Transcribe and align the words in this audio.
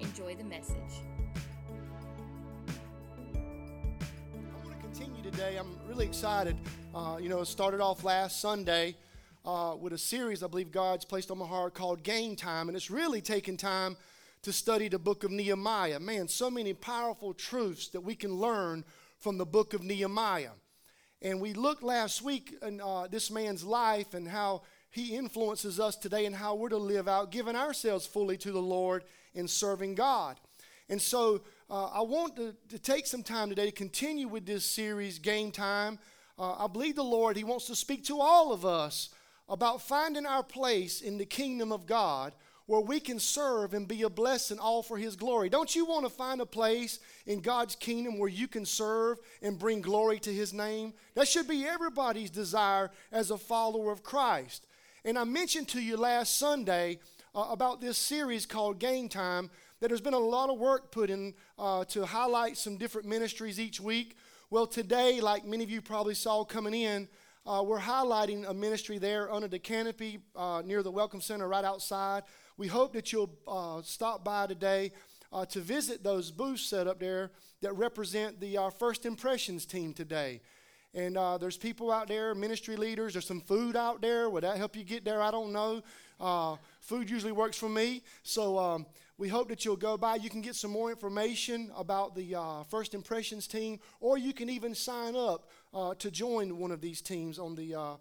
Enjoy 0.00 0.34
the 0.34 0.44
message. 0.44 0.76
I 3.34 4.66
want 4.66 4.70
to 4.70 4.80
continue 4.80 5.22
today. 5.22 5.56
I'm 5.56 5.78
really 5.88 6.04
excited. 6.04 6.56
Uh, 6.94 7.18
you 7.20 7.28
know, 7.28 7.40
it 7.40 7.46
started 7.46 7.80
off 7.80 8.02
last 8.02 8.40
Sunday 8.40 8.96
uh, 9.44 9.76
with 9.80 9.92
a 9.92 9.98
series 9.98 10.42
I 10.42 10.48
believe 10.48 10.72
God's 10.72 11.04
placed 11.04 11.30
on 11.30 11.38
my 11.38 11.46
heart 11.46 11.74
called 11.74 12.02
Game 12.02 12.34
Time, 12.34 12.68
and 12.68 12.76
it's 12.76 12.90
really 12.90 13.20
taken 13.20 13.56
time 13.56 13.96
to 14.42 14.52
study 14.52 14.88
the 14.88 14.98
book 14.98 15.22
of 15.22 15.30
Nehemiah. 15.30 16.00
Man, 16.00 16.28
so 16.28 16.50
many 16.50 16.74
powerful 16.74 17.32
truths 17.32 17.88
that 17.88 18.00
we 18.00 18.14
can 18.14 18.34
learn 18.34 18.84
from 19.20 19.38
the 19.38 19.46
book 19.46 19.74
of 19.74 19.82
Nehemiah. 19.82 20.50
And 21.22 21.40
we 21.40 21.54
looked 21.54 21.82
last 21.82 22.20
week 22.20 22.54
in 22.62 22.80
uh, 22.80 23.06
this 23.06 23.30
man's 23.30 23.64
life 23.64 24.12
and 24.12 24.28
how 24.28 24.62
he 24.94 25.16
influences 25.16 25.80
us 25.80 25.96
today 25.96 26.24
in 26.24 26.32
how 26.32 26.54
we're 26.54 26.68
to 26.68 26.78
live 26.78 27.08
out, 27.08 27.30
giving 27.30 27.56
ourselves 27.56 28.06
fully 28.06 28.36
to 28.38 28.52
the 28.52 28.62
Lord 28.62 29.04
in 29.34 29.48
serving 29.48 29.94
God. 29.94 30.38
And 30.88 31.00
so 31.00 31.40
uh, 31.70 31.86
I 31.86 32.02
want 32.02 32.36
to, 32.36 32.54
to, 32.68 32.78
take 32.78 33.06
some 33.06 33.22
time 33.22 33.48
today 33.48 33.66
to 33.66 33.72
continue 33.72 34.28
with 34.28 34.46
this 34.46 34.64
series, 34.64 35.18
Game 35.18 35.50
Time. 35.50 35.98
Uh, 36.38 36.64
I 36.64 36.66
believe 36.66 36.94
the 36.94 37.02
Lord, 37.02 37.36
He 37.36 37.44
wants 37.44 37.66
to 37.66 37.74
speak 37.74 38.04
to 38.04 38.20
all 38.20 38.52
of 38.52 38.64
us 38.64 39.08
about 39.48 39.82
finding 39.82 40.26
our 40.26 40.42
place 40.42 41.00
in 41.00 41.18
the 41.18 41.26
kingdom 41.26 41.72
of 41.72 41.86
God 41.86 42.32
where 42.66 42.80
we 42.80 42.98
can 42.98 43.18
serve 43.18 43.74
and 43.74 43.86
be 43.86 44.02
a 44.02 44.08
blessing 44.08 44.58
all 44.58 44.82
for 44.82 44.96
His 44.96 45.16
glory. 45.16 45.48
Don't 45.48 45.74
you 45.74 45.84
want 45.84 46.06
to 46.06 46.10
find 46.10 46.40
a 46.40 46.46
place 46.46 46.98
in 47.26 47.40
God's 47.40 47.76
kingdom 47.76 48.18
where 48.18 48.28
you 48.28 48.48
can 48.48 48.64
serve 48.64 49.18
and 49.42 49.58
bring 49.58 49.80
glory 49.80 50.18
to 50.20 50.32
His 50.32 50.52
name? 50.52 50.94
That 51.14 51.28
should 51.28 51.46
be 51.46 51.66
everybody's 51.66 52.30
desire 52.30 52.90
as 53.12 53.30
a 53.30 53.38
follower 53.38 53.92
of 53.92 54.02
Christ. 54.02 54.66
And 55.06 55.18
I 55.18 55.24
mentioned 55.24 55.68
to 55.68 55.82
you 55.82 55.98
last 55.98 56.38
Sunday 56.38 56.98
uh, 57.34 57.48
about 57.50 57.82
this 57.82 57.98
series 57.98 58.46
called 58.46 58.78
Game 58.78 59.10
Time 59.10 59.50
that 59.80 59.88
there's 59.88 60.00
been 60.00 60.14
a 60.14 60.18
lot 60.18 60.48
of 60.48 60.58
work 60.58 60.90
put 60.90 61.10
in 61.10 61.34
uh, 61.58 61.84
to 61.86 62.06
highlight 62.06 62.56
some 62.56 62.78
different 62.78 63.06
ministries 63.06 63.60
each 63.60 63.78
week. 63.78 64.16
Well, 64.48 64.66
today, 64.66 65.20
like 65.20 65.44
many 65.44 65.62
of 65.62 65.68
you 65.68 65.82
probably 65.82 66.14
saw 66.14 66.42
coming 66.42 66.72
in, 66.72 67.06
uh, 67.44 67.62
we're 67.66 67.80
highlighting 67.80 68.48
a 68.48 68.54
ministry 68.54 68.96
there 68.96 69.30
under 69.30 69.46
the 69.46 69.58
canopy 69.58 70.20
uh, 70.34 70.62
near 70.64 70.82
the 70.82 70.90
Welcome 70.90 71.20
Center 71.20 71.46
right 71.48 71.66
outside. 71.66 72.22
We 72.56 72.68
hope 72.68 72.94
that 72.94 73.12
you'll 73.12 73.36
uh, 73.46 73.82
stop 73.82 74.24
by 74.24 74.46
today 74.46 74.92
uh, 75.30 75.44
to 75.46 75.60
visit 75.60 76.02
those 76.02 76.30
booths 76.30 76.62
set 76.64 76.86
up 76.86 76.98
there 76.98 77.30
that 77.60 77.74
represent 77.74 78.40
the 78.40 78.72
First 78.78 79.04
Impressions 79.04 79.66
team 79.66 79.92
today. 79.92 80.40
And 80.94 81.16
uh, 81.16 81.38
there's 81.38 81.56
people 81.56 81.90
out 81.90 82.06
there, 82.06 82.34
ministry 82.34 82.76
leaders. 82.76 83.14
There's 83.14 83.26
some 83.26 83.40
food 83.40 83.74
out 83.74 84.00
there. 84.00 84.30
Would 84.30 84.44
that 84.44 84.56
help 84.56 84.76
you 84.76 84.84
get 84.84 85.04
there? 85.04 85.20
I 85.20 85.30
don't 85.32 85.52
know. 85.52 85.82
Uh, 86.20 86.56
food 86.80 87.10
usually 87.10 87.32
works 87.32 87.56
for 87.56 87.68
me. 87.68 88.02
So 88.22 88.58
um, 88.58 88.86
we 89.18 89.28
hope 89.28 89.48
that 89.48 89.64
you'll 89.64 89.76
go 89.76 89.96
by. 89.96 90.16
You 90.16 90.30
can 90.30 90.40
get 90.40 90.54
some 90.54 90.70
more 90.70 90.90
information 90.90 91.72
about 91.76 92.14
the 92.14 92.36
uh, 92.36 92.62
First 92.64 92.94
Impressions 92.94 93.48
team, 93.48 93.80
or 94.00 94.18
you 94.18 94.32
can 94.32 94.48
even 94.48 94.74
sign 94.74 95.16
up 95.16 95.50
uh, 95.72 95.94
to 95.96 96.10
join 96.10 96.58
one 96.58 96.70
of 96.70 96.80
these 96.80 97.00
teams 97.00 97.38
on 97.38 97.56
the 97.56 97.74
uh, 97.74 97.94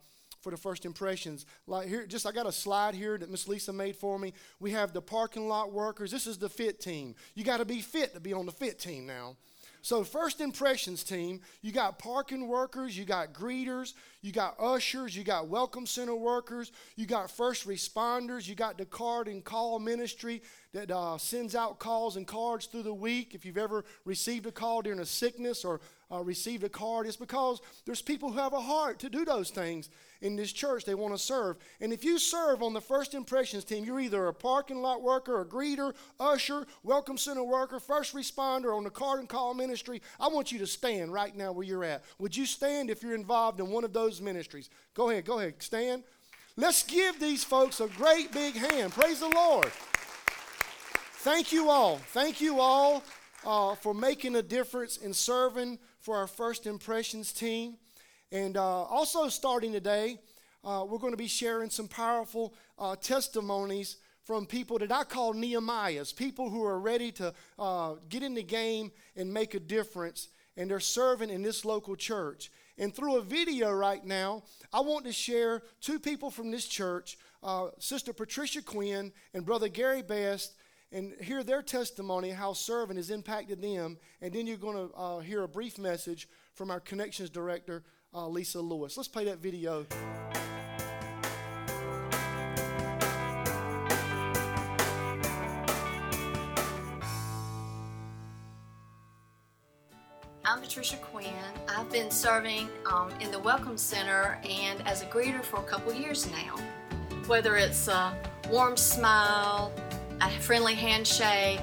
for 0.43 0.51
the 0.51 0.57
first 0.57 0.85
impressions. 0.85 1.45
Like 1.65 1.87
here, 1.87 2.05
just 2.05 2.27
I 2.27 2.31
got 2.31 2.45
a 2.45 2.51
slide 2.51 2.93
here 2.93 3.17
that 3.17 3.31
Miss 3.31 3.47
Lisa 3.47 3.71
made 3.71 3.95
for 3.95 4.19
me. 4.19 4.33
We 4.59 4.71
have 4.71 4.91
the 4.91 5.01
parking 5.01 5.47
lot 5.47 5.71
workers. 5.71 6.11
This 6.11 6.27
is 6.27 6.37
the 6.37 6.49
fit 6.49 6.81
team. 6.81 7.15
You 7.33 7.43
got 7.43 7.57
to 7.57 7.65
be 7.65 7.79
fit 7.81 8.13
to 8.13 8.19
be 8.19 8.33
on 8.33 8.45
the 8.45 8.51
fit 8.51 8.77
team 8.77 9.07
now. 9.07 9.37
So, 9.83 10.05
first 10.05 10.39
impressions 10.39 11.03
team, 11.03 11.41
you 11.61 11.73
got 11.73 11.99
parking 11.99 12.47
workers, 12.47 12.97
you 12.97 13.03
got 13.03 13.33
greeters, 13.33 13.95
you 14.21 14.31
got 14.31 14.55
ushers, 14.57 15.13
you 15.13 15.25
got 15.25 15.49
welcome 15.49 15.85
center 15.85 16.15
workers, 16.15 16.71
you 16.95 17.05
got 17.05 17.29
first 17.29 17.67
responders, 17.67 18.47
you 18.47 18.55
got 18.55 18.77
the 18.77 18.85
card 18.85 19.27
and 19.27 19.43
call 19.43 19.79
ministry 19.79 20.41
that 20.71 20.89
uh, 20.89 21.17
sends 21.17 21.53
out 21.53 21.79
calls 21.79 22.15
and 22.15 22.25
cards 22.25 22.65
through 22.65 22.83
the 22.83 22.93
week. 22.93 23.35
If 23.35 23.45
you've 23.45 23.57
ever 23.57 23.83
received 24.05 24.45
a 24.45 24.53
call 24.53 24.81
during 24.81 25.01
a 25.01 25.05
sickness 25.05 25.65
or 25.65 25.81
uh, 26.13 26.21
received 26.21 26.63
a 26.63 26.69
card, 26.69 27.07
it's 27.07 27.15
because 27.15 27.61
there's 27.85 28.01
people 28.01 28.31
who 28.31 28.39
have 28.39 28.53
a 28.53 28.61
heart 28.61 28.99
to 28.99 29.09
do 29.09 29.25
those 29.25 29.49
things 29.49 29.89
in 30.21 30.35
this 30.35 30.53
church. 30.53 30.85
They 30.85 30.95
want 30.95 31.13
to 31.13 31.17
serve. 31.17 31.57
And 31.81 31.91
if 31.91 32.03
you 32.03 32.19
serve 32.19 32.61
on 32.61 32.73
the 32.73 32.81
first 32.81 33.13
impressions 33.13 33.63
team, 33.63 33.83
you're 33.83 33.99
either 33.99 34.27
a 34.27 34.33
parking 34.33 34.81
lot 34.81 35.01
worker, 35.01 35.41
a 35.41 35.45
greeter, 35.45 35.93
usher, 36.19 36.67
welcome 36.83 37.17
center 37.17 37.43
worker, 37.43 37.79
first 37.79 38.13
responder 38.13 38.75
on 38.75 38.83
the 38.83 38.89
card 38.89 39.19
and 39.19 39.29
call 39.29 39.53
ministry. 39.53 40.01
I 40.19 40.27
want 40.27 40.51
you 40.51 40.59
to 40.59 40.67
stand 40.67 41.11
right 41.11 41.35
now 41.35 41.51
where 41.51 41.65
you're 41.65 41.83
at. 41.83 42.03
Would 42.19 42.37
you 42.37 42.45
stand 42.45 42.89
if 42.89 43.01
you're 43.01 43.15
involved 43.15 43.59
in 43.59 43.69
one 43.69 43.83
of 43.83 43.93
those 43.93 44.21
ministries? 44.21 44.69
Go 44.93 45.09
ahead, 45.09 45.25
go 45.25 45.39
ahead, 45.39 45.55
stand. 45.59 46.03
Let's 46.55 46.83
give 46.83 47.19
these 47.19 47.43
folks 47.43 47.79
a 47.79 47.87
great 47.87 48.31
big 48.31 48.55
hand. 48.55 48.93
Praise 48.93 49.19
the 49.19 49.29
Lord. 49.29 49.71
Thank 51.23 51.51
you 51.51 51.69
all. 51.69 51.97
Thank 51.97 52.41
you 52.41 52.59
all 52.59 53.03
uh, 53.45 53.75
for 53.75 53.93
making 53.93 54.35
a 54.35 54.41
difference 54.41 54.97
in 54.97 55.13
serving 55.13 55.79
for 56.03 56.17
our 56.17 56.27
First 56.27 56.67
Impressions 56.67 57.31
team. 57.31 57.77
And 58.31 58.57
uh, 58.57 58.83
also, 58.83 59.29
starting 59.29 59.71
today, 59.71 60.19
uh, 60.63 60.85
we're 60.87 60.97
going 60.97 61.13
to 61.13 61.17
be 61.17 61.27
sharing 61.27 61.69
some 61.69 61.87
powerful 61.87 62.53
uh, 62.77 62.97
testimonies 62.97 63.97
from 64.25 64.45
people 64.45 64.77
that 64.79 64.91
I 64.91 65.05
call 65.05 65.33
Nehemiahs, 65.33 66.13
people 66.13 66.49
who 66.49 66.63
are 66.65 66.79
ready 66.79 67.11
to 67.13 67.33
uh, 67.57 67.93
get 68.09 68.21
in 68.21 68.33
the 68.33 68.43
game 68.43 68.91
and 69.15 69.33
make 69.33 69.53
a 69.53 69.59
difference, 69.59 70.27
and 70.57 70.69
they're 70.69 70.81
serving 70.81 71.29
in 71.29 71.41
this 71.41 71.63
local 71.63 71.95
church. 71.95 72.51
And 72.77 72.93
through 72.93 73.17
a 73.17 73.21
video 73.21 73.71
right 73.71 74.03
now, 74.03 74.43
I 74.73 74.81
want 74.81 75.05
to 75.05 75.13
share 75.13 75.61
two 75.79 75.99
people 75.99 76.29
from 76.29 76.51
this 76.51 76.65
church, 76.65 77.17
uh, 77.43 77.67
Sister 77.79 78.11
Patricia 78.11 78.61
Quinn 78.61 79.13
and 79.33 79.45
Brother 79.45 79.69
Gary 79.69 80.01
Best, 80.01 80.53
and 80.93 81.13
hear 81.19 81.43
their 81.43 81.63
testimony, 81.63 82.29
how 82.29 82.53
serving 82.53 82.97
has 82.97 83.09
impacted 83.09 83.61
them. 83.61 83.97
And 84.21 84.31
then 84.31 84.45
you're 84.45 84.57
going 84.57 84.87
to 84.87 84.93
uh, 84.95 85.19
hear 85.19 85.41
a 85.43 85.47
brief 85.47 85.79
message 85.79 86.29
from 86.53 86.69
our 86.69 86.79
Connections 86.79 87.31
Director, 87.31 87.83
uh, 88.13 88.27
Lisa 88.27 88.61
Lewis. 88.61 88.95
Let's 88.95 89.09
play 89.09 89.25
that 89.25 89.39
video. 89.39 89.87
I'm 100.45 100.61
Patricia 100.61 100.97
Quinn. 100.97 101.33
I've 101.67 101.89
been 101.89 102.11
serving 102.11 102.69
um, 102.85 103.09
in 103.19 103.31
the 103.31 103.39
Welcome 103.39 103.77
Center 103.77 104.39
and 104.47 104.85
as 104.87 105.01
a 105.01 105.05
greeter 105.05 105.41
for 105.41 105.57
a 105.57 105.63
couple 105.63 105.91
years 105.93 106.29
now. 106.29 106.55
Whether 107.25 107.55
it's 107.55 107.87
a 107.87 108.15
warm 108.51 108.77
smile, 108.77 109.71
a 110.31 110.39
friendly 110.39 110.73
handshake, 110.73 111.59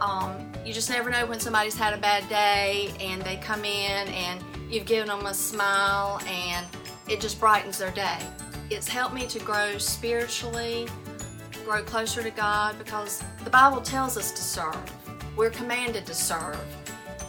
um, 0.00 0.52
you 0.64 0.72
just 0.72 0.90
never 0.90 1.10
know 1.10 1.24
when 1.26 1.38
somebody's 1.38 1.76
had 1.76 1.94
a 1.94 1.98
bad 1.98 2.28
day 2.28 2.92
and 3.00 3.22
they 3.22 3.36
come 3.36 3.64
in 3.64 4.08
and 4.08 4.42
you've 4.68 4.86
given 4.86 5.08
them 5.08 5.24
a 5.26 5.34
smile 5.34 6.20
and 6.26 6.66
it 7.08 7.20
just 7.20 7.38
brightens 7.38 7.78
their 7.78 7.92
day. 7.92 8.18
It's 8.70 8.88
helped 8.88 9.14
me 9.14 9.26
to 9.28 9.38
grow 9.38 9.78
spiritually, 9.78 10.88
grow 11.64 11.82
closer 11.82 12.22
to 12.22 12.30
God 12.30 12.76
because 12.78 13.22
the 13.44 13.50
Bible 13.50 13.80
tells 13.80 14.16
us 14.16 14.32
to 14.32 14.42
serve. 14.42 14.76
We're 15.36 15.50
commanded 15.50 16.04
to 16.06 16.14
serve. 16.14 16.60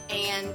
And 0.10 0.54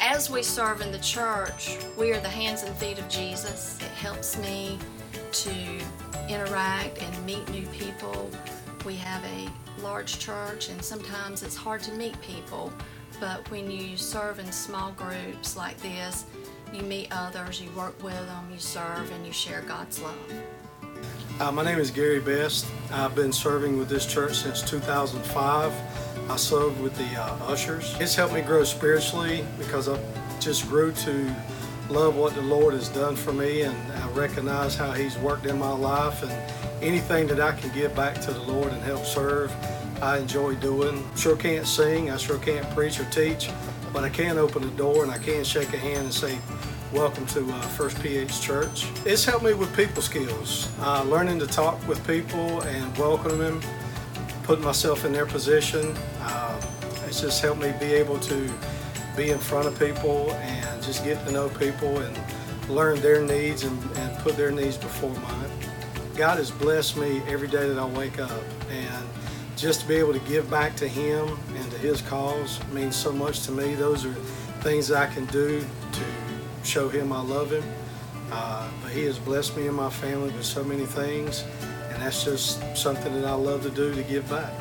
as 0.00 0.28
we 0.30 0.42
serve 0.42 0.80
in 0.80 0.90
the 0.90 0.98
church, 0.98 1.78
we 1.96 2.12
are 2.12 2.20
the 2.20 2.28
hands 2.28 2.64
and 2.64 2.74
feet 2.76 2.98
of 2.98 3.08
Jesus. 3.08 3.78
It 3.80 3.92
helps 3.92 4.36
me 4.38 4.78
to 5.30 5.54
interact 6.28 7.00
and 7.00 7.26
meet 7.26 7.48
new 7.50 7.66
people. 7.66 8.30
We 8.86 8.94
have 8.94 9.24
a 9.24 9.82
large 9.82 10.20
church, 10.20 10.68
and 10.68 10.80
sometimes 10.80 11.42
it's 11.42 11.56
hard 11.56 11.82
to 11.82 11.92
meet 11.94 12.18
people. 12.20 12.72
But 13.18 13.50
when 13.50 13.68
you 13.68 13.96
serve 13.96 14.38
in 14.38 14.52
small 14.52 14.92
groups 14.92 15.56
like 15.56 15.76
this, 15.78 16.24
you 16.72 16.82
meet 16.82 17.08
others, 17.10 17.60
you 17.60 17.68
work 17.72 18.00
with 18.00 18.14
them, 18.14 18.48
you 18.52 18.60
serve, 18.60 19.10
and 19.10 19.26
you 19.26 19.32
share 19.32 19.62
God's 19.62 20.00
love. 20.00 20.16
Uh, 21.40 21.50
my 21.50 21.64
name 21.64 21.80
is 21.80 21.90
Gary 21.90 22.20
Best. 22.20 22.64
I've 22.92 23.16
been 23.16 23.32
serving 23.32 23.76
with 23.76 23.88
this 23.88 24.06
church 24.06 24.36
since 24.36 24.62
2005. 24.62 25.72
I 26.30 26.36
served 26.36 26.80
with 26.80 26.96
the 26.96 27.20
uh, 27.20 27.38
ushers. 27.46 27.96
It's 27.98 28.14
helped 28.14 28.34
me 28.34 28.40
grow 28.40 28.62
spiritually 28.62 29.44
because 29.58 29.88
I 29.88 29.98
just 30.38 30.68
grew 30.68 30.92
to 30.92 31.34
love 31.90 32.14
what 32.14 32.34
the 32.34 32.42
Lord 32.42 32.74
has 32.74 32.88
done 32.88 33.16
for 33.16 33.32
me 33.32 33.62
and 33.62 33.76
I 33.94 34.08
recognize 34.10 34.76
how 34.76 34.92
He's 34.92 35.18
worked 35.18 35.46
in 35.46 35.58
my 35.58 35.72
life 35.72 36.22
and 36.22 36.65
anything 36.82 37.26
that 37.28 37.40
I 37.40 37.52
can 37.52 37.72
give 37.72 37.94
back 37.94 38.20
to 38.22 38.32
the 38.32 38.40
Lord 38.40 38.72
and 38.72 38.82
help 38.82 39.04
serve, 39.04 39.52
I 40.02 40.18
enjoy 40.18 40.54
doing. 40.56 41.04
Sure 41.16 41.36
can't 41.36 41.66
sing, 41.66 42.10
I 42.10 42.16
sure 42.16 42.38
can't 42.38 42.68
preach 42.74 43.00
or 43.00 43.04
teach, 43.06 43.50
but 43.92 44.04
I 44.04 44.08
can 44.08 44.38
open 44.38 44.62
the 44.62 44.76
door 44.76 45.02
and 45.02 45.10
I 45.10 45.18
can 45.18 45.44
shake 45.44 45.72
a 45.72 45.78
hand 45.78 46.04
and 46.04 46.12
say, 46.12 46.38
Welcome 46.92 47.26
to 47.28 47.40
uh, 47.50 47.60
First 47.62 48.00
PH 48.00 48.40
Church. 48.40 48.86
It's 49.04 49.24
helped 49.24 49.44
me 49.44 49.54
with 49.54 49.74
people 49.76 50.00
skills, 50.02 50.72
uh, 50.80 51.02
learning 51.02 51.40
to 51.40 51.46
talk 51.46 51.86
with 51.88 52.04
people 52.06 52.60
and 52.62 52.96
welcome 52.96 53.38
them, 53.38 53.60
putting 54.44 54.64
myself 54.64 55.04
in 55.04 55.12
their 55.12 55.26
position. 55.26 55.94
Uh, 56.20 56.60
it's 57.06 57.20
just 57.20 57.42
helped 57.42 57.60
me 57.60 57.72
be 57.80 57.86
able 57.86 58.20
to 58.20 58.50
be 59.16 59.30
in 59.30 59.38
front 59.38 59.66
of 59.66 59.78
people 59.78 60.30
and 60.32 60.82
just 60.82 61.04
get 61.04 61.24
to 61.26 61.32
know 61.32 61.48
people 61.48 61.98
and 61.98 62.18
learn 62.68 63.00
their 63.00 63.20
needs 63.20 63.64
and, 63.64 63.96
and 63.96 64.18
put 64.18 64.36
their 64.36 64.52
needs 64.52 64.76
before 64.76 65.10
mine. 65.10 65.50
God 66.16 66.38
has 66.38 66.50
blessed 66.50 66.96
me 66.96 67.20
every 67.28 67.46
day 67.46 67.68
that 67.68 67.78
I 67.78 67.84
wake 67.84 68.18
up, 68.18 68.42
and 68.70 69.06
just 69.54 69.82
to 69.82 69.88
be 69.88 69.96
able 69.96 70.14
to 70.14 70.18
give 70.20 70.50
back 70.50 70.74
to 70.76 70.88
Him 70.88 71.38
and 71.54 71.70
to 71.70 71.76
His 71.76 72.00
cause 72.00 72.58
means 72.72 72.96
so 72.96 73.12
much 73.12 73.42
to 73.42 73.52
me. 73.52 73.74
Those 73.74 74.06
are 74.06 74.14
things 74.62 74.90
I 74.90 75.08
can 75.08 75.26
do 75.26 75.60
to 75.60 76.04
show 76.64 76.88
Him 76.88 77.12
I 77.12 77.20
love 77.20 77.52
Him. 77.52 77.64
Uh, 78.32 78.66
but 78.82 78.92
He 78.92 79.04
has 79.04 79.18
blessed 79.18 79.58
me 79.58 79.66
and 79.66 79.76
my 79.76 79.90
family 79.90 80.30
with 80.30 80.46
so 80.46 80.64
many 80.64 80.86
things, 80.86 81.44
and 81.90 82.00
that's 82.00 82.24
just 82.24 82.62
something 82.74 83.12
that 83.20 83.26
I 83.26 83.34
love 83.34 83.62
to 83.64 83.70
do 83.70 83.94
to 83.94 84.02
give 84.02 84.26
back. 84.30 84.54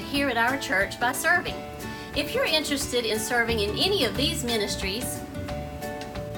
Here 0.00 0.28
at 0.28 0.36
our 0.36 0.56
church 0.56 0.98
by 1.00 1.12
serving. 1.12 1.56
If 2.16 2.34
you're 2.34 2.44
interested 2.44 3.04
in 3.04 3.18
serving 3.18 3.58
in 3.58 3.70
any 3.70 4.04
of 4.04 4.16
these 4.16 4.44
ministries, 4.44 5.20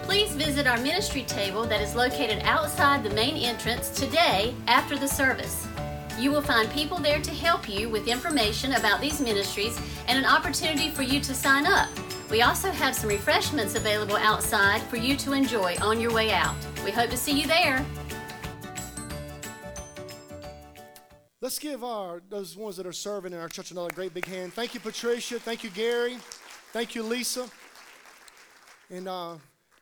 please 0.03 0.33
visit 0.33 0.67
our 0.67 0.79
ministry 0.79 1.23
table 1.23 1.65
that 1.65 1.81
is 1.81 1.95
located 1.95 2.43
outside 2.45 3.03
the 3.03 3.11
main 3.11 3.37
entrance 3.37 3.91
today 3.91 4.55
after 4.67 4.97
the 4.97 5.07
service. 5.07 5.67
You 6.19 6.31
will 6.31 6.43
find 6.43 6.71
people 6.71 6.99
there 6.99 7.21
to 7.21 7.31
help 7.31 7.69
you 7.69 7.89
with 7.89 8.07
information 8.07 8.75
about 8.75 9.01
these 9.01 9.21
ministries 9.21 9.79
and 10.07 10.19
an 10.19 10.25
opportunity 10.25 10.91
for 10.91 11.03
you 11.03 11.21
to 11.21 11.35
sign 11.35 11.67
up. 11.67 11.89
We 12.31 12.43
also 12.43 12.71
have 12.71 12.95
some 12.95 13.11
refreshments 13.11 13.75
available 13.75 14.17
outside 14.17 14.83
for 14.83 14.97
you 14.97 15.17
to 15.19 15.33
enjoy 15.33 15.77
on 15.81 16.01
your 16.01 16.13
way 16.13 16.33
out. 16.33 16.55
We 16.85 16.91
hope 16.91 17.11
to 17.11 17.17
see 17.17 17.41
you 17.41 17.47
there. 17.47 17.85
Let's 21.45 21.59
give 21.59 21.85
our 21.85 22.23
those 22.31 22.57
ones 22.57 22.79
that 22.79 22.87
are 22.87 22.93
serving 22.95 23.35
in 23.35 23.39
our 23.39 23.51
church 23.51 23.71
another 23.71 23.91
great 23.91 24.15
big 24.15 24.25
hand. 24.25 24.55
Thank 24.55 24.73
you, 24.73 24.81
Patricia. 24.81 25.39
Thank 25.39 25.63
you, 25.63 25.69
Gary. 25.69 26.17
Thank 26.73 26.95
you, 26.95 27.03
Lisa. 27.03 27.47
And 28.89 29.07
uh, 29.07 29.35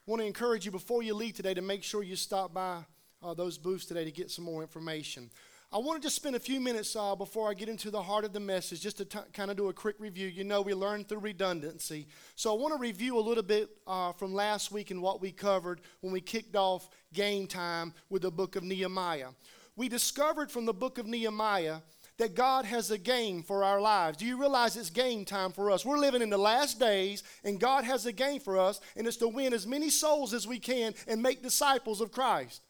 want 0.05 0.21
to 0.21 0.25
encourage 0.25 0.65
you 0.65 0.71
before 0.71 1.03
you 1.03 1.13
leave 1.13 1.35
today 1.35 1.53
to 1.53 1.61
make 1.61 1.81
sure 1.81 2.03
you 2.03 2.17
stop 2.17 2.53
by 2.53 2.79
uh, 3.23 3.33
those 3.33 3.57
booths 3.57 3.85
today 3.85 4.03
to 4.03 4.11
get 4.11 4.29
some 4.29 4.43
more 4.43 4.61
information. 4.61 5.29
I 5.71 5.77
want 5.77 6.01
to 6.01 6.05
just 6.05 6.17
spend 6.17 6.35
a 6.35 6.39
few 6.39 6.59
minutes 6.59 6.97
uh, 6.97 7.15
before 7.15 7.49
I 7.49 7.53
get 7.53 7.69
into 7.69 7.89
the 7.89 8.01
heart 8.03 8.25
of 8.25 8.33
the 8.33 8.41
message, 8.41 8.81
just 8.81 8.97
to 8.97 9.05
t- 9.05 9.19
kind 9.31 9.49
of 9.49 9.55
do 9.55 9.69
a 9.69 9.73
quick 9.73 9.95
review. 9.99 10.27
You 10.27 10.43
know, 10.43 10.61
we 10.61 10.73
learned 10.73 11.07
through 11.07 11.19
redundancy. 11.19 12.07
So 12.35 12.53
I 12.53 12.59
want 12.59 12.73
to 12.73 12.77
review 12.77 13.17
a 13.17 13.21
little 13.21 13.41
bit 13.41 13.69
uh, 13.87 14.11
from 14.11 14.33
last 14.33 14.73
week 14.73 14.91
and 14.91 15.01
what 15.01 15.21
we 15.21 15.31
covered 15.31 15.79
when 16.01 16.11
we 16.11 16.19
kicked 16.19 16.57
off 16.57 16.89
game 17.13 17.47
time 17.47 17.93
with 18.09 18.23
the 18.23 18.31
book 18.31 18.57
of 18.57 18.63
Nehemiah 18.63 19.29
we 19.75 19.89
discovered 19.89 20.51
from 20.51 20.65
the 20.65 20.73
book 20.73 20.97
of 20.97 21.07
Nehemiah 21.07 21.77
that 22.17 22.35
God 22.35 22.65
has 22.65 22.91
a 22.91 22.97
game 22.97 23.41
for 23.41 23.63
our 23.63 23.81
lives. 23.81 24.17
Do 24.17 24.25
you 24.25 24.39
realize 24.39 24.75
it's 24.75 24.89
game 24.89 25.25
time 25.25 25.51
for 25.51 25.71
us? 25.71 25.83
We're 25.83 25.97
living 25.97 26.21
in 26.21 26.29
the 26.29 26.37
last 26.37 26.79
days, 26.79 27.23
and 27.43 27.59
God 27.59 27.83
has 27.83 28.05
a 28.05 28.11
game 28.11 28.39
for 28.39 28.59
us, 28.59 28.79
and 28.95 29.07
it's 29.07 29.17
to 29.17 29.27
win 29.27 29.53
as 29.53 29.65
many 29.65 29.89
souls 29.89 30.33
as 30.33 30.47
we 30.47 30.59
can 30.59 30.93
and 31.07 31.21
make 31.21 31.41
disciples 31.41 32.01
of 32.01 32.11
Christ. 32.11 32.61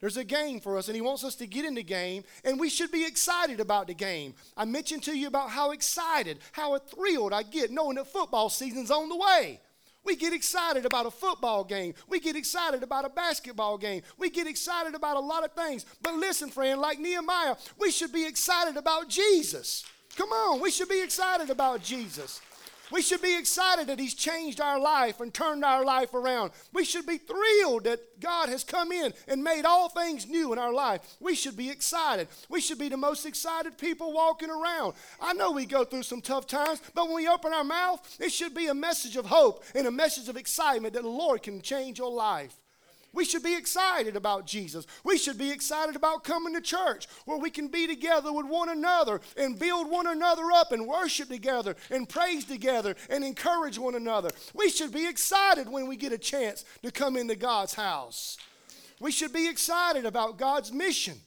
There's 0.00 0.16
a 0.16 0.24
game 0.24 0.58
for 0.58 0.76
us, 0.76 0.88
and 0.88 0.96
He 0.96 1.00
wants 1.00 1.22
us 1.22 1.36
to 1.36 1.46
get 1.46 1.64
in 1.64 1.74
the 1.74 1.84
game, 1.84 2.24
and 2.44 2.58
we 2.58 2.68
should 2.68 2.90
be 2.90 3.06
excited 3.06 3.60
about 3.60 3.86
the 3.86 3.94
game. 3.94 4.34
I 4.56 4.64
mentioned 4.64 5.04
to 5.04 5.16
you 5.16 5.28
about 5.28 5.50
how 5.50 5.70
excited, 5.70 6.40
how 6.50 6.76
thrilled 6.78 7.32
I 7.32 7.44
get 7.44 7.70
knowing 7.70 7.94
that 7.94 8.08
football 8.08 8.50
season's 8.50 8.90
on 8.90 9.08
the 9.08 9.16
way. 9.16 9.60
We 10.04 10.16
get 10.16 10.32
excited 10.32 10.84
about 10.84 11.06
a 11.06 11.10
football 11.10 11.64
game. 11.64 11.94
We 12.08 12.18
get 12.18 12.36
excited 12.36 12.82
about 12.82 13.04
a 13.04 13.08
basketball 13.08 13.78
game. 13.78 14.02
We 14.18 14.30
get 14.30 14.46
excited 14.46 14.94
about 14.94 15.16
a 15.16 15.20
lot 15.20 15.44
of 15.44 15.52
things. 15.52 15.86
But 16.00 16.14
listen, 16.14 16.50
friend, 16.50 16.80
like 16.80 16.98
Nehemiah, 16.98 17.56
we 17.78 17.90
should 17.90 18.12
be 18.12 18.26
excited 18.26 18.76
about 18.76 19.08
Jesus. 19.08 19.84
Come 20.16 20.30
on, 20.30 20.60
we 20.60 20.70
should 20.70 20.88
be 20.88 21.02
excited 21.02 21.50
about 21.50 21.82
Jesus. 21.82 22.40
We 22.90 23.02
should 23.02 23.22
be 23.22 23.38
excited 23.38 23.86
that 23.86 23.98
He's 23.98 24.14
changed 24.14 24.60
our 24.60 24.78
life 24.78 25.20
and 25.20 25.32
turned 25.32 25.64
our 25.64 25.84
life 25.84 26.14
around. 26.14 26.52
We 26.72 26.84
should 26.84 27.06
be 27.06 27.18
thrilled 27.18 27.84
that 27.84 28.20
God 28.20 28.48
has 28.48 28.64
come 28.64 28.92
in 28.92 29.12
and 29.28 29.42
made 29.42 29.64
all 29.64 29.88
things 29.88 30.26
new 30.26 30.52
in 30.52 30.58
our 30.58 30.72
life. 30.72 31.16
We 31.20 31.34
should 31.34 31.56
be 31.56 31.70
excited. 31.70 32.28
We 32.48 32.60
should 32.60 32.78
be 32.78 32.88
the 32.88 32.96
most 32.96 33.26
excited 33.26 33.78
people 33.78 34.12
walking 34.12 34.50
around. 34.50 34.94
I 35.20 35.32
know 35.32 35.52
we 35.52 35.66
go 35.66 35.84
through 35.84 36.04
some 36.04 36.20
tough 36.20 36.46
times, 36.46 36.80
but 36.94 37.06
when 37.06 37.16
we 37.16 37.28
open 37.28 37.52
our 37.52 37.64
mouth, 37.64 38.00
it 38.20 38.32
should 38.32 38.54
be 38.54 38.66
a 38.66 38.74
message 38.74 39.16
of 39.16 39.26
hope 39.26 39.64
and 39.74 39.86
a 39.86 39.90
message 39.90 40.28
of 40.28 40.36
excitement 40.36 40.94
that 40.94 41.02
the 41.02 41.08
Lord 41.08 41.42
can 41.42 41.62
change 41.62 41.98
your 41.98 42.10
life. 42.10 42.61
We 43.14 43.24
should 43.26 43.42
be 43.42 43.56
excited 43.56 44.16
about 44.16 44.46
Jesus. 44.46 44.86
We 45.04 45.18
should 45.18 45.36
be 45.36 45.50
excited 45.50 45.96
about 45.96 46.24
coming 46.24 46.54
to 46.54 46.60
church 46.62 47.06
where 47.26 47.38
we 47.38 47.50
can 47.50 47.68
be 47.68 47.86
together 47.86 48.32
with 48.32 48.46
one 48.46 48.70
another 48.70 49.20
and 49.36 49.58
build 49.58 49.90
one 49.90 50.06
another 50.06 50.44
up 50.52 50.72
and 50.72 50.86
worship 50.86 51.28
together 51.28 51.76
and 51.90 52.08
praise 52.08 52.44
together 52.44 52.96
and 53.10 53.22
encourage 53.22 53.78
one 53.78 53.94
another. 53.94 54.30
We 54.54 54.70
should 54.70 54.92
be 54.92 55.06
excited 55.06 55.68
when 55.68 55.88
we 55.88 55.96
get 55.96 56.12
a 56.12 56.18
chance 56.18 56.64
to 56.82 56.90
come 56.90 57.16
into 57.16 57.36
God's 57.36 57.74
house. 57.74 58.38
We 58.98 59.12
should 59.12 59.32
be 59.32 59.48
excited 59.48 60.06
about 60.06 60.38
God's 60.38 60.72
mission. 60.72 61.20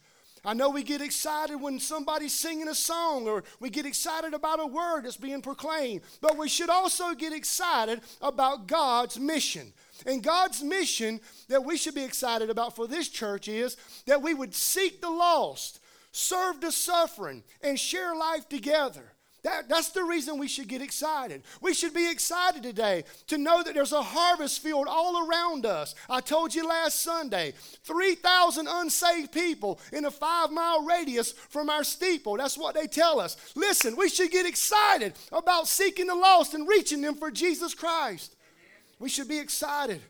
I 0.46 0.54
know 0.54 0.70
we 0.70 0.84
get 0.84 1.02
excited 1.02 1.58
when 1.58 1.80
somebody's 1.80 2.34
singing 2.34 2.68
a 2.68 2.76
song 2.76 3.28
or 3.28 3.44
we 3.60 3.72
get 3.72 3.86
excited 3.86 4.34
about 4.34 4.60
a 4.60 4.68
word 4.68 5.06
that's 5.06 5.18
being 5.18 5.42
proclaimed, 5.42 6.02
but 6.22 6.38
we 6.38 6.48
should 6.48 6.70
also 6.70 7.14
get 7.16 7.34
excited 7.34 8.02
about 8.22 8.68
God's 8.68 9.20
mission. 9.20 9.74
And 10.06 10.24
God's 10.24 10.62
mission 10.64 11.20
that 11.48 11.64
we 11.64 11.78
should 11.78 11.96
be 11.96 12.04
excited 12.04 12.50
about 12.50 12.76
for 12.76 12.88
this 12.88 13.10
church 13.10 13.48
is 13.48 13.78
that 14.06 14.22
we 14.22 14.34
would 14.34 14.54
seek 14.54 15.02
the 15.02 15.10
lost, 15.10 15.80
serve 16.12 16.62
the 16.62 16.72
suffering, 16.72 17.44
and 17.62 17.80
share 17.80 18.16
life 18.16 18.48
together. 18.50 19.16
That, 19.46 19.70
that's 19.70 19.90
the 19.90 20.04
reason 20.04 20.40
we 20.40 20.48
should 20.48 20.68
get 20.68 20.82
excited. 20.82 21.44
We 21.62 21.76
should 21.76 21.94
be 21.94 22.10
excited 22.10 22.64
today 22.64 23.04
to 23.28 23.38
know 23.38 23.62
that 23.62 23.76
there's 23.76 23.92
a 23.92 24.02
harvest 24.02 24.64
field 24.64 24.88
all 24.90 25.30
around 25.30 25.68
us. 25.68 25.94
I 26.10 26.20
told 26.20 26.56
you 26.56 26.68
last 26.68 27.04
Sunday 27.04 27.54
3,000 27.84 28.68
unsaved 28.68 29.32
people 29.32 29.80
in 29.94 30.06
a 30.06 30.10
five 30.10 30.50
mile 30.50 30.84
radius 30.84 31.34
from 31.34 31.70
our 31.70 31.84
steeple. 31.84 32.38
That's 32.38 32.58
what 32.58 32.74
they 32.74 32.88
tell 32.88 33.20
us. 33.20 33.38
Listen, 33.56 33.96
we 33.96 34.10
should 34.10 34.32
get 34.32 34.48
excited 34.48 35.14
about 35.32 35.68
seeking 35.68 36.08
the 36.08 36.16
lost 36.16 36.56
and 36.56 36.68
reaching 36.68 37.02
them 37.02 37.14
for 37.14 37.30
Jesus 37.30 37.76
Christ. 37.76 38.35
We 38.98 39.10
should 39.10 39.28
be 39.28 39.40
excited 39.40 40.02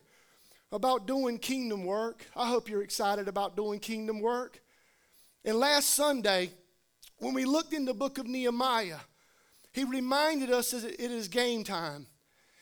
about 0.71 1.07
doing 1.07 1.39
kingdom 1.39 1.85
work. 1.85 2.25
I 2.35 2.47
hope 2.47 2.69
you're 2.69 2.83
excited 2.83 3.27
about 3.27 3.55
doing 3.55 3.79
kingdom 3.79 4.19
work. 4.19 4.61
And 5.43 5.57
last 5.57 5.91
Sunday, 5.91 6.51
when 7.17 7.33
we 7.33 7.45
looked 7.45 7.73
in 7.73 7.85
the 7.85 7.93
book 7.93 8.17
of 8.17 8.27
Nehemiah, 8.27 8.99
he 9.71 9.83
reminded 9.83 10.51
us 10.51 10.71
that 10.71 10.83
it 10.83 11.11
is 11.11 11.27
game 11.27 11.63
time. 11.63 12.07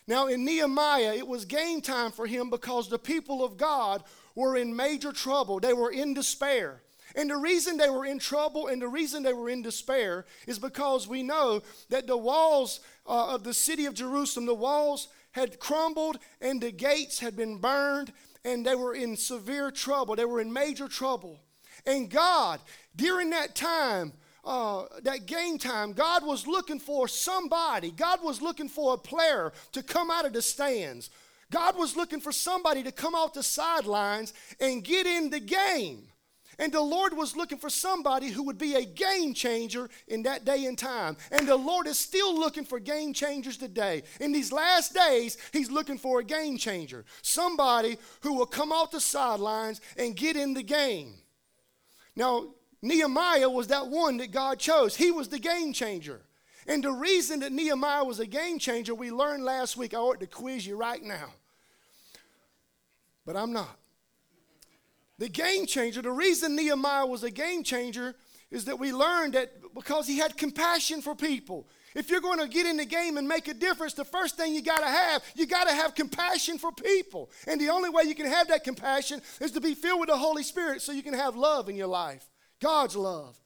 Now, 0.08 0.28
in 0.28 0.46
Nehemiah, 0.46 1.14
it 1.14 1.28
was 1.28 1.46
game 1.46 1.82
time 1.82 2.12
for 2.12 2.26
him 2.26 2.50
because 2.50 2.90
the 2.90 3.00
people 3.00 3.44
of 3.44 3.58
God 3.58 4.04
were 4.36 4.58
in 4.58 4.76
major 4.76 5.12
trouble. 5.12 5.60
They 5.60 5.74
were 5.74 5.92
in 5.92 6.14
despair. 6.14 6.82
And 7.16 7.30
the 7.30 7.38
reason 7.38 7.78
they 7.78 7.90
were 7.90 8.06
in 8.06 8.20
trouble 8.20 8.68
and 8.68 8.82
the 8.82 8.88
reason 8.88 9.24
they 9.24 9.34
were 9.34 9.50
in 9.50 9.62
despair 9.62 10.26
is 10.48 10.58
because 10.58 11.08
we 11.08 11.22
know 11.22 11.62
that 11.90 12.08
the 12.08 12.18
walls 12.18 12.80
uh, 13.06 13.36
of 13.36 13.44
the 13.44 13.54
city 13.54 13.86
of 13.86 13.94
Jerusalem, 13.94 14.46
the 14.46 14.54
walls 14.54 15.10
had 15.34 15.60
crumbled 15.60 16.18
and 16.42 16.62
the 16.62 16.72
gates 16.72 17.20
had 17.20 17.36
been 17.36 17.58
burned 17.58 18.14
and 18.46 18.66
they 18.66 18.76
were 18.76 18.96
in 18.96 19.16
severe 19.16 19.72
trouble. 19.72 20.16
They 20.16 20.26
were 20.26 20.42
in 20.42 20.52
major 20.52 20.88
trouble. 20.88 21.40
And 21.86 22.10
God, 22.10 22.60
during 22.96 23.30
that 23.32 23.56
time, 23.56 24.14
uh, 24.46 24.86
that 25.04 25.26
game 25.26 25.58
time, 25.58 25.94
God 25.94 26.26
was 26.26 26.46
looking 26.46 26.80
for 26.80 27.08
somebody. 27.08 27.92
God 27.92 28.20
was 28.24 28.42
looking 28.42 28.70
for 28.70 28.94
a 28.94 28.98
player 28.98 29.54
to 29.72 29.84
come 29.84 30.12
out 30.12 30.26
of 30.26 30.34
the 30.34 30.42
stands. 30.42 31.10
God 31.52 31.78
was 31.78 31.96
looking 31.96 32.20
for 32.20 32.32
somebody 32.32 32.84
to 32.84 32.92
come 32.92 33.16
off 33.16 33.34
the 33.34 33.44
sidelines 33.44 34.34
and 34.60 34.84
get 34.84 35.06
in 35.06 35.30
the 35.30 35.40
game. 35.40 36.08
And 36.60 36.72
the 36.72 36.82
Lord 36.82 37.16
was 37.16 37.36
looking 37.36 37.58
for 37.58 37.70
somebody 37.70 38.30
who 38.30 38.44
would 38.44 38.58
be 38.58 38.76
a 38.76 38.86
game 38.86 39.34
changer 39.34 39.90
in 40.08 40.24
that 40.24 40.46
day 40.46 40.66
and 40.66 40.78
time. 40.78 41.18
And 41.32 41.48
the 41.48 41.56
Lord 41.56 41.88
is 41.88 42.00
still 42.00 42.38
looking 42.38 42.66
for 42.66 42.80
game 42.80 43.14
changers 43.14 43.58
today. 43.58 44.04
In 44.20 44.32
these 44.32 44.52
last 44.52 44.94
days, 44.94 45.38
He's 45.52 45.72
looking 45.72 45.98
for 45.98 46.20
a 46.20 46.24
game 46.24 46.58
changer. 46.58 47.06
Somebody 47.22 47.98
who 48.22 48.34
will 48.34 48.46
come 48.46 48.72
off 48.72 48.92
the 48.92 49.00
sidelines 49.00 49.82
and 49.98 50.16
get 50.16 50.36
in 50.36 50.54
the 50.54 50.64
game. 50.64 51.16
Now, 52.16 52.54
Nehemiah 52.82 53.50
was 53.50 53.68
that 53.68 53.88
one 53.88 54.18
that 54.18 54.32
God 54.32 54.60
chose. 54.60 54.96
He 54.96 55.10
was 55.10 55.30
the 55.30 55.40
game 55.40 55.74
changer. 55.74 56.22
And 56.68 56.84
the 56.84 56.92
reason 56.92 57.40
that 57.40 57.52
Nehemiah 57.52 58.04
was 58.04 58.20
a 58.20 58.26
game 58.26 58.60
changer, 58.60 58.94
we 58.94 59.12
learned 59.12 59.44
last 59.44 59.76
week. 59.76 59.94
I 59.94 59.98
ought 59.98 60.20
to 60.20 60.28
quiz 60.28 60.66
you 60.66 60.76
right 60.76 61.02
now. 61.02 61.30
But 63.26 63.36
I'm 63.36 63.54
not. 63.54 63.78
The 65.20 65.30
game 65.30 65.66
changer, 65.66 66.02
the 66.02 66.12
reason 66.12 66.56
Nehemiah 66.56 67.06
was 67.06 67.24
a 67.24 67.32
game 67.32 67.64
changer 67.64 68.16
is 68.52 68.66
that 68.66 68.80
we 68.80 68.92
learned 68.92 69.34
that 69.34 69.52
because 69.74 70.08
he 70.08 70.18
had 70.18 70.38
compassion 70.38 71.02
for 71.02 71.16
people. 71.16 71.68
If 71.96 72.10
you're 72.10 72.22
going 72.22 72.40
to 72.40 72.48
get 72.48 72.66
in 72.66 72.78
the 72.78 72.86
game 72.86 73.18
and 73.18 73.28
make 73.28 73.48
a 73.48 73.54
difference, 73.54 73.94
the 73.94 74.06
first 74.06 74.38
thing 74.38 74.54
you 74.54 74.62
got 74.62 74.80
to 74.80 74.88
have, 74.88 75.24
you 75.36 75.46
got 75.46 75.68
to 75.68 75.74
have 75.74 75.96
compassion 75.96 76.58
for 76.58 76.72
people. 76.72 77.32
And 77.48 77.60
the 77.60 77.70
only 77.70 77.90
way 77.90 78.04
you 78.04 78.16
can 78.16 78.26
have 78.26 78.48
that 78.48 78.64
compassion 78.64 79.22
is 79.40 79.52
to 79.52 79.62
be 79.62 79.76
filled 79.76 80.00
with 80.00 80.10
the 80.10 80.18
Holy 80.18 80.44
Spirit 80.44 80.82
so 80.82 80.92
you 80.92 81.04
can 81.04 81.14
have 81.14 81.36
love 81.36 81.70
in 81.70 81.76
your 81.76 81.88
life. 81.88 82.26
God's 82.62 82.96
love. 82.96 83.40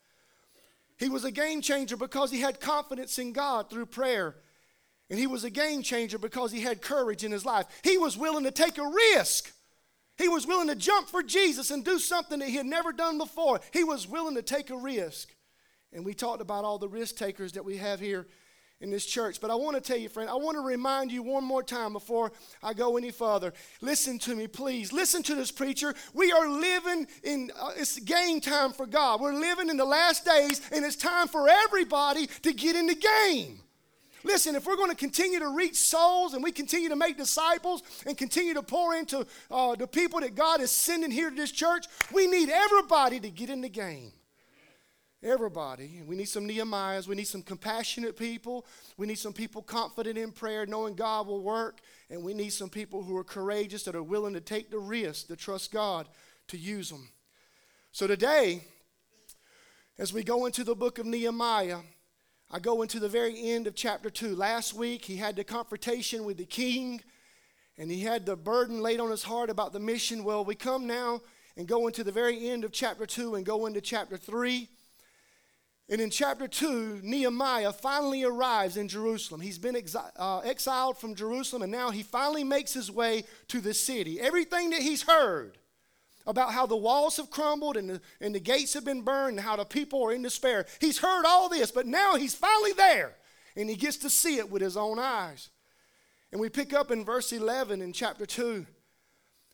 He 0.98 1.10
was 1.10 1.24
a 1.24 1.32
game 1.32 1.62
changer 1.62 1.98
because 1.98 2.32
he 2.32 2.42
had 2.42 2.60
confidence 2.60 3.20
in 3.20 3.34
God 3.34 3.70
through 3.70 3.88
prayer. 3.88 4.36
And 5.10 5.20
he 5.20 5.28
was 5.28 5.44
a 5.44 5.50
game 5.50 5.84
changer 5.84 6.18
because 6.18 6.52
he 6.52 6.62
had 6.62 6.82
courage 6.82 7.24
in 7.24 7.32
his 7.32 7.46
life. 7.46 7.66
He 7.84 7.98
was 7.98 8.18
willing 8.18 8.44
to 8.44 8.52
take 8.52 8.78
a 8.78 8.92
risk. 9.16 9.54
He 10.18 10.28
was 10.28 10.48
willing 10.48 10.68
to 10.68 10.76
jump 10.76 11.08
for 11.08 11.22
Jesus 11.22 11.72
and 11.72 11.86
do 11.86 12.00
something 12.00 12.40
that 12.40 12.50
he 12.50 12.56
had 12.56 12.66
never 12.66 12.92
done 12.92 13.18
before. 13.18 13.60
He 13.72 13.84
was 13.84 14.08
willing 14.08 14.36
to 14.36 14.42
take 14.42 14.70
a 14.70 14.78
risk. 14.78 15.30
And 15.94 16.06
we 16.06 16.14
talked 16.14 16.42
about 16.42 16.66
all 16.66 16.78
the 16.78 16.90
risk 16.90 17.16
takers 17.16 17.54
that 17.54 17.64
we 17.64 17.78
have 17.78 18.00
here 18.00 18.28
in 18.80 18.90
this 18.90 19.06
church. 19.06 19.40
But 19.42 19.52
I 19.52 19.56
want 19.56 19.76
to 19.76 19.82
tell 19.82 19.98
you, 19.98 20.10
friend, 20.10 20.30
I 20.30 20.36
want 20.36 20.58
to 20.58 20.62
remind 20.62 21.12
you 21.12 21.24
one 21.24 21.44
more 21.44 21.64
time 21.64 21.94
before 21.94 22.32
I 22.62 22.74
go 22.74 22.98
any 22.98 23.12
further. 23.12 23.54
Listen 23.82 24.20
to 24.20 24.36
me, 24.36 24.48
please. 24.48 24.92
Listen 24.92 25.24
to 25.24 25.36
this 25.36 25.52
preacher. 25.52 25.94
We 26.14 26.32
are 26.32 26.50
living 26.50 27.08
in, 27.24 27.52
uh, 27.60 27.72
it's 27.76 28.00
game 28.00 28.42
time 28.42 28.74
for 28.74 28.86
God. 28.86 29.22
We're 29.22 29.34
living 29.34 29.70
in 29.70 29.78
the 29.78 29.86
last 29.86 30.26
days, 30.26 30.62
and 30.72 30.86
it's 30.86 30.96
time 30.96 31.28
for 31.28 31.48
everybody 31.50 32.28
to 32.28 32.54
get 32.54 32.76
in 32.76 32.88
the 32.88 32.96
game. 32.96 33.60
Listen, 34.28 34.58
if 34.58 34.68
we're 34.68 34.76
going 34.76 34.90
to 34.90 34.96
continue 34.96 35.40
to 35.40 35.48
reach 35.48 35.78
souls 35.78 36.34
and 36.34 36.44
we 36.44 36.52
continue 36.52 36.90
to 36.90 36.98
make 36.98 37.18
disciples 37.18 37.82
and 38.06 38.18
continue 38.18 38.54
to 38.54 38.62
pour 38.62 38.94
into 38.94 39.26
uh, 39.50 39.74
the 39.76 39.88
people 39.88 40.20
that 40.20 40.36
God 40.36 40.60
is 40.60 40.70
sending 40.70 41.12
here 41.12 41.30
to 41.30 41.36
this 41.36 41.50
church, 41.50 41.86
we 42.12 42.28
need 42.28 42.50
everybody 42.50 43.22
to 43.22 43.30
get 43.30 43.50
in 43.50 43.62
the 43.62 43.70
game. 43.70 44.12
Everybody. 45.24 46.04
We 46.06 46.18
need 46.18 46.28
some 46.28 46.46
Nehemiahs. 46.46 47.08
We 47.08 47.16
need 47.16 47.28
some 47.28 47.42
compassionate 47.42 48.18
people. 48.18 48.66
We 48.98 49.08
need 49.08 49.18
some 49.18 49.32
people 49.32 49.62
confident 49.62 50.18
in 50.18 50.34
prayer, 50.34 50.66
knowing 50.66 50.96
God 50.96 51.26
will 51.26 51.42
work. 51.42 51.80
And 52.10 52.22
we 52.22 52.34
need 52.34 52.50
some 52.50 52.70
people 52.70 53.04
who 53.04 53.16
are 53.16 53.24
courageous, 53.24 53.84
that 53.84 53.96
are 53.96 54.04
willing 54.04 54.34
to 54.34 54.42
take 54.42 54.70
the 54.70 54.78
risk, 54.78 55.28
to 55.28 55.38
trust 55.38 55.72
God 55.72 56.10
to 56.50 56.58
use 56.58 56.90
them. 56.90 57.08
So 57.94 58.08
today, 58.08 58.66
as 59.98 60.12
we 60.12 60.22
go 60.22 60.46
into 60.48 60.66
the 60.66 60.76
book 60.76 61.00
of 61.00 61.06
Nehemiah, 61.06 61.78
I 62.50 62.60
go 62.60 62.82
into 62.82 63.02
the 63.02 63.10
very 63.10 63.50
end 63.50 63.68
of 63.68 63.76
chapter 63.76 64.10
2. 64.10 64.34
Last 64.34 64.74
week, 64.74 65.04
he 65.04 65.18
had 65.18 65.36
the 65.36 65.44
confrontation 65.44 66.24
with 66.24 66.38
the 66.38 66.46
king, 66.46 67.02
and 67.78 67.92
he 67.92 68.02
had 68.02 68.26
the 68.26 68.38
burden 68.38 68.82
laid 68.82 69.02
on 69.02 69.12
his 69.12 69.24
heart 69.24 69.50
about 69.50 69.74
the 69.74 69.82
mission. 69.82 70.24
Well, 70.24 70.46
we 70.46 70.56
come 70.56 70.88
now 70.88 71.22
and 71.58 71.68
go 71.68 71.88
into 71.88 72.06
the 72.06 72.12
very 72.12 72.50
end 72.50 72.64
of 72.64 72.72
chapter 72.72 73.06
2 73.06 73.36
and 73.36 73.46
go 73.46 73.66
into 73.66 73.82
chapter 73.82 74.16
3. 74.16 74.70
And 75.90 76.00
in 76.00 76.10
chapter 76.10 76.48
2, 76.48 77.02
Nehemiah 77.04 77.74
finally 77.74 78.24
arrives 78.24 78.78
in 78.78 78.88
Jerusalem. 78.88 79.42
He's 79.42 79.60
been 79.60 79.76
exi- 79.76 80.12
uh, 80.16 80.40
exiled 80.40 80.98
from 80.98 81.16
Jerusalem, 81.16 81.64
and 81.64 81.72
now 81.72 81.92
he 81.92 82.02
finally 82.02 82.46
makes 82.46 82.74
his 82.74 82.90
way 82.90 83.26
to 83.50 83.60
the 83.60 83.74
city. 83.74 84.22
Everything 84.22 84.70
that 84.70 84.82
he's 84.82 85.04
heard 85.04 85.58
about 86.28 86.52
how 86.52 86.66
the 86.66 86.76
walls 86.76 87.18
have 87.18 87.32
crumbled 87.32 87.78
and 87.78 87.90
the, 87.90 88.02
and 88.22 88.36
the 88.36 88.40
gates 88.40 88.74
have 88.74 88.86
been 88.86 89.02
burned 89.02 89.38
and 89.38 89.48
how 89.48 89.56
the 89.56 89.66
people 89.66 90.06
are 90.06 90.14
in 90.14 90.22
despair. 90.22 90.68
He's 90.80 91.00
heard 91.00 91.26
all 91.26 91.50
this, 91.50 91.72
but 91.72 91.88
now 91.88 92.16
he's 92.16 92.36
finally 92.36 92.74
there 92.74 93.16
and 93.56 93.70
he 93.70 93.76
gets 93.76 93.98
to 93.98 94.10
see 94.10 94.38
it 94.38 94.52
with 94.52 94.62
his 94.62 94.78
own 94.78 95.00
eyes. 95.00 95.50
And 96.32 96.40
we 96.40 96.50
pick 96.50 96.74
up 96.74 96.92
in 96.92 97.06
verse 97.06 97.32
11 97.32 97.82
in 97.82 97.94
chapter 97.94 98.26
2. 98.26 98.66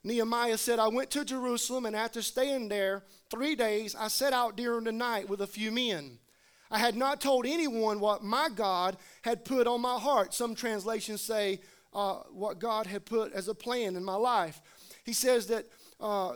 Nehemiah 0.03 0.57
said, 0.57 0.79
I 0.79 0.89
went 0.89 1.11
to 1.11 1.23
Jerusalem, 1.23 1.85
and 1.85 1.95
after 1.95 2.21
staying 2.21 2.67
there 2.67 3.03
three 3.29 3.55
days, 3.55 3.95
I 3.95 4.09
set 4.09 4.33
out 4.33 4.57
during 4.57 4.83
the 4.83 4.91
night 4.91 5.29
with 5.29 5.39
a 5.39 5.47
few 5.47 5.71
men. 5.71 6.19
I 6.69 6.79
had 6.79 6.95
not 6.95 7.21
told 7.21 7.45
anyone 7.45 7.99
what 8.01 8.23
my 8.23 8.49
God 8.53 8.97
had 9.21 9.45
put 9.45 9.67
on 9.67 9.79
my 9.79 9.97
heart. 9.97 10.33
Some 10.33 10.55
translations 10.55 11.21
say 11.21 11.61
uh, 11.93 12.15
what 12.31 12.59
God 12.59 12.87
had 12.87 13.05
put 13.05 13.31
as 13.31 13.47
a 13.47 13.55
plan 13.55 13.95
in 13.95 14.03
my 14.03 14.15
life. 14.15 14.59
He 15.05 15.13
says 15.13 15.47
that 15.47 15.67
uh, 16.01 16.33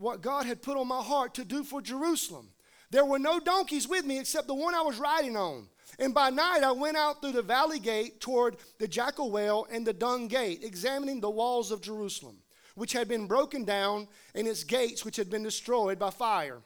what 0.00 0.22
God 0.22 0.46
had 0.46 0.62
put 0.62 0.78
on 0.78 0.88
my 0.88 1.02
heart 1.02 1.34
to 1.34 1.44
do 1.44 1.62
for 1.62 1.82
Jerusalem. 1.82 2.48
There 2.90 3.04
were 3.04 3.18
no 3.18 3.38
donkeys 3.38 3.86
with 3.86 4.04
me 4.04 4.18
except 4.18 4.46
the 4.46 4.54
one 4.54 4.74
I 4.74 4.80
was 4.80 4.98
riding 4.98 5.36
on. 5.36 5.68
And 5.98 6.14
by 6.14 6.30
night 6.30 6.62
I 6.64 6.72
went 6.72 6.96
out 6.96 7.20
through 7.20 7.32
the 7.32 7.42
valley 7.42 7.78
gate 7.78 8.20
toward 8.20 8.56
the 8.78 8.88
jackal 8.88 9.30
well 9.30 9.66
and 9.70 9.86
the 9.86 9.92
dung 9.92 10.26
gate, 10.26 10.64
examining 10.64 11.20
the 11.20 11.28
walls 11.28 11.70
of 11.70 11.82
Jerusalem, 11.82 12.38
which 12.74 12.92
had 12.92 13.08
been 13.08 13.26
broken 13.26 13.64
down, 13.64 14.08
and 14.34 14.48
its 14.48 14.64
gates, 14.64 15.04
which 15.04 15.16
had 15.16 15.28
been 15.28 15.42
destroyed 15.42 15.98
by 15.98 16.10
fire. 16.10 16.62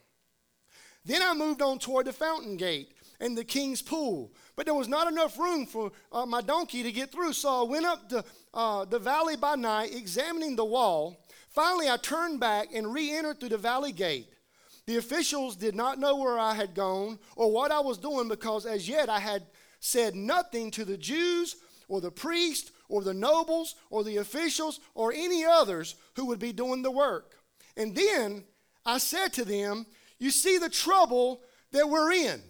Then 1.04 1.20
I 1.20 1.34
moved 1.34 1.60
on 1.60 1.80
toward 1.80 2.06
the 2.06 2.12
fountain 2.12 2.56
gate 2.56 2.92
and 3.20 3.36
the 3.36 3.44
king's 3.44 3.82
pool. 3.82 4.32
But 4.54 4.66
there 4.66 4.74
was 4.74 4.88
not 4.88 5.10
enough 5.10 5.38
room 5.38 5.66
for 5.66 5.90
uh, 6.12 6.24
my 6.24 6.40
donkey 6.40 6.82
to 6.84 6.92
get 6.92 7.10
through, 7.10 7.32
so 7.32 7.64
I 7.64 7.68
went 7.68 7.84
up 7.84 8.08
the, 8.08 8.24
uh, 8.52 8.84
the 8.84 8.98
valley 8.98 9.36
by 9.36 9.56
night, 9.56 9.94
examining 9.94 10.56
the 10.56 10.64
wall. 10.64 11.23
Finally, 11.54 11.88
I 11.88 11.96
turned 11.96 12.40
back 12.40 12.74
and 12.74 12.92
re 12.92 13.12
entered 13.12 13.38
through 13.38 13.50
the 13.50 13.58
valley 13.58 13.92
gate. 13.92 14.28
The 14.86 14.96
officials 14.96 15.54
did 15.54 15.74
not 15.74 16.00
know 16.00 16.16
where 16.16 16.38
I 16.38 16.52
had 16.52 16.74
gone 16.74 17.18
or 17.36 17.50
what 17.50 17.70
I 17.70 17.80
was 17.80 17.96
doing 17.96 18.28
because 18.28 18.66
as 18.66 18.88
yet 18.88 19.08
I 19.08 19.20
had 19.20 19.44
said 19.78 20.16
nothing 20.16 20.70
to 20.72 20.84
the 20.84 20.98
Jews 20.98 21.56
or 21.88 22.00
the 22.00 22.10
priests 22.10 22.72
or 22.88 23.02
the 23.02 23.14
nobles 23.14 23.76
or 23.88 24.02
the 24.02 24.16
officials 24.16 24.80
or 24.94 25.12
any 25.12 25.44
others 25.44 25.94
who 26.16 26.26
would 26.26 26.40
be 26.40 26.52
doing 26.52 26.82
the 26.82 26.90
work. 26.90 27.36
And 27.76 27.94
then 27.94 28.44
I 28.84 28.98
said 28.98 29.32
to 29.34 29.44
them, 29.44 29.86
You 30.18 30.32
see 30.32 30.58
the 30.58 30.68
trouble 30.68 31.40
that 31.70 31.88
we're 31.88 32.12
in. 32.12 32.42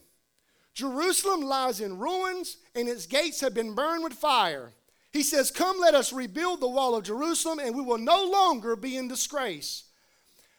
Jerusalem 0.73 1.43
lies 1.43 1.81
in 1.81 1.99
ruins 1.99 2.57
and 2.75 2.89
its 2.89 3.07
gates 3.07 3.41
have 3.43 3.55
been 3.55 3.75
burned 3.75 4.03
with 4.03 4.15
fire. 4.15 4.73
He 5.15 5.23
says, 5.23 5.53
Come, 5.53 5.79
let 5.79 5.95
us 5.95 6.13
rebuild 6.13 6.61
the 6.61 6.69
wall 6.69 6.97
of 6.97 7.05
Jerusalem, 7.05 7.61
and 7.61 7.77
we 7.77 7.83
will 7.83 7.99
no 7.99 8.25
longer 8.25 8.75
be 8.75 8.97
in 8.97 9.07
disgrace. 9.07 9.85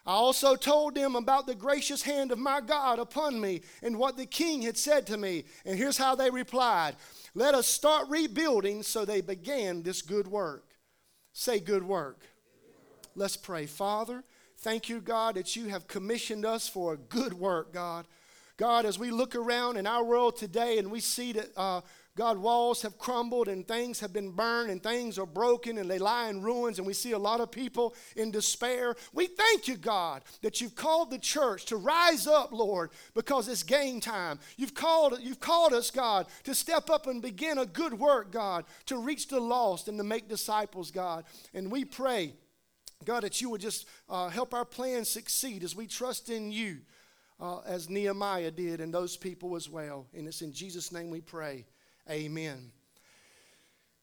I 0.05 0.13
also 0.13 0.55
told 0.55 0.95
them 0.95 1.17
about 1.17 1.45
the 1.45 1.55
gracious 1.55 2.03
hand 2.03 2.31
of 2.31 2.39
my 2.39 2.62
God 2.62 2.97
upon 2.97 3.41
me 3.41 3.63
and 3.83 4.00
what 4.00 4.15
the 4.15 4.25
king 4.25 4.62
had 4.62 4.77
said 4.77 5.05
to 5.07 5.17
me. 5.17 5.43
And 5.65 5.77
here's 5.77 5.97
how 5.97 6.15
they 6.15 6.29
replied 6.29 6.95
Let 7.33 7.53
us 7.53 7.67
start 7.67 8.07
rebuilding. 8.07 8.81
So 8.83 9.03
they 9.03 9.19
began 9.19 9.83
this 9.83 10.01
good 10.01 10.25
work. 10.25 10.63
Say, 11.33 11.59
good 11.59 11.83
work. 11.83 12.21
Let's 13.13 13.35
pray. 13.35 13.65
Father, 13.65 14.24
thank 14.59 14.88
you, 14.88 15.01
God, 15.01 15.35
that 15.35 15.57
you 15.57 15.67
have 15.67 15.85
commissioned 15.85 16.45
us 16.45 16.69
for 16.69 16.93
a 16.93 16.97
good 16.97 17.33
work, 17.33 17.74
God. 17.74 18.07
God, 18.55 18.85
as 18.85 18.97
we 18.97 19.12
look 19.12 19.35
around 19.35 19.75
in 19.75 19.85
our 19.85 20.05
world 20.05 20.38
today 20.38 20.77
and 20.77 20.89
we 20.89 21.01
see 21.01 21.33
that. 21.33 21.50
Uh, 21.57 21.81
God, 22.15 22.38
walls 22.38 22.81
have 22.84 22.98
crumbled 22.98 23.50
and 23.50 23.67
things 23.67 24.00
have 24.00 24.13
been 24.13 24.31
burned 24.31 24.72
and 24.72 24.81
things 24.81 25.19
are 25.19 25.25
broken 25.25 25.77
and 25.77 25.91
they 25.91 26.00
lie 26.00 26.29
in 26.29 26.41
ruins 26.41 26.77
and 26.77 26.88
we 26.88 26.93
see 26.93 27.12
a 27.12 27.19
lot 27.19 27.41
of 27.41 27.51
people 27.51 27.93
in 28.15 28.31
despair. 28.31 28.95
We 29.12 29.27
thank 29.27 29.67
you, 29.67 29.75
God, 29.75 30.24
that 30.41 30.62
you've 30.62 30.75
called 30.75 31.12
the 31.12 31.19
church 31.19 31.65
to 31.65 31.75
rise 31.75 32.25
up, 32.25 32.53
Lord, 32.53 32.91
because 33.15 33.50
it's 33.50 33.63
game 33.63 34.00
time. 34.00 34.39
You've 34.55 34.74
called, 34.74 35.19
you've 35.22 35.41
called 35.41 35.74
us, 35.74 35.91
God, 35.91 36.27
to 36.45 36.55
step 36.55 36.89
up 36.89 37.05
and 37.07 37.22
begin 37.22 37.57
a 37.57 37.65
good 37.65 38.00
work, 38.00 38.31
God, 38.31 38.63
to 38.86 38.98
reach 38.98 39.27
the 39.27 39.41
lost 39.41 39.89
and 39.89 39.98
to 39.98 40.03
make 40.05 40.29
disciples, 40.29 40.91
God. 40.91 41.25
And 41.53 41.69
we 41.69 41.84
pray, 41.84 42.34
God, 43.03 43.24
that 43.24 43.41
you 43.41 43.50
would 43.50 43.62
just 43.62 43.88
uh, 44.07 44.29
help 44.29 44.53
our 44.53 44.63
plans 44.63 45.10
succeed 45.10 45.65
as 45.65 45.75
we 45.75 45.86
trust 45.86 46.29
in 46.29 46.51
you. 46.51 46.77
Uh, 47.38 47.60
as 47.65 47.89
Nehemiah 47.89 48.50
did, 48.50 48.79
and 48.79 48.93
those 48.93 49.17
people 49.17 49.57
as 49.57 49.69
well. 49.69 50.05
And 50.13 50.25
it's 50.25 50.41
in 50.41 50.53
Jesus' 50.53 50.93
name 50.93 51.10
we 51.10 51.19
pray. 51.19 51.65
Amen. 52.09 52.71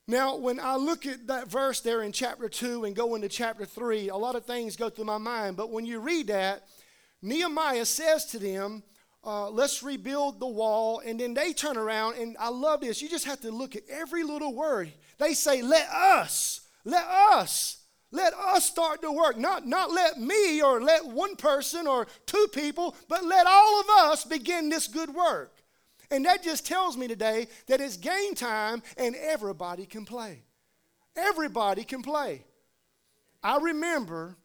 Now, 0.09 0.37
when 0.37 0.59
I 0.59 0.75
look 0.76 1.06
at 1.06 1.28
that 1.28 1.49
verse 1.49 1.80
there 1.80 2.02
in 2.02 2.11
chapter 2.11 2.49
2 2.49 2.85
and 2.85 2.97
go 2.97 3.14
into 3.14 3.28
chapter 3.28 3.64
3, 3.64 4.09
a 4.09 4.16
lot 4.16 4.35
of 4.35 4.44
things 4.44 4.76
go 4.76 4.90
through 4.90 5.04
my 5.04 5.18
mind. 5.18 5.56
But 5.56 5.71
when 5.71 5.87
you 5.87 6.00
read 6.00 6.26
that, 6.26 6.64
Nehemiah 7.23 7.87
says 7.87 8.26
to 8.26 8.38
them, 8.38 8.82
uh, 9.25 9.49
let's 9.49 9.85
rebuild 9.85 10.40
the 10.40 10.47
wall. 10.47 11.00
And 11.06 11.21
then 11.21 11.35
they 11.35 11.52
turn 11.52 11.76
around, 11.76 12.16
and 12.18 12.37
I 12.40 12.49
love 12.49 12.80
this. 12.80 13.00
You 13.00 13.09
just 13.09 13.26
have 13.26 13.40
to 13.42 13.52
look 13.52 13.76
at 13.76 13.85
every 13.88 14.25
little 14.25 14.54
word. 14.54 14.92
They 15.18 15.35
say, 15.35 15.62
let 15.62 15.88
us, 15.88 16.62
let 16.85 17.06
us. 17.06 17.78
Let 18.11 18.35
us 18.35 18.66
start 18.66 19.00
the 19.00 19.11
work. 19.11 19.38
Not, 19.38 19.66
not 19.66 19.90
let 19.90 20.18
me 20.21 20.61
or 20.61 20.82
let 20.82 21.06
one 21.06 21.37
person 21.37 21.87
or 21.87 22.06
two 22.26 22.47
people, 22.52 22.94
but 23.09 23.25
let 23.25 23.47
all 23.47 23.80
of 23.80 23.87
us 24.11 24.25
begin 24.25 24.68
this 24.68 24.87
good 24.87 25.14
work. 25.14 25.62
And 26.12 26.26
that 26.26 26.42
just 26.42 26.66
tells 26.66 26.95
me 26.95 27.09
today 27.09 27.49
that 27.69 27.81
it's 27.81 27.97
game 27.97 28.35
time 28.35 28.83
and 28.99 29.16
everybody 29.16 29.87
can 29.87 30.04
play. 30.04 30.42
Everybody 31.16 31.85
can 31.85 32.02
play. 32.02 32.45
I 33.42 33.57
remember 33.57 34.37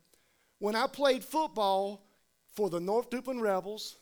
when 0.60 0.78
I 0.78 0.88
played 0.88 1.26
football 1.26 2.08
for 2.54 2.70
the 2.70 2.80
North 2.80 3.10
Duplin 3.10 3.42
Rebels, 3.42 3.98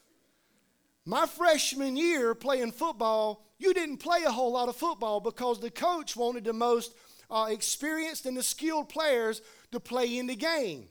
my 1.05 1.25
freshman 1.25 1.97
year 1.97 2.35
playing 2.35 2.71
football, 2.71 3.43
you 3.57 3.73
didn't 3.73 3.97
play 3.97 4.19
a 4.23 4.31
whole 4.31 4.53
lot 4.53 4.69
of 4.69 4.75
football 4.75 5.19
because 5.19 5.59
the 5.59 5.71
coach 5.71 6.15
wanted 6.15 6.43
the 6.43 6.53
most 6.53 6.93
uh, 7.31 7.47
experienced 7.49 8.27
and 8.27 8.37
the 8.37 8.43
skilled 8.43 8.89
players 8.89 9.41
to 9.71 9.79
play 9.79 10.19
in 10.19 10.27
the 10.27 10.35
game. 10.35 10.87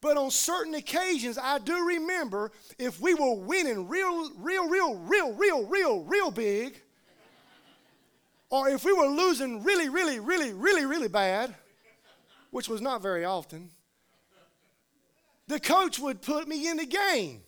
But 0.00 0.16
on 0.16 0.30
certain 0.30 0.74
occasions, 0.74 1.36
I 1.36 1.58
do 1.58 1.86
remember 1.86 2.52
if 2.78 3.00
we 3.00 3.14
were 3.14 3.34
winning 3.34 3.86
real, 3.88 4.30
real, 4.36 4.68
real, 4.68 4.94
real, 4.96 5.34
real, 5.34 5.66
real, 5.66 6.02
real 6.04 6.30
big, 6.30 6.80
or 8.48 8.68
if 8.68 8.84
we 8.84 8.92
were 8.92 9.06
losing 9.06 9.62
really, 9.62 9.88
really, 9.88 10.18
really, 10.18 10.52
really, 10.52 10.86
really 10.86 11.08
bad, 11.08 11.54
which 12.50 12.68
was 12.68 12.80
not 12.80 13.02
very 13.02 13.24
often, 13.24 13.70
the 15.46 15.60
coach 15.60 15.98
would 15.98 16.22
put 16.22 16.48
me 16.48 16.68
in 16.68 16.78
the 16.78 16.86
game. 16.86 17.42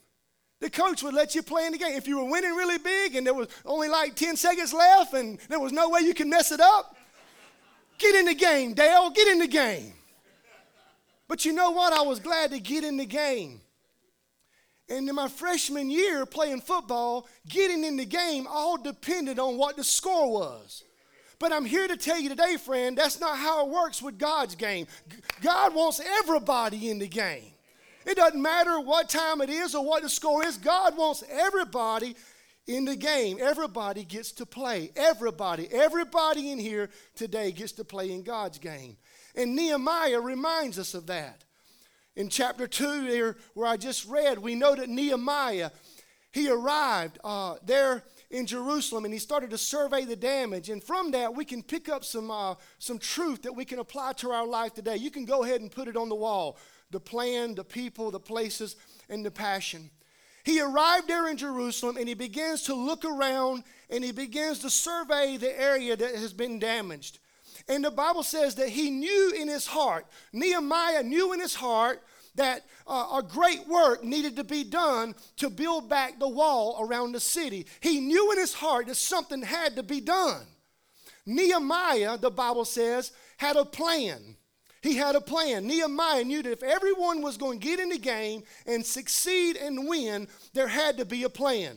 The 0.61 0.71
coach 0.71 1.02
would 1.02 1.14
let 1.14 1.35
you 1.35 1.42
play 1.42 1.66
in 1.66 1.73
the 1.73 1.78
game. 1.78 1.97
If 1.97 2.06
you 2.06 2.18
were 2.18 2.30
winning 2.30 2.54
really 2.54 2.78
big 2.78 3.16
and 3.16 3.26
there 3.26 3.35
was 3.35 3.49
only 3.64 3.88
like 3.88 4.14
10 4.14 4.37
seconds 4.37 4.73
left 4.73 5.12
and 5.14 5.38
there 5.49 5.59
was 5.59 5.73
no 5.73 5.88
way 5.88 6.02
you 6.02 6.14
could 6.14 6.28
mess 6.28 6.52
it 6.52 6.61
up, 6.61 6.97
get 7.99 8.14
in 8.14 8.26
the 8.26 8.35
game, 8.35 8.75
Dale, 8.75 9.11
get 9.11 9.26
in 9.26 9.38
the 9.38 9.49
game. 9.49 9.92
But 11.33 11.47
you 11.47 11.55
know 11.55 11.71
what? 11.71 11.95
I 11.95 12.03
was 12.03 12.21
glad 12.21 12.51
to 12.51 12.61
get 12.61 12.85
in 12.85 12.99
the 12.99 13.07
game. 13.07 13.62
And 14.91 15.09
in 15.09 15.15
my 15.15 15.29
freshman 15.29 15.91
year 15.91 16.27
playing 16.27 16.61
football, 16.61 17.27
getting 17.49 17.85
in 17.85 17.97
the 17.97 18.05
game 18.05 18.47
all 18.47 18.77
depended 18.77 19.39
on 19.39 19.57
what 19.57 19.79
the 19.79 19.83
score 19.83 20.31
was. 20.31 20.85
But 21.39 21.51
I'm 21.51 21.65
here 21.65 21.89
to 21.89 21.97
tell 21.97 22.21
you 22.21 22.29
today, 22.29 22.59
friend, 22.59 22.99
that's 22.99 23.19
not 23.19 23.39
how 23.39 23.65
it 23.65 23.73
works 23.73 24.03
with 24.03 24.19
God's 24.19 24.55
game. 24.55 24.87
God 25.41 25.75
wants 25.75 26.03
everybody 26.21 26.91
in 26.91 26.99
the 26.99 27.09
game. 27.09 27.55
It 28.05 28.19
doesn't 28.19 28.43
matter 28.43 28.79
what 28.79 29.09
time 29.09 29.41
it 29.41 29.49
is 29.49 29.75
or 29.75 29.83
what 29.83 30.03
the 30.03 30.11
score 30.11 30.45
is, 30.45 30.59
God 30.59 30.99
wants 30.99 31.25
everybody 31.31 32.15
in 32.67 32.85
the 32.85 32.95
game. 32.95 33.39
Everybody 33.41 34.05
gets 34.05 34.33
to 34.33 34.45
play. 34.45 34.91
Everybody, 34.97 35.67
everybody 35.73 36.53
in 36.53 36.59
here 36.59 36.91
today 37.15 37.53
gets 37.53 37.73
to 37.73 37.85
play 37.85 38.11
in 38.11 38.23
God's 38.23 38.59
game. 38.59 38.99
And 39.35 39.57
Nehemiah 39.57 40.21
reminds 40.21 40.79
us 40.79 40.95
of 40.95 41.07
that. 41.07 41.45
In 42.15 42.29
chapter 42.29 42.67
2, 42.67 43.09
there, 43.09 43.37
where 43.55 43.67
I 43.67 43.77
just 43.77 44.07
read, 44.07 44.39
we 44.39 44.55
know 44.55 44.75
that 44.75 44.89
Nehemiah, 44.89 45.71
he 46.33 46.51
arrived 46.51 47.19
uh, 47.25 47.57
there 47.65 48.03
in 48.31 48.47
Jerusalem 48.47 49.05
and 49.05 49.15
he 49.15 49.21
started 49.21 49.51
to 49.51 49.59
survey 49.59 50.05
the 50.05 50.17
damage. 50.17 50.69
And 50.69 50.83
from 50.83 51.11
that, 51.12 51.35
we 51.35 51.45
can 51.45 51.62
pick 51.62 51.89
up 51.89 52.05
some, 52.05 52.31
uh, 52.31 52.57
some 52.79 52.99
truth 52.99 53.43
that 53.43 53.55
we 53.55 53.65
can 53.65 53.79
apply 53.79 54.12
to 54.15 54.31
our 54.31 54.47
life 54.47 54.75
today. 54.75 54.97
You 54.97 55.11
can 55.11 55.25
go 55.25 55.45
ahead 55.45 55.61
and 55.61 55.71
put 55.71 55.89
it 55.89 55.97
on 55.97 56.09
the 56.09 56.15
wall 56.15 56.59
the 56.91 57.01
plan, 57.01 57.55
the 57.55 57.65
people, 57.65 58.11
the 58.11 58.21
places, 58.21 58.77
and 59.09 59.25
the 59.25 59.31
passion. 59.31 59.91
He 60.45 60.61
arrived 60.61 61.09
there 61.09 61.29
in 61.29 61.37
Jerusalem 61.39 61.97
and 61.97 62.07
he 62.07 62.15
begins 62.15 62.65
to 62.65 62.75
look 62.75 63.05
around 63.05 63.65
and 63.89 64.05
he 64.05 64.12
begins 64.12 64.59
to 64.61 64.71
survey 64.71 65.38
the 65.38 65.59
area 65.59 65.97
that 65.97 66.14
has 66.14 66.33
been 66.33 66.59
damaged. 66.59 67.18
And 67.68 67.85
the 67.85 67.90
Bible 67.90 68.22
says 68.22 68.55
that 68.57 68.68
he 68.68 68.90
knew 68.90 69.33
in 69.38 69.48
his 69.48 69.66
heart, 69.66 70.07
Nehemiah 70.33 71.03
knew 71.03 71.33
in 71.33 71.40
his 71.40 71.55
heart 71.55 72.03
that 72.35 72.64
uh, 72.87 73.18
a 73.18 73.22
great 73.22 73.66
work 73.68 74.03
needed 74.03 74.37
to 74.37 74.44
be 74.44 74.64
done 74.64 75.14
to 75.37 75.51
build 75.51 75.88
back 75.88 76.18
the 76.18 76.29
wall 76.29 76.79
around 76.81 77.12
the 77.12 77.20
city. 77.20 77.66
He 77.81 78.01
knew 78.01 78.33
in 78.33 78.38
his 78.38 78.55
heart 78.55 78.87
that 78.87 78.96
something 78.96 79.42
had 79.42 79.77
to 79.77 79.83
be 79.83 80.01
done. 80.01 80.42
Nehemiah, 81.27 82.18
the 82.18 82.31
Bible 82.31 82.64
says, 82.64 83.12
had 83.37 83.57
a 83.57 83.64
plan. 83.64 84.37
He 84.83 84.96
had 84.96 85.14
a 85.14 85.20
plan. 85.20 85.66
Nehemiah 85.66 86.25
knew 86.25 86.42
that 86.42 86.53
if 86.53 86.62
everyone 86.62 87.22
was 87.22 87.37
going 87.37 87.61
to 87.61 87.66
get 87.66 87.79
in 87.79 87.90
the 87.90 87.98
game 87.98 88.42
and 88.66 88.85
succeed 88.85 89.57
and 89.57 89.87
win, 89.87 90.27
there 90.55 90.66
had 90.66 90.96
to 90.98 91.05
be 91.05 91.22
a 91.22 91.29
plan. 91.29 91.77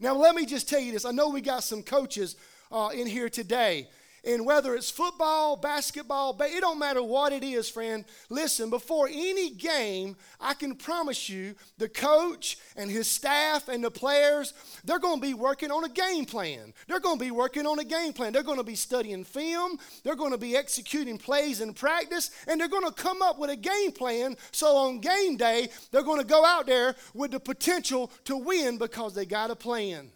Now, 0.00 0.16
let 0.16 0.34
me 0.34 0.44
just 0.44 0.68
tell 0.68 0.80
you 0.80 0.90
this. 0.90 1.04
I 1.04 1.12
know 1.12 1.28
we 1.28 1.40
got 1.40 1.62
some 1.62 1.82
coaches 1.82 2.34
uh, 2.72 2.90
in 2.92 3.06
here 3.06 3.28
today 3.28 3.86
and 4.24 4.46
whether 4.46 4.74
it's 4.74 4.90
football, 4.90 5.56
basketball, 5.56 6.36
it 6.40 6.60
don't 6.60 6.78
matter 6.78 7.02
what 7.02 7.32
it 7.32 7.42
is, 7.42 7.68
friend. 7.68 8.04
Listen, 8.28 8.70
before 8.70 9.08
any 9.10 9.50
game, 9.50 10.16
I 10.40 10.54
can 10.54 10.76
promise 10.76 11.28
you 11.28 11.56
the 11.78 11.88
coach 11.88 12.56
and 12.76 12.90
his 12.90 13.08
staff 13.08 13.68
and 13.68 13.82
the 13.82 13.90
players, 13.90 14.54
they're 14.84 15.00
going 15.00 15.20
to 15.20 15.26
be 15.26 15.34
working 15.34 15.72
on 15.72 15.84
a 15.84 15.88
game 15.88 16.24
plan. 16.24 16.72
They're 16.86 17.00
going 17.00 17.18
to 17.18 17.24
be 17.24 17.32
working 17.32 17.66
on 17.66 17.80
a 17.80 17.84
game 17.84 18.12
plan. 18.12 18.32
They're 18.32 18.44
going 18.44 18.58
to 18.58 18.64
be 18.64 18.76
studying 18.76 19.24
film, 19.24 19.78
they're 20.04 20.16
going 20.16 20.32
to 20.32 20.38
be 20.38 20.56
executing 20.56 21.18
plays 21.18 21.60
in 21.60 21.74
practice, 21.74 22.30
and 22.46 22.60
they're 22.60 22.68
going 22.68 22.86
to 22.86 22.92
come 22.92 23.22
up 23.22 23.38
with 23.38 23.50
a 23.50 23.56
game 23.56 23.92
plan 23.92 24.36
so 24.52 24.76
on 24.76 25.00
game 25.00 25.36
day, 25.36 25.68
they're 25.90 26.02
going 26.02 26.20
to 26.20 26.26
go 26.26 26.44
out 26.44 26.66
there 26.66 26.94
with 27.14 27.32
the 27.32 27.40
potential 27.40 28.10
to 28.24 28.36
win 28.36 28.78
because 28.78 29.14
they 29.14 29.26
got 29.26 29.50
a 29.50 29.56
plan. 29.56 30.10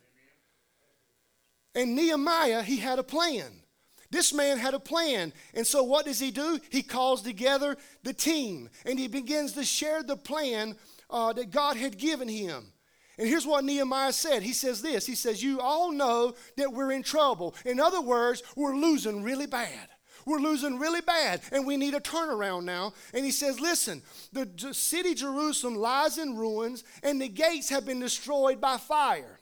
And 1.74 1.94
Nehemiah, 1.94 2.62
he 2.62 2.76
had 2.76 2.98
a 2.98 3.02
plan. 3.02 3.62
This 4.10 4.32
man 4.32 4.58
had 4.58 4.74
a 4.74 4.80
plan. 4.80 5.32
And 5.54 5.66
so, 5.66 5.82
what 5.82 6.06
does 6.06 6.20
he 6.20 6.30
do? 6.30 6.60
He 6.70 6.82
calls 6.82 7.22
together 7.22 7.76
the 8.02 8.12
team 8.12 8.68
and 8.84 8.98
he 8.98 9.08
begins 9.08 9.52
to 9.52 9.64
share 9.64 10.02
the 10.02 10.16
plan 10.16 10.76
uh, 11.10 11.32
that 11.32 11.50
God 11.50 11.76
had 11.76 11.98
given 11.98 12.28
him. 12.28 12.72
And 13.18 13.26
here's 13.26 13.46
what 13.46 13.64
Nehemiah 13.64 14.12
said. 14.12 14.42
He 14.42 14.52
says 14.52 14.82
this 14.82 15.06
He 15.06 15.14
says, 15.14 15.42
You 15.42 15.60
all 15.60 15.92
know 15.92 16.34
that 16.56 16.72
we're 16.72 16.92
in 16.92 17.02
trouble. 17.02 17.54
In 17.64 17.80
other 17.80 18.00
words, 18.00 18.42
we're 18.56 18.76
losing 18.76 19.22
really 19.22 19.46
bad. 19.46 19.88
We're 20.26 20.40
losing 20.40 20.80
really 20.80 21.02
bad, 21.02 21.40
and 21.52 21.64
we 21.64 21.76
need 21.76 21.94
a 21.94 22.00
turnaround 22.00 22.64
now. 22.64 22.94
And 23.14 23.24
he 23.24 23.30
says, 23.30 23.60
Listen, 23.60 24.02
the 24.32 24.48
city 24.72 25.14
Jerusalem 25.14 25.76
lies 25.76 26.18
in 26.18 26.36
ruins, 26.36 26.84
and 27.02 27.20
the 27.20 27.28
gates 27.28 27.70
have 27.70 27.86
been 27.86 28.00
destroyed 28.00 28.60
by 28.60 28.76
fire. 28.76 29.40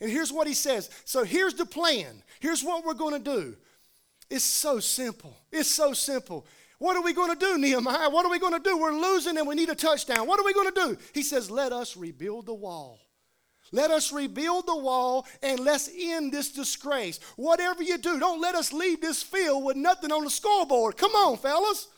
And 0.00 0.10
here's 0.10 0.32
what 0.32 0.46
he 0.46 0.54
says. 0.54 0.90
So 1.04 1.24
here's 1.24 1.54
the 1.54 1.66
plan. 1.66 2.22
Here's 2.40 2.62
what 2.62 2.84
we're 2.84 2.94
going 2.94 3.22
to 3.22 3.30
do. 3.30 3.56
It's 4.32 4.44
so 4.44 4.80
simple. 4.80 5.36
It's 5.52 5.70
so 5.70 5.92
simple. 5.92 6.46
What 6.78 6.96
are 6.96 7.02
we 7.02 7.12
going 7.12 7.30
to 7.30 7.38
do, 7.38 7.58
Nehemiah? 7.58 8.08
What 8.08 8.24
are 8.24 8.30
we 8.30 8.38
going 8.38 8.54
to 8.54 8.66
do? 8.66 8.78
We're 8.78 8.98
losing 8.98 9.36
and 9.36 9.46
we 9.46 9.54
need 9.54 9.68
a 9.68 9.74
touchdown. 9.74 10.26
What 10.26 10.40
are 10.40 10.44
we 10.46 10.54
going 10.54 10.72
to 10.72 10.80
do? 10.86 10.98
He 11.12 11.22
says, 11.22 11.50
Let 11.50 11.70
us 11.70 11.98
rebuild 11.98 12.46
the 12.46 12.54
wall. 12.54 12.98
Let 13.72 13.90
us 13.90 14.10
rebuild 14.10 14.66
the 14.66 14.76
wall 14.76 15.26
and 15.42 15.60
let's 15.60 15.90
end 15.94 16.32
this 16.32 16.50
disgrace. 16.50 17.20
Whatever 17.36 17.82
you 17.82 17.98
do, 17.98 18.18
don't 18.18 18.40
let 18.40 18.54
us 18.54 18.72
leave 18.72 19.02
this 19.02 19.22
field 19.22 19.64
with 19.64 19.76
nothing 19.76 20.10
on 20.10 20.24
the 20.24 20.30
scoreboard. 20.30 20.96
Come 20.96 21.12
on, 21.12 21.36
fellas. 21.36 21.88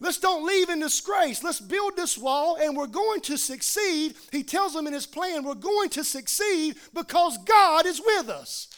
Let's 0.00 0.18
don't 0.18 0.46
leave 0.46 0.70
in 0.70 0.80
disgrace. 0.80 1.44
Let's 1.44 1.60
build 1.60 1.96
this 1.96 2.16
wall 2.16 2.56
and 2.58 2.74
we're 2.74 2.86
going 2.86 3.20
to 3.22 3.36
succeed. 3.36 4.14
He 4.32 4.42
tells 4.42 4.72
them 4.72 4.86
in 4.86 4.94
his 4.94 5.06
plan, 5.06 5.44
we're 5.44 5.54
going 5.54 5.90
to 5.90 6.04
succeed 6.04 6.76
because 6.94 7.36
God 7.44 7.84
is 7.84 8.00
with 8.00 8.30
us 8.30 8.68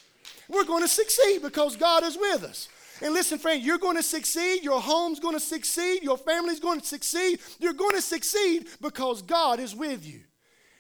we're 0.51 0.65
going 0.65 0.83
to 0.83 0.89
succeed 0.89 1.43
because 1.43 1.77
God 1.77 2.03
is 2.03 2.17
with 2.17 2.43
us. 2.45 2.69
And 3.03 3.15
listen, 3.15 3.39
friend, 3.39 3.63
you're 3.63 3.79
going 3.79 3.97
to 3.97 4.03
succeed. 4.03 4.63
Your 4.63 4.81
home's 4.81 5.21
going 5.21 5.35
to 5.35 5.41
succeed. 5.41 6.03
Your 6.03 6.19
family's 6.19 6.61
going 6.61 6.81
to 6.81 6.87
succeed. 6.87 7.41
You're 7.59 7.73
going 7.73 7.95
to 7.95 8.03
succeed 8.03 8.67
because 8.81 9.23
God 9.23 9.59
is 9.61 9.75
with 9.75 10.05
you. 10.05 10.21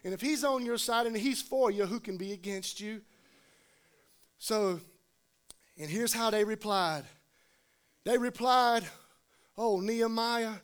And 0.05 0.13
if 0.13 0.21
He's 0.21 0.45
on 0.45 0.67
your 0.67 0.77
side 0.77 1.07
and 1.07 1.17
He's 1.17 1.41
for 1.41 1.71
you, 1.71 1.87
who 1.87 2.01
can 2.01 2.17
be 2.17 2.33
against 2.33 2.81
you? 2.81 3.01
So, 4.39 4.81
and 5.79 5.91
here's 5.91 6.13
how 6.13 6.31
they 6.31 6.45
replied 6.45 7.05
they 8.05 8.19
replied, 8.19 8.85
Oh, 9.57 9.81
Nehemiah, 9.81 10.55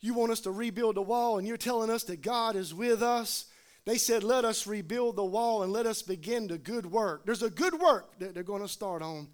you 0.00 0.14
want 0.14 0.32
us 0.32 0.40
to 0.40 0.52
rebuild 0.52 0.96
the 0.96 1.02
wall, 1.02 1.38
and 1.38 1.46
you're 1.46 1.56
telling 1.56 1.90
us 1.90 2.04
that 2.04 2.22
God 2.22 2.56
is 2.56 2.72
with 2.72 3.02
us. 3.02 3.46
They 3.86 3.98
said, 3.98 4.24
Let 4.24 4.44
us 4.44 4.66
rebuild 4.66 5.16
the 5.16 5.24
wall 5.24 5.62
and 5.62 5.72
let 5.72 5.86
us 5.86 6.02
begin 6.02 6.48
the 6.48 6.58
good 6.58 6.84
work. 6.84 7.24
There's 7.24 7.44
a 7.44 7.50
good 7.50 7.74
work 7.74 8.18
that 8.18 8.34
they're 8.34 8.42
going 8.42 8.62
to 8.62 8.68
start 8.68 9.00
on. 9.00 9.28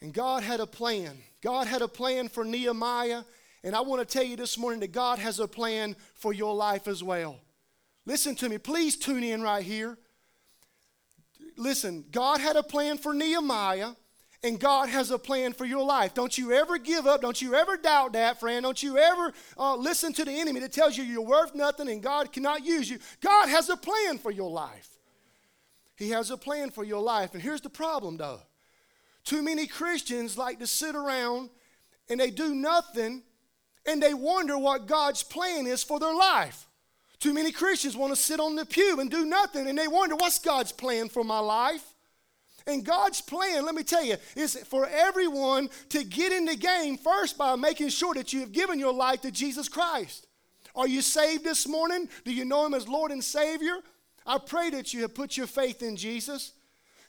And 0.00 0.14
God 0.14 0.42
had 0.42 0.60
a 0.60 0.66
plan. 0.66 1.18
God 1.42 1.66
had 1.66 1.82
a 1.82 1.88
plan 1.88 2.28
for 2.28 2.44
Nehemiah. 2.44 3.24
And 3.64 3.76
I 3.76 3.80
want 3.80 4.00
to 4.00 4.06
tell 4.06 4.24
you 4.24 4.36
this 4.36 4.56
morning 4.56 4.80
that 4.80 4.92
God 4.92 5.18
has 5.18 5.38
a 5.38 5.46
plan 5.46 5.96
for 6.14 6.32
your 6.32 6.54
life 6.54 6.88
as 6.88 7.02
well. 7.02 7.36
Listen 8.06 8.34
to 8.36 8.48
me. 8.48 8.58
Please 8.58 8.96
tune 8.96 9.22
in 9.22 9.42
right 9.42 9.62
here. 9.62 9.98
Listen, 11.56 12.04
God 12.10 12.40
had 12.40 12.56
a 12.56 12.62
plan 12.62 12.96
for 12.96 13.12
Nehemiah, 13.12 13.90
And 14.44 14.58
God 14.58 14.88
has 14.88 15.12
a 15.12 15.18
plan 15.18 15.52
for 15.52 15.64
your 15.64 15.84
life. 15.84 16.14
Don't 16.14 16.36
you 16.36 16.52
ever 16.52 16.76
give 16.76 17.06
up. 17.06 17.22
Don't 17.22 17.40
you 17.40 17.54
ever 17.54 17.76
doubt 17.76 18.14
that, 18.14 18.40
friend. 18.40 18.64
Don't 18.64 18.82
you 18.82 18.98
ever 18.98 19.32
uh, 19.56 19.76
listen 19.76 20.12
to 20.14 20.24
the 20.24 20.32
enemy 20.32 20.58
that 20.60 20.72
tells 20.72 20.96
you 20.96 21.04
you're 21.04 21.22
worth 21.22 21.54
nothing 21.54 21.88
and 21.88 22.02
God 22.02 22.32
cannot 22.32 22.64
use 22.64 22.90
you. 22.90 22.98
God 23.20 23.48
has 23.48 23.68
a 23.68 23.76
plan 23.76 24.18
for 24.18 24.32
your 24.32 24.50
life. 24.50 24.88
He 25.96 26.10
has 26.10 26.32
a 26.32 26.36
plan 26.36 26.70
for 26.70 26.82
your 26.82 27.00
life. 27.00 27.34
And 27.34 27.42
here's 27.42 27.60
the 27.60 27.70
problem, 27.70 28.16
though 28.16 28.40
too 29.24 29.42
many 29.42 29.66
Christians 29.66 30.36
like 30.36 30.58
to 30.58 30.66
sit 30.66 30.94
around 30.94 31.50
and 32.08 32.18
they 32.18 32.30
do 32.30 32.54
nothing 32.54 33.22
and 33.86 34.02
they 34.02 34.14
wonder 34.14 34.58
what 34.58 34.86
God's 34.86 35.22
plan 35.22 35.66
is 35.66 35.82
for 35.82 36.00
their 36.00 36.14
life. 36.14 36.66
Too 37.20 37.32
many 37.32 37.52
Christians 37.52 37.96
want 37.96 38.12
to 38.12 38.20
sit 38.20 38.40
on 38.40 38.56
the 38.56 38.66
pew 38.66 38.98
and 38.98 39.10
do 39.10 39.24
nothing 39.24 39.68
and 39.68 39.78
they 39.78 39.86
wonder 39.86 40.16
what's 40.16 40.40
God's 40.40 40.72
plan 40.72 41.08
for 41.08 41.22
my 41.22 41.38
life. 41.38 41.91
And 42.66 42.84
God's 42.84 43.20
plan, 43.20 43.64
let 43.64 43.74
me 43.74 43.82
tell 43.82 44.04
you, 44.04 44.16
is 44.36 44.56
for 44.68 44.86
everyone 44.86 45.68
to 45.90 46.04
get 46.04 46.32
in 46.32 46.44
the 46.44 46.56
game 46.56 46.96
first 46.96 47.36
by 47.36 47.56
making 47.56 47.88
sure 47.88 48.14
that 48.14 48.32
you 48.32 48.40
have 48.40 48.52
given 48.52 48.78
your 48.78 48.92
life 48.92 49.22
to 49.22 49.30
Jesus 49.30 49.68
Christ. 49.68 50.26
Are 50.74 50.88
you 50.88 51.02
saved 51.02 51.44
this 51.44 51.68
morning? 51.68 52.08
Do 52.24 52.32
you 52.32 52.44
know 52.44 52.64
Him 52.66 52.74
as 52.74 52.88
Lord 52.88 53.10
and 53.10 53.22
Savior? 53.22 53.76
I 54.26 54.38
pray 54.38 54.70
that 54.70 54.94
you 54.94 55.02
have 55.02 55.14
put 55.14 55.36
your 55.36 55.46
faith 55.46 55.82
in 55.82 55.96
Jesus. 55.96 56.52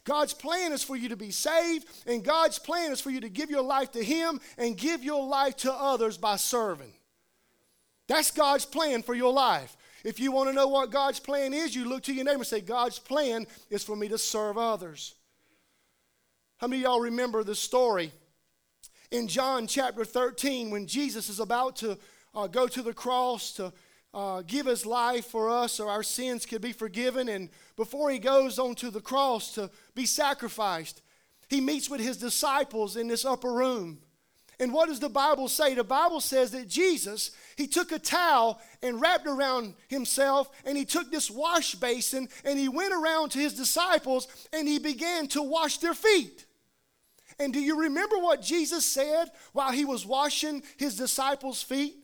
God's 0.04 0.34
plan 0.34 0.74
is 0.74 0.84
for 0.84 0.98
you 0.98 1.10
to 1.10 1.16
be 1.16 1.32
saved, 1.32 1.88
and 2.06 2.26
God's 2.26 2.60
plan 2.60 2.92
is 2.92 3.00
for 3.00 3.10
you 3.10 3.22
to 3.22 3.30
give 3.30 3.50
your 3.50 3.62
life 3.62 3.92
to 3.94 4.04
Him 4.04 4.42
and 4.58 4.78
give 4.78 5.04
your 5.04 5.26
life 5.26 5.56
to 5.58 5.72
others 5.72 6.18
by 6.18 6.36
serving. 6.36 6.92
That's 8.08 8.32
God's 8.32 8.66
plan 8.66 9.02
for 9.02 9.14
your 9.14 9.32
life. 9.32 9.78
If 10.04 10.20
you 10.20 10.34
want 10.34 10.50
to 10.50 10.54
know 10.54 10.68
what 10.68 10.92
God's 10.92 11.22
plan 11.22 11.54
is, 11.54 11.74
you 11.74 11.86
look 11.88 12.04
to 12.04 12.14
your 12.14 12.26
neighbor 12.26 12.40
and 12.40 12.48
say, 12.48 12.60
God's 12.60 13.00
plan 13.00 13.48
is 13.70 13.84
for 13.84 13.96
me 13.96 14.10
to 14.10 14.18
serve 14.18 14.58
others. 14.58 15.16
How 16.64 16.68
many 16.68 16.86
of 16.86 16.92
y'all 16.92 17.02
remember 17.02 17.44
the 17.44 17.56
story 17.56 18.14
in 19.12 19.28
John 19.28 19.68
chapter 19.68 20.06
13 20.06 20.70
when 20.70 20.88
Jesus 20.88 21.28
is 21.28 21.42
about 21.42 21.76
to 21.76 21.98
uh, 22.34 22.48
go 22.48 22.68
to 22.68 22.82
the 22.82 22.94
cross 22.94 23.52
to 23.56 23.74
uh, 24.14 24.44
give 24.44 24.68
his 24.68 24.86
life 24.86 25.26
for 25.26 25.50
us 25.50 25.74
so 25.74 25.90
our 25.90 26.04
sins 26.04 26.46
could 26.46 26.62
be 26.62 26.72
forgiven. 26.72 27.28
And 27.28 27.50
before 27.76 28.12
he 28.12 28.18
goes 28.18 28.60
onto 28.60 28.92
the 28.92 29.02
cross 29.02 29.54
to 29.56 29.72
be 29.94 30.06
sacrificed, 30.06 31.02
he 31.50 31.60
meets 31.60 31.90
with 31.90 32.00
his 32.00 32.16
disciples 32.16 32.96
in 32.96 33.10
this 33.10 33.26
upper 33.26 33.52
room. 33.52 34.00
And 34.58 34.72
what 34.72 34.88
does 34.88 35.02
the 35.02 35.10
Bible 35.10 35.50
say? 35.50 35.74
The 35.74 35.84
Bible 35.84 36.22
says 36.22 36.52
that 36.52 36.70
Jesus, 36.70 37.32
he 37.58 37.68
took 37.68 37.92
a 37.92 38.00
towel 38.00 38.62
and 38.82 39.02
wrapped 39.02 39.28
around 39.28 39.74
himself, 39.90 40.50
and 40.64 40.78
he 40.78 40.86
took 40.86 41.12
this 41.12 41.30
wash 41.30 41.76
basin 41.76 42.30
and 42.46 42.58
he 42.58 42.70
went 42.70 42.94
around 42.94 43.32
to 43.32 43.40
his 43.40 43.54
disciples 43.54 44.30
and 44.54 44.66
he 44.66 44.80
began 44.80 45.28
to 45.28 45.44
wash 45.44 45.80
their 45.80 45.94
feet. 45.94 46.46
And 47.40 47.54
do 47.54 47.60
you 47.60 47.82
remember 47.82 48.18
what 48.18 48.42
Jesus 48.42 48.86
said 48.86 49.30
while 49.54 49.72
he 49.72 49.86
was 49.86 50.06
washing 50.06 50.64
his 50.78 50.96
disciples' 50.96 51.64
feet? 51.64 51.96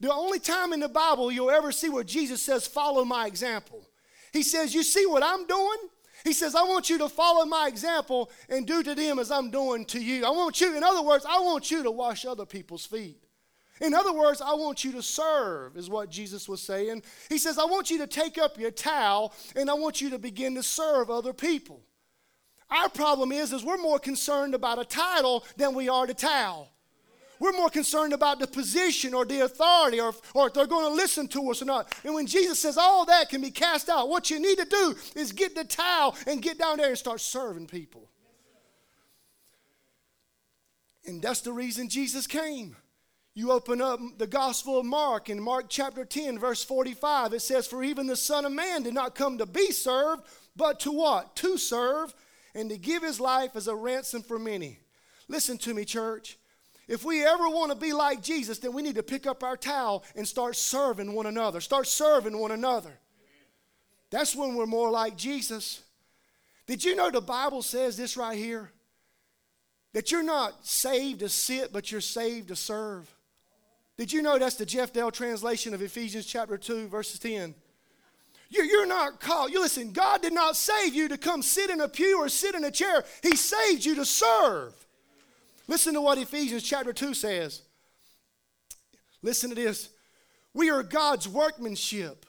The 0.00 0.12
only 0.12 0.38
time 0.38 0.72
in 0.72 0.80
the 0.80 0.88
Bible 0.88 1.32
you'll 1.32 1.50
ever 1.50 1.72
see 1.72 1.88
where 1.88 2.04
Jesus 2.04 2.42
says, 2.42 2.66
Follow 2.66 3.04
my 3.04 3.26
example. 3.26 3.84
He 4.32 4.42
says, 4.42 4.74
You 4.74 4.82
see 4.82 5.06
what 5.06 5.22
I'm 5.22 5.46
doing? 5.46 5.78
He 6.24 6.32
says, 6.32 6.54
I 6.54 6.62
want 6.62 6.90
you 6.90 6.98
to 6.98 7.08
follow 7.08 7.44
my 7.44 7.68
example 7.68 8.30
and 8.48 8.66
do 8.66 8.82
to 8.82 8.94
them 8.94 9.18
as 9.18 9.30
I'm 9.30 9.50
doing 9.50 9.84
to 9.86 10.00
you. 10.00 10.24
I 10.24 10.30
want 10.30 10.60
you, 10.60 10.76
in 10.76 10.82
other 10.82 11.02
words, 11.02 11.24
I 11.28 11.38
want 11.40 11.70
you 11.70 11.82
to 11.84 11.90
wash 11.90 12.24
other 12.24 12.44
people's 12.44 12.86
feet. 12.86 13.22
In 13.80 13.94
other 13.94 14.12
words, 14.12 14.40
I 14.40 14.54
want 14.54 14.84
you 14.84 14.92
to 14.92 15.02
serve, 15.02 15.76
is 15.76 15.88
what 15.88 16.10
Jesus 16.10 16.48
was 16.48 16.60
saying. 16.60 17.02
He 17.28 17.38
says, 17.38 17.58
I 17.58 17.64
want 17.64 17.90
you 17.90 17.98
to 17.98 18.08
take 18.08 18.36
up 18.36 18.58
your 18.58 18.72
towel 18.72 19.32
and 19.54 19.70
I 19.70 19.74
want 19.74 20.00
you 20.00 20.10
to 20.10 20.18
begin 20.18 20.56
to 20.56 20.62
serve 20.62 21.10
other 21.10 21.32
people. 21.32 21.82
Our 22.70 22.88
problem 22.88 23.32
is, 23.32 23.52
is 23.52 23.64
we're 23.64 23.78
more 23.78 23.98
concerned 23.98 24.54
about 24.54 24.78
a 24.78 24.84
title 24.84 25.44
than 25.56 25.74
we 25.74 25.88
are 25.88 26.06
the 26.06 26.14
towel. 26.14 26.70
We're 27.40 27.52
more 27.52 27.70
concerned 27.70 28.12
about 28.12 28.40
the 28.40 28.46
position 28.46 29.14
or 29.14 29.24
the 29.24 29.44
authority 29.44 30.00
or, 30.00 30.12
or 30.34 30.48
if 30.48 30.54
they're 30.54 30.66
going 30.66 30.90
to 30.90 30.94
listen 30.94 31.28
to 31.28 31.50
us 31.50 31.62
or 31.62 31.66
not. 31.66 31.92
And 32.04 32.14
when 32.14 32.26
Jesus 32.26 32.58
says 32.58 32.76
all 32.76 33.04
that 33.06 33.30
can 33.30 33.40
be 33.40 33.50
cast 33.50 33.88
out, 33.88 34.08
what 34.08 34.30
you 34.30 34.40
need 34.40 34.58
to 34.58 34.64
do 34.64 34.96
is 35.14 35.32
get 35.32 35.54
the 35.54 35.64
towel 35.64 36.16
and 36.26 36.42
get 36.42 36.58
down 36.58 36.78
there 36.78 36.88
and 36.88 36.98
start 36.98 37.20
serving 37.20 37.68
people. 37.68 38.08
And 41.06 41.22
that's 41.22 41.40
the 41.40 41.52
reason 41.52 41.88
Jesus 41.88 42.26
came. 42.26 42.76
You 43.34 43.52
open 43.52 43.80
up 43.80 44.00
the 44.18 44.26
Gospel 44.26 44.80
of 44.80 44.84
Mark 44.84 45.30
in 45.30 45.40
Mark 45.40 45.66
chapter 45.68 46.04
10, 46.04 46.40
verse 46.40 46.64
45, 46.64 47.34
it 47.34 47.40
says, 47.40 47.68
For 47.68 47.84
even 47.84 48.08
the 48.08 48.16
Son 48.16 48.44
of 48.44 48.50
Man 48.50 48.82
did 48.82 48.94
not 48.94 49.14
come 49.14 49.38
to 49.38 49.46
be 49.46 49.70
served, 49.70 50.22
but 50.56 50.80
to 50.80 50.90
what? 50.90 51.36
To 51.36 51.56
serve 51.56 52.12
and 52.58 52.70
to 52.70 52.76
give 52.76 53.02
his 53.02 53.20
life 53.20 53.54
as 53.54 53.68
a 53.68 53.74
ransom 53.74 54.22
for 54.22 54.38
many. 54.38 54.80
Listen 55.28 55.56
to 55.58 55.72
me, 55.72 55.84
church. 55.84 56.38
If 56.88 57.04
we 57.04 57.24
ever 57.24 57.48
want 57.48 57.70
to 57.70 57.78
be 57.78 57.92
like 57.92 58.22
Jesus, 58.22 58.58
then 58.58 58.72
we 58.72 58.82
need 58.82 58.96
to 58.96 59.02
pick 59.02 59.26
up 59.26 59.44
our 59.44 59.56
towel 59.56 60.04
and 60.16 60.26
start 60.26 60.56
serving 60.56 61.12
one 61.12 61.26
another. 61.26 61.60
Start 61.60 61.86
serving 61.86 62.36
one 62.36 62.50
another. 62.50 62.98
That's 64.10 64.34
when 64.34 64.54
we're 64.54 64.66
more 64.66 64.90
like 64.90 65.16
Jesus. 65.16 65.82
Did 66.66 66.82
you 66.82 66.96
know 66.96 67.10
the 67.10 67.20
Bible 67.20 67.62
says 67.62 67.96
this 67.96 68.16
right 68.16 68.36
here? 68.36 68.72
That 69.92 70.10
you're 70.10 70.22
not 70.22 70.66
saved 70.66 71.20
to 71.20 71.28
sit, 71.28 71.72
but 71.72 71.92
you're 71.92 72.00
saved 72.00 72.48
to 72.48 72.56
serve. 72.56 73.14
Did 73.96 74.12
you 74.12 74.22
know 74.22 74.38
that's 74.38 74.56
the 74.56 74.66
Jeff 74.66 74.92
Dell 74.92 75.10
translation 75.10 75.74
of 75.74 75.82
Ephesians 75.82 76.26
chapter 76.26 76.56
2, 76.56 76.88
verses 76.88 77.20
10? 77.20 77.54
You're, 78.50 78.86
not 78.86 79.20
called. 79.20 79.52
You 79.52 79.60
listen, 79.60 79.92
God 79.92 80.22
did 80.22 80.32
not 80.32 80.56
save 80.56 80.94
you 80.94 81.08
to 81.08 81.18
come 81.18 81.42
sit 81.42 81.68
in 81.68 81.80
a 81.80 81.88
pew 81.88 82.18
or 82.18 82.28
sit 82.28 82.54
in 82.54 82.64
a 82.64 82.70
chair. 82.70 83.04
He 83.22 83.36
saved 83.36 83.84
you 83.84 83.94
to 83.96 84.04
serve. 84.04 84.74
Listen 85.66 85.92
to 85.94 86.00
what 86.00 86.16
Ephesians 86.16 86.62
chapter 86.62 86.94
2 86.94 87.12
says. 87.12 87.62
Listen 89.22 89.50
to 89.50 89.54
this. 89.54 89.90
We 90.54 90.70
are 90.70 90.82
God's 90.82 91.28
workmanship. 91.28 92.24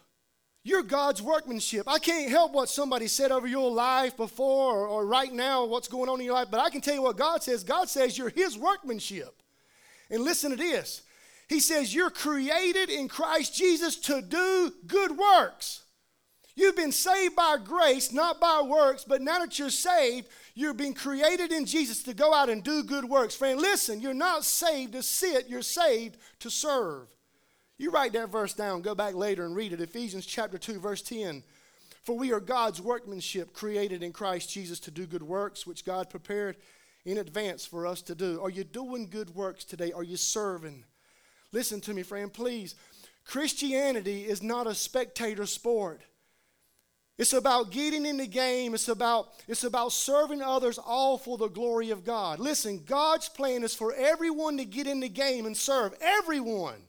You're 0.63 0.83
God's 0.83 1.21
workmanship. 1.21 1.87
I 1.87 1.99
can't 1.99 2.29
help 2.29 2.51
what 2.51 2.67
somebody 2.67 3.07
said 3.07 3.31
over 3.31 3.47
your 3.47 3.71
life 3.71 4.17
before 4.17 4.81
or, 4.81 4.87
or, 4.87 5.05
right 5.05 5.31
now, 5.31 5.65
what's 5.65 5.87
going 5.87 6.09
on 6.09 6.19
in 6.19 6.25
your 6.25 6.35
life, 6.35 6.49
but 6.51 6.59
I 6.59 6.69
can 6.69 6.81
tell 6.81 6.93
you 6.93 7.01
what 7.01 7.17
God 7.17 7.41
says. 7.41 7.63
God 7.63 7.87
says 7.87 8.17
you're 8.17 8.29
His 8.29 8.57
workmanship. 8.57 9.41
And 10.09 10.23
listen 10.23 10.51
to 10.51 10.57
this 10.57 11.01
He 11.47 11.61
says 11.61 11.95
you're 11.95 12.09
created 12.09 12.89
in 12.89 13.07
Christ 13.07 13.55
Jesus 13.55 13.95
to 14.01 14.21
do 14.21 14.73
good 14.85 15.17
works. 15.17 15.85
You've 16.59 16.75
been 16.75 16.91
saved 16.91 17.37
by 17.37 17.55
grace, 17.63 18.11
not 18.11 18.41
by 18.41 18.61
works, 18.61 19.05
but 19.05 19.21
now 19.21 19.39
that 19.39 19.57
you're 19.57 19.69
saved, 19.69 20.27
you're 20.55 20.73
being 20.73 20.93
created 20.93 21.53
in 21.53 21.65
Jesus 21.65 22.03
to 22.03 22.13
go 22.13 22.33
out 22.33 22.49
and 22.49 22.61
do 22.61 22.83
good 22.83 23.05
works. 23.05 23.33
Friend, 23.33 23.57
listen, 23.57 24.01
you're 24.01 24.13
not 24.13 24.43
saved 24.43 24.91
to 24.91 25.01
sit, 25.01 25.47
you're 25.47 25.61
saved 25.61 26.17
to 26.39 26.49
serve. 26.49 27.07
You 27.77 27.91
write 27.91 28.11
that 28.11 28.29
verse 28.29 28.53
down, 28.53 28.81
go 28.81 28.93
back 28.93 29.15
later 29.15 29.45
and 29.45 29.55
read 29.55 29.71
it. 29.71 29.79
Ephesians 29.79 30.25
chapter 30.25 30.57
2, 30.57 30.81
verse 30.81 31.01
10. 31.01 31.43
For 32.03 32.17
we 32.17 32.33
are 32.33 32.41
God's 32.41 32.81
workmanship, 32.81 33.53
created 33.53 34.03
in 34.03 34.11
Christ 34.11 34.49
Jesus 34.49 34.81
to 34.81 34.91
do 34.91 35.07
good 35.07 35.23
works, 35.23 35.65
which 35.65 35.85
God 35.85 36.09
prepared 36.09 36.57
in 37.05 37.19
advance 37.19 37.65
for 37.65 37.87
us 37.87 38.01
to 38.01 38.15
do. 38.15 38.41
Are 38.43 38.49
you 38.49 38.65
doing 38.65 39.07
good 39.09 39.33
works 39.33 39.63
today? 39.63 39.93
Are 39.93 40.03
you 40.03 40.17
serving? 40.17 40.83
Listen 41.53 41.79
to 41.79 41.93
me, 41.93 42.03
friend, 42.03 42.33
please. 42.33 42.75
Christianity 43.23 44.25
is 44.25 44.43
not 44.43 44.67
a 44.67 44.75
spectator 44.75 45.45
sport. 45.45 46.01
It's 47.19 47.33
about 47.33 47.69
getting 47.69 48.05
in 48.05 48.15
the 48.15 48.27
game. 48.27 48.73
It's 48.73 48.87
about, 48.87 49.27
it's 49.45 49.65
about 49.65 49.91
serving 49.91 50.41
others 50.41 50.77
all 50.77 51.17
for 51.17 51.37
the 51.37 51.49
glory 51.49 51.89
of 51.89 52.05
God. 52.05 52.39
Listen, 52.39 52.81
God's 52.85 53.27
plan 53.27 53.61
is 53.61 53.75
for 53.75 53.93
everyone 53.93 54.55
to 54.55 54.63
get 54.63 54.87
in 54.87 55.01
the 55.01 55.09
game 55.09 55.45
and 55.45 55.55
serve. 55.55 55.93
Everyone 55.99 56.81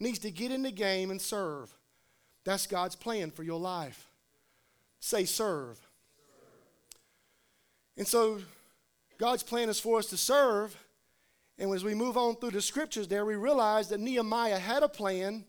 needs 0.00 0.18
to 0.20 0.30
get 0.30 0.50
in 0.50 0.62
the 0.62 0.70
game 0.72 1.10
and 1.10 1.20
serve. 1.20 1.70
That's 2.42 2.66
God's 2.66 2.96
plan 2.96 3.30
for 3.30 3.42
your 3.42 3.60
life. 3.60 4.08
Say, 4.98 5.26
serve. 5.26 5.78
And 7.98 8.08
so, 8.08 8.40
God's 9.18 9.42
plan 9.42 9.68
is 9.68 9.78
for 9.78 9.98
us 9.98 10.06
to 10.06 10.16
serve. 10.16 10.74
And 11.58 11.70
as 11.74 11.84
we 11.84 11.94
move 11.94 12.16
on 12.16 12.36
through 12.36 12.52
the 12.52 12.62
scriptures 12.62 13.08
there, 13.08 13.26
we 13.26 13.34
realize 13.34 13.90
that 13.90 14.00
Nehemiah 14.00 14.58
had 14.58 14.82
a 14.82 14.88
plan 14.88 15.44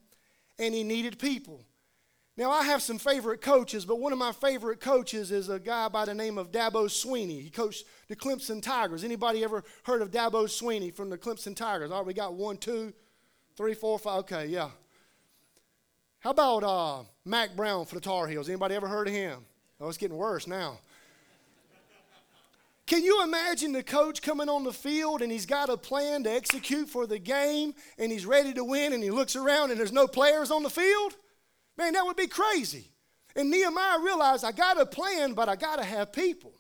and 0.60 0.74
he 0.76 0.84
needed 0.84 1.18
people. 1.18 1.62
Now, 2.38 2.50
I 2.50 2.64
have 2.64 2.82
some 2.82 2.98
favorite 2.98 3.42
coaches, 3.42 3.86
but 3.86 4.00
one 4.00 4.14
of 4.14 4.20
my 4.20 4.32
favorite 4.32 4.80
coaches 4.80 5.32
is 5.32 5.50
a 5.50 5.60
guy 5.60 5.90
by 5.90 6.06
the 6.06 6.14
name 6.14 6.38
of 6.38 6.52
Dabo 6.52 6.86
Swinney. 6.86 7.42
He 7.42 7.50
coached 7.50 7.86
the 8.08 8.16
Clemson 8.16 8.62
Tigers. 8.62 9.04
Anybody 9.04 9.44
ever 9.44 9.64
heard 9.84 10.02
of 10.02 10.12
Dabo 10.12 10.46
Swinney 10.46 10.94
from 10.94 11.10
the 11.10 11.18
Clemson 11.18 11.56
Tigers? 11.56 11.92
All 11.92 12.00
right, 12.00 12.08
we 12.08 12.14
got 12.14 12.34
one, 12.34 12.56
two, 12.58 12.94
three, 13.58 13.74
four, 13.74 14.00
five. 14.00 14.20
Okay, 14.20 14.46
yeah. 14.46 14.70
How 16.20 16.30
about 16.30 16.64
uh, 16.64 17.04
Mack 17.26 17.56
Brown 17.56 17.86
for 17.86 17.96
the 17.96 18.02
Tar 18.02 18.28
Heels? 18.28 18.48
Anybody 18.48 18.76
ever 18.76 18.88
heard 18.88 19.08
of 19.08 19.14
him? 19.14 19.40
Oh, 19.80 19.90
it's 19.90 19.98
getting 19.98 20.18
worse 20.18 20.48
now. 20.48 20.80
Can 22.86 23.04
you 23.04 23.24
imagine 23.24 23.72
the 23.72 23.84
coach 23.84 24.22
coming 24.22 24.50
on 24.50 24.64
the 24.64 24.74
field 24.74 25.22
and 25.22 25.32
he's 25.32 25.46
got 25.46 25.70
a 25.70 25.78
plan 25.78 26.24
to 26.24 26.32
execute 26.32 26.90
for 26.90 27.08
the 27.08 27.20
game 27.20 27.74
and 27.98 28.12
he's 28.12 28.26
ready 28.26 28.54
to 28.54 28.64
win 28.64 28.94
and 28.94 29.04
he 29.04 29.10
looks 29.10 29.36
around 29.36 29.72
and 29.72 29.80
there's 29.80 29.92
no 29.92 30.08
players 30.08 30.52
on 30.52 30.64
the 30.64 30.70
field? 30.70 31.16
Man, 31.82 31.94
that 31.94 32.06
would 32.06 32.16
be 32.16 32.28
crazy. 32.28 32.88
And 33.36 33.50
Nehemiah 33.50 33.98
realized 34.04 34.46
I 34.46 34.52
got 34.52 34.80
a 34.80 34.86
plan, 34.86 35.34
but 35.34 35.50
I 35.50 35.56
got 35.56 35.80
to 35.80 35.84
have 35.84 36.14
people. 36.14 36.54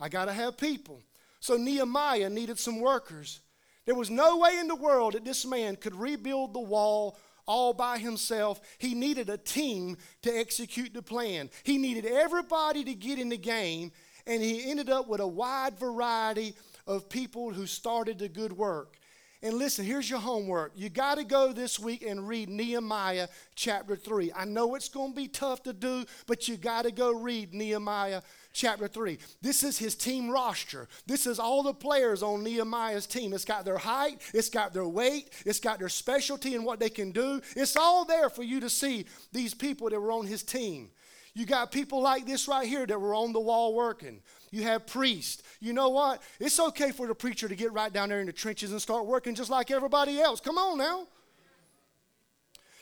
I 0.00 0.08
got 0.08 0.24
to 0.24 0.32
have 0.32 0.56
people. 0.56 1.04
So 1.38 1.56
Nehemiah 1.56 2.28
needed 2.28 2.58
some 2.58 2.80
workers. 2.80 3.38
There 3.84 3.94
was 3.94 4.10
no 4.10 4.38
way 4.38 4.58
in 4.58 4.66
the 4.66 4.74
world 4.74 5.12
that 5.12 5.24
this 5.24 5.46
man 5.46 5.76
could 5.76 5.94
rebuild 5.94 6.52
the 6.52 6.58
wall 6.58 7.16
all 7.46 7.74
by 7.74 7.98
himself. 7.98 8.60
He 8.78 8.92
needed 8.94 9.30
a 9.30 9.38
team 9.38 9.98
to 10.22 10.36
execute 10.36 10.92
the 10.92 11.00
plan. 11.00 11.48
He 11.62 11.78
needed 11.78 12.04
everybody 12.04 12.82
to 12.82 12.94
get 12.94 13.20
in 13.20 13.28
the 13.28 13.38
game, 13.38 13.92
and 14.26 14.42
he 14.42 14.68
ended 14.68 14.90
up 14.90 15.06
with 15.06 15.20
a 15.20 15.28
wide 15.28 15.78
variety 15.78 16.56
of 16.88 17.08
people 17.08 17.52
who 17.52 17.68
started 17.68 18.18
the 18.18 18.28
good 18.28 18.52
work. 18.52 18.98
And 19.46 19.58
listen, 19.58 19.84
here's 19.84 20.10
your 20.10 20.18
homework. 20.18 20.72
You 20.74 20.88
got 20.88 21.18
to 21.18 21.24
go 21.24 21.52
this 21.52 21.78
week 21.78 22.02
and 22.02 22.26
read 22.26 22.48
Nehemiah 22.48 23.28
chapter 23.54 23.94
3. 23.94 24.32
I 24.34 24.44
know 24.44 24.74
it's 24.74 24.88
going 24.88 25.12
to 25.12 25.16
be 25.16 25.28
tough 25.28 25.62
to 25.62 25.72
do, 25.72 26.04
but 26.26 26.48
you 26.48 26.56
got 26.56 26.82
to 26.82 26.90
go 26.90 27.12
read 27.12 27.54
Nehemiah 27.54 28.22
chapter 28.52 28.88
3. 28.88 29.18
This 29.40 29.62
is 29.62 29.78
his 29.78 29.94
team 29.94 30.28
roster. 30.30 30.88
This 31.06 31.28
is 31.28 31.38
all 31.38 31.62
the 31.62 31.72
players 31.72 32.24
on 32.24 32.42
Nehemiah's 32.42 33.06
team. 33.06 33.32
It's 33.32 33.44
got 33.44 33.64
their 33.64 33.78
height, 33.78 34.20
it's 34.34 34.50
got 34.50 34.74
their 34.74 34.88
weight, 34.88 35.30
it's 35.44 35.60
got 35.60 35.78
their 35.78 35.88
specialty 35.88 36.56
and 36.56 36.64
what 36.64 36.80
they 36.80 36.90
can 36.90 37.12
do. 37.12 37.40
It's 37.54 37.76
all 37.76 38.04
there 38.04 38.28
for 38.28 38.42
you 38.42 38.58
to 38.58 38.68
see 38.68 39.04
these 39.32 39.54
people 39.54 39.88
that 39.90 40.00
were 40.00 40.10
on 40.10 40.26
his 40.26 40.42
team. 40.42 40.90
You 41.36 41.44
got 41.44 41.70
people 41.70 42.00
like 42.00 42.24
this 42.24 42.48
right 42.48 42.66
here 42.66 42.86
that 42.86 42.98
were 42.98 43.14
on 43.14 43.34
the 43.34 43.40
wall 43.40 43.74
working. 43.74 44.22
You 44.50 44.62
have 44.62 44.86
priests. 44.86 45.42
You 45.60 45.72
know 45.72 45.88
what? 45.88 46.22
It's 46.38 46.58
okay 46.58 46.92
for 46.92 47.06
the 47.06 47.14
preacher 47.14 47.48
to 47.48 47.54
get 47.54 47.72
right 47.72 47.92
down 47.92 48.08
there 48.08 48.20
in 48.20 48.26
the 48.26 48.32
trenches 48.32 48.72
and 48.72 48.80
start 48.80 49.06
working 49.06 49.34
just 49.34 49.50
like 49.50 49.70
everybody 49.70 50.20
else. 50.20 50.40
Come 50.40 50.58
on 50.58 50.78
now. 50.78 51.06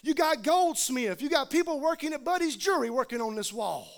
You 0.03 0.15
got 0.15 0.43
goldsmith. 0.43 1.23
You 1.23 1.31
got 1.31 1.51
people 1.51 1.81
working 1.81 2.13
at 2.13 2.25
Buddy's 2.25 2.57
Jewelry 2.57 2.91
working 2.91 3.23
on 3.23 3.35
this 3.35 3.53
wall. 3.53 3.89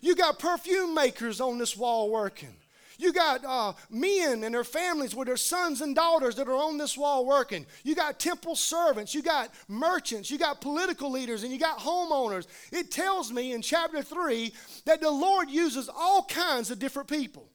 You 0.00 0.16
got 0.16 0.38
perfume 0.38 0.94
makers 0.94 1.40
on 1.40 1.58
this 1.58 1.76
wall 1.76 2.10
working. 2.10 2.54
You 2.98 3.12
got 3.12 3.44
uh, 3.44 3.72
men 3.90 4.44
and 4.44 4.54
their 4.54 4.64
families 4.64 5.14
with 5.14 5.26
their 5.26 5.36
sons 5.36 5.80
and 5.80 5.94
daughters 5.94 6.36
that 6.36 6.48
are 6.48 6.56
on 6.56 6.78
this 6.78 6.96
wall 6.96 7.26
working. 7.26 7.66
You 7.84 7.94
got 7.94 8.18
temple 8.18 8.56
servants. 8.56 9.14
You 9.14 9.22
got 9.22 9.52
merchants. 9.68 10.30
You 10.30 10.38
got 10.38 10.60
political 10.60 11.10
leaders 11.10 11.42
and 11.42 11.52
you 11.52 11.58
got 11.58 11.78
homeowners. 11.78 12.46
It 12.72 12.90
tells 12.90 13.32
me 13.32 13.52
in 13.52 13.62
chapter 13.62 14.02
3 14.02 14.52
that 14.84 15.00
the 15.00 15.10
Lord 15.10 15.50
uses 15.50 15.88
all 15.88 16.24
kinds 16.24 16.70
of 16.70 16.78
different 16.78 17.08
people. 17.08 17.50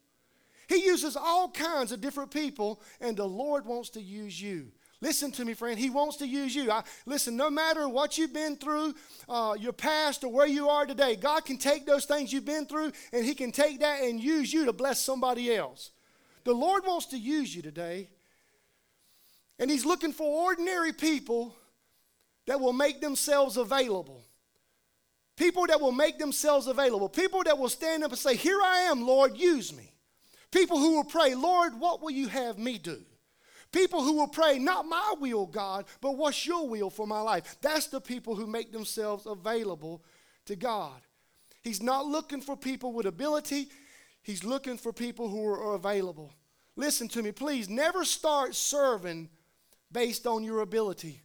He 0.68 0.86
uses 0.86 1.18
all 1.18 1.50
kinds 1.52 1.92
of 1.92 2.00
different 2.00 2.32
people, 2.32 2.82
and 3.02 3.18
the 3.18 3.28
Lord 3.28 3.66
wants 3.66 3.90
to 3.92 4.02
use 4.02 4.42
you. 4.42 4.72
Listen 5.02 5.32
to 5.32 5.46
me, 5.46 5.56
friend. 5.56 5.80
He 5.80 5.90
wants 5.90 6.18
to 6.18 6.28
use 6.28 6.54
you. 6.56 6.70
I, 6.70 6.84
listen, 7.08 7.36
no 7.36 7.50
matter 7.50 7.90
what 7.90 8.20
you've 8.20 8.34
been 8.34 8.56
through, 8.56 8.94
uh, 9.28 9.56
your 9.60 9.74
past, 9.74 10.24
or 10.24 10.32
where 10.32 10.46
you 10.46 10.70
are 10.70 10.86
today, 10.86 11.16
God 11.16 11.44
can 11.44 11.58
take 11.58 11.88
those 11.88 12.06
things 12.06 12.32
you've 12.32 12.46
been 12.46 12.68
through 12.68 12.92
and 13.12 13.26
He 13.26 13.34
can 13.34 13.52
take 13.52 13.80
that 13.80 14.04
and 14.04 14.22
use 14.22 14.54
you 14.54 14.66
to 14.66 14.74
bless 14.74 15.02
somebody 15.02 15.54
else. 15.54 15.90
The 16.44 16.54
Lord 16.54 16.84
wants 16.86 17.08
to 17.08 17.18
use 17.18 17.56
you 17.56 17.64
today. 17.64 18.10
And 19.58 19.72
He's 19.72 19.86
looking 19.86 20.14
for 20.14 20.46
ordinary 20.46 20.94
people 20.94 21.56
that 22.46 22.60
will 22.60 22.74
make 22.74 23.02
themselves 23.02 23.58
available. 23.58 24.24
People 25.36 25.66
that 25.66 25.82
will 25.82 25.92
make 25.92 26.20
themselves 26.20 26.68
available. 26.68 27.10
People 27.10 27.44
that 27.46 27.58
will 27.58 27.70
stand 27.70 28.04
up 28.04 28.12
and 28.12 28.20
say, 28.20 28.36
Here 28.36 28.60
I 28.64 28.82
am, 28.82 29.08
Lord, 29.08 29.36
use 29.36 29.76
me. 29.76 29.94
People 30.52 30.78
who 30.78 30.98
will 30.98 31.06
pray, 31.06 31.34
Lord, 31.34 31.80
what 31.80 32.04
will 32.04 32.12
you 32.12 32.28
have 32.28 32.60
me 32.60 32.78
do? 32.78 33.02
People 33.72 34.04
who 34.04 34.18
will 34.18 34.28
pray, 34.28 34.60
not 34.60 34.86
my 34.86 35.14
will, 35.20 35.46
God, 35.46 35.86
but 36.02 36.18
what's 36.18 36.46
your 36.46 36.68
will 36.68 36.90
for 36.90 37.08
my 37.08 37.22
life? 37.22 37.56
That's 37.62 37.88
the 37.88 38.02
people 38.02 38.36
who 38.36 38.46
make 38.46 38.72
themselves 38.72 39.26
available 39.26 40.04
to 40.46 40.56
God. 40.56 41.02
He's 41.64 41.82
not 41.82 42.06
looking 42.06 42.42
for 42.42 42.58
people 42.58 42.92
with 42.94 43.06
ability, 43.06 43.70
He's 44.24 44.44
looking 44.44 44.78
for 44.78 44.94
people 44.94 45.30
who 45.30 45.46
are 45.48 45.74
available. 45.74 46.34
Listen 46.76 47.08
to 47.10 47.24
me, 47.24 47.32
please. 47.32 47.70
Never 47.70 48.06
start 48.06 48.56
serving 48.56 49.30
based 49.92 50.28
on 50.28 50.44
your 50.44 50.62
ability. 50.62 51.22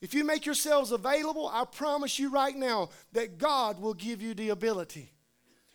If 0.00 0.14
you 0.14 0.24
make 0.24 0.44
yourselves 0.44 0.90
available, 0.90 1.48
I 1.48 1.64
promise 1.64 2.18
you 2.18 2.30
right 2.30 2.54
now 2.54 2.90
that 3.12 3.38
God 3.38 3.80
will 3.80 3.94
give 3.94 4.20
you 4.20 4.34
the 4.34 4.50
ability. 4.50 5.12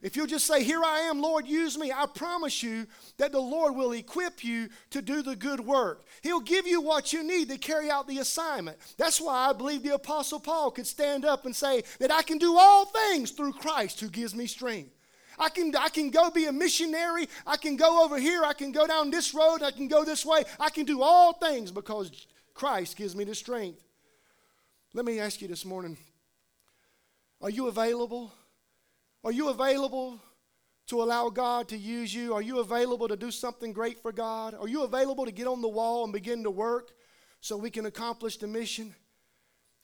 If 0.02 0.16
you'll 0.16 0.28
just 0.28 0.46
say, 0.46 0.64
Here 0.64 0.84
I 0.84 1.00
am, 1.02 1.22
Lord, 1.22 1.48
use 1.48 1.78
me, 1.78 1.92
I 1.92 2.06
promise 2.06 2.62
you 2.62 2.86
that 3.18 3.32
the 3.32 3.40
Lord 3.40 3.76
will 3.76 3.94
equip 3.94 4.44
you 4.44 4.70
to 4.92 5.02
do 5.02 5.24
the 5.24 5.36
good 5.36 5.60
work. 5.60 6.06
He'll 6.22 6.40
give 6.40 6.68
you 6.68 6.82
what 6.82 7.14
you 7.14 7.24
need 7.24 7.50
to 7.50 7.58
carry 7.58 7.90
out 7.90 8.08
the 8.08 8.20
assignment. 8.20 8.78
That's 8.98 9.20
why 9.20 9.50
I 9.50 9.54
believe 9.54 9.82
the 9.82 9.96
Apostle 9.96 10.40
Paul 10.40 10.70
could 10.70 10.86
stand 10.86 11.26
up 11.26 11.46
and 11.46 11.56
say 11.56 11.84
that 12.00 12.12
I 12.12 12.22
can 12.22 12.38
do 12.38 12.58
all 12.58 12.86
things 12.86 13.32
through 13.32 13.54
Christ 13.54 14.00
who 14.00 14.10
gives 14.10 14.36
me 14.36 14.46
strength. 14.46 14.92
I 15.40 15.50
can, 15.50 15.76
I 15.76 15.90
can 15.90 16.10
go 16.10 16.30
be 16.32 16.46
a 16.46 16.52
missionary. 16.52 17.28
I 17.46 17.58
can 17.58 17.76
go 17.76 18.04
over 18.04 18.18
here. 18.18 18.44
I 18.44 18.54
can 18.54 18.72
go 18.72 18.88
down 18.88 19.12
this 19.12 19.34
road. 19.34 19.62
I 19.62 19.72
can 19.72 19.88
go 19.88 20.04
this 20.04 20.26
way. 20.26 20.44
I 20.60 20.70
can 20.70 20.86
do 20.86 21.02
all 21.02 21.34
things 21.34 21.72
because 21.72 22.28
Christ 22.54 22.98
gives 22.98 23.16
me 23.16 23.24
the 23.24 23.36
strength. 23.36 23.84
Let 24.94 25.06
me 25.06 25.20
ask 25.20 25.42
you 25.42 25.48
this 25.48 25.66
morning 25.66 25.98
are 27.40 27.52
you 27.52 27.68
available? 27.68 28.34
Are 29.28 29.34
you 29.34 29.50
available 29.50 30.22
to 30.88 31.04
allow 31.04 31.28
God 31.30 31.68
to 31.68 31.78
use 31.78 32.16
you? 32.16 32.34
Are 32.34 32.42
you 32.42 32.60
available 32.60 33.10
to 33.10 33.18
do 33.18 33.30
something 33.30 33.74
great 33.74 34.02
for 34.02 34.14
God? 34.14 34.56
Are 34.58 34.70
you 34.70 34.84
available 34.84 35.26
to 35.26 35.34
get 35.34 35.48
on 35.48 35.62
the 35.62 35.68
wall 35.68 36.06
and 36.06 36.14
begin 36.14 36.44
to 36.44 36.50
work 36.50 36.92
so 37.42 37.58
we 37.58 37.70
can 37.70 37.88
accomplish 37.88 38.38
the 38.38 38.48
mission? 38.48 38.96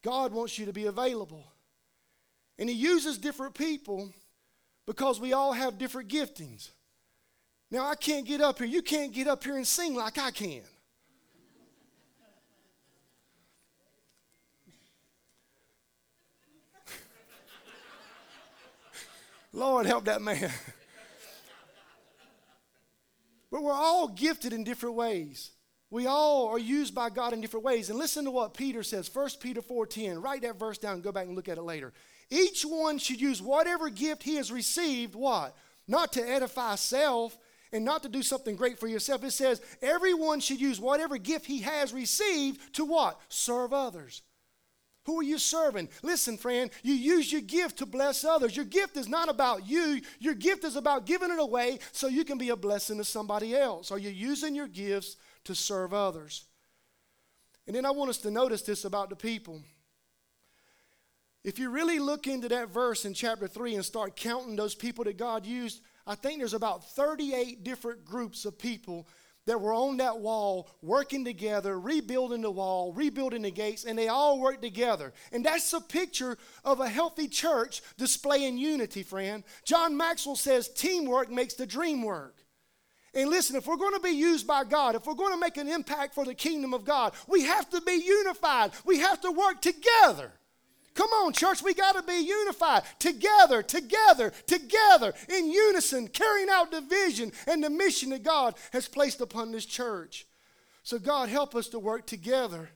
God 0.02 0.32
wants 0.32 0.58
you 0.58 0.66
to 0.66 0.72
be 0.72 0.86
available. 0.86 1.44
And 2.58 2.70
He 2.70 2.76
uses 2.76 3.18
different 3.18 3.54
people 3.54 4.14
because 4.88 5.20
we 5.20 5.34
all 5.34 5.52
have 5.52 5.78
different 5.78 6.08
giftings. 6.08 6.70
Now, 7.70 7.86
I 7.86 7.96
can't 7.96 8.26
get 8.26 8.40
up 8.40 8.60
here. 8.60 8.68
You 8.68 8.82
can't 8.82 9.12
get 9.12 9.28
up 9.28 9.44
here 9.44 9.58
and 9.58 9.68
sing 9.68 9.94
like 9.94 10.18
I 10.18 10.32
can. 10.32 10.62
Lord, 19.54 19.86
help 19.86 20.06
that 20.06 20.22
man. 20.22 20.52
but 23.52 23.62
we're 23.62 23.72
all 23.72 24.08
gifted 24.08 24.52
in 24.52 24.64
different 24.64 24.96
ways. 24.96 25.52
We 25.92 26.08
all 26.08 26.48
are 26.48 26.58
used 26.58 26.96
by 26.96 27.12
God 27.12 27.34
in 27.34 27.42
different 27.42 27.64
ways. 27.64 27.92
And 27.92 28.00
listen 28.00 28.26
to 28.26 28.32
what 28.32 28.56
Peter 28.56 28.82
says. 28.82 29.08
1 29.08 29.30
Peter 29.40 29.62
4:10. 29.62 30.24
Write 30.24 30.42
that 30.42 30.58
verse 30.58 30.80
down 30.80 31.02
go 31.02 31.12
back 31.12 31.28
and 31.28 31.36
look 31.36 31.48
at 31.48 31.60
it 31.60 31.62
later. 31.62 31.94
Each 32.32 32.64
one 32.64 32.98
should 32.98 33.22
use 33.22 33.44
whatever 33.44 33.90
gift 33.90 34.24
he 34.24 34.38
has 34.38 34.52
received, 34.52 35.14
what? 35.14 35.56
Not 35.88 36.14
to 36.14 36.28
edify 36.28 36.76
self 36.76 37.38
and 37.72 37.86
not 37.86 38.02
to 38.04 38.10
do 38.10 38.24
something 38.24 38.56
great 38.56 38.80
for 38.80 38.88
yourself. 38.88 39.24
It 39.24 39.32
says 39.32 39.62
everyone 39.84 40.40
should 40.40 40.60
use 40.60 40.80
whatever 40.80 41.20
gift 41.20 41.46
he 41.46 41.62
has 41.62 41.94
received 41.94 42.74
to 42.74 42.86
what? 42.86 43.22
Serve 43.30 43.72
others. 43.72 44.24
Who 45.06 45.20
are 45.20 45.24
you 45.24 45.38
serving? 45.38 45.90
Listen, 46.02 46.38
friend, 46.38 46.72
you 46.82 46.94
use 46.94 47.32
your 47.32 47.42
gift 47.42 47.80
to 47.80 47.86
bless 47.86 48.24
others. 48.24 48.56
Your 48.56 48.66
gift 48.66 48.96
is 48.96 49.10
not 49.10 49.30
about 49.30 49.68
you, 49.68 50.02
your 50.20 50.34
gift 50.34 50.64
is 50.64 50.76
about 50.76 51.06
giving 51.06 51.32
it 51.32 51.40
away 51.40 51.80
so 51.92 52.08
you 52.08 52.24
can 52.24 52.38
be 52.38 52.50
a 52.50 52.56
blessing 52.56 52.98
to 52.98 53.04
somebody 53.04 53.56
else. 53.56 53.92
Are 53.92 54.00
you 54.00 54.10
using 54.10 54.56
your 54.56 54.68
gifts 54.68 55.18
to 55.44 55.56
serve 55.56 55.94
others? 55.94 56.46
And 57.68 57.76
then 57.76 57.86
I 57.86 57.92
want 57.92 58.10
us 58.10 58.18
to 58.20 58.32
notice 58.32 58.62
this 58.62 58.86
about 58.86 59.10
the 59.10 59.16
people. 59.16 59.62
If 61.44 61.60
you 61.60 61.70
really 61.70 62.00
look 62.00 62.28
into 62.28 62.48
that 62.50 62.70
verse 62.70 63.04
in 63.04 63.14
chapter 63.14 63.48
3 63.48 63.76
and 63.76 63.84
start 63.84 64.16
counting 64.16 64.56
those 64.56 64.76
people 64.76 65.04
that 65.04 65.18
God 65.18 65.46
used, 65.46 65.82
I 66.08 66.16
think 66.16 66.40
there's 66.40 66.54
about 66.54 66.90
38 66.92 67.64
different 67.64 68.06
groups 68.06 68.46
of 68.46 68.58
people 68.58 69.08
that 69.46 69.60
were 69.60 69.74
on 69.74 69.98
that 69.98 70.20
wall 70.20 70.70
working 70.82 71.26
together, 71.26 71.80
rebuilding 71.80 72.42
the 72.42 72.52
wall, 72.52 72.94
rebuilding 72.94 73.42
the 73.42 73.52
gates, 73.52 73.84
and 73.84 73.98
they 73.98 74.08
all 74.08 74.40
worked 74.40 74.62
together. 74.62 75.14
And 75.32 75.46
that's 75.46 75.74
a 75.74 75.82
picture 75.82 76.38
of 76.64 76.80
a 76.80 76.90
healthy 76.90 77.28
church 77.28 77.82
displaying 77.98 78.58
unity, 78.58 79.04
friend. 79.04 79.44
John 79.66 79.98
Maxwell 79.98 80.36
says 80.36 80.70
teamwork 80.70 81.30
makes 81.30 81.56
the 81.56 81.66
dream 81.66 82.04
work. 82.04 82.38
And 83.16 83.30
listen, 83.30 83.56
if 83.56 83.68
we're 83.68 83.78
going 83.78 83.94
to 83.94 84.00
be 84.00 84.16
used 84.16 84.48
by 84.48 84.64
God, 84.64 84.96
if 84.96 85.06
we're 85.06 85.14
going 85.14 85.34
to 85.34 85.40
make 85.40 85.58
an 85.58 85.68
impact 85.68 86.16
for 86.16 86.26
the 86.26 86.34
kingdom 86.34 86.74
of 86.74 86.84
God, 86.84 87.14
we 87.28 87.44
have 87.44 87.70
to 87.70 87.82
be 87.82 88.02
unified. 88.04 88.72
We 88.86 89.00
have 89.00 89.22
to 89.22 89.32
work 89.32 89.62
together. 89.62 90.32
Come 90.94 91.10
on, 91.10 91.34
church, 91.34 91.64
we 91.64 91.74
got 91.74 91.96
to 91.96 92.04
be 92.04 92.20
unified 92.20 92.84
together, 93.00 93.64
together, 93.64 94.32
together, 94.46 95.14
in 95.28 95.52
unison, 95.52 96.08
carrying 96.08 96.50
out 96.50 96.72
the 96.72 96.82
vision 96.82 97.32
and 97.48 97.64
the 97.64 97.70
mission 97.70 98.12
that 98.12 98.24
God 98.24 98.56
has 98.72 98.88
placed 98.88 99.20
upon 99.20 99.52
this 99.52 99.66
church. 99.66 100.28
So, 100.84 101.00
God, 101.00 101.30
help 101.30 101.56
us 101.56 101.68
to 101.70 101.80
work 101.80 102.06
together 102.06 102.70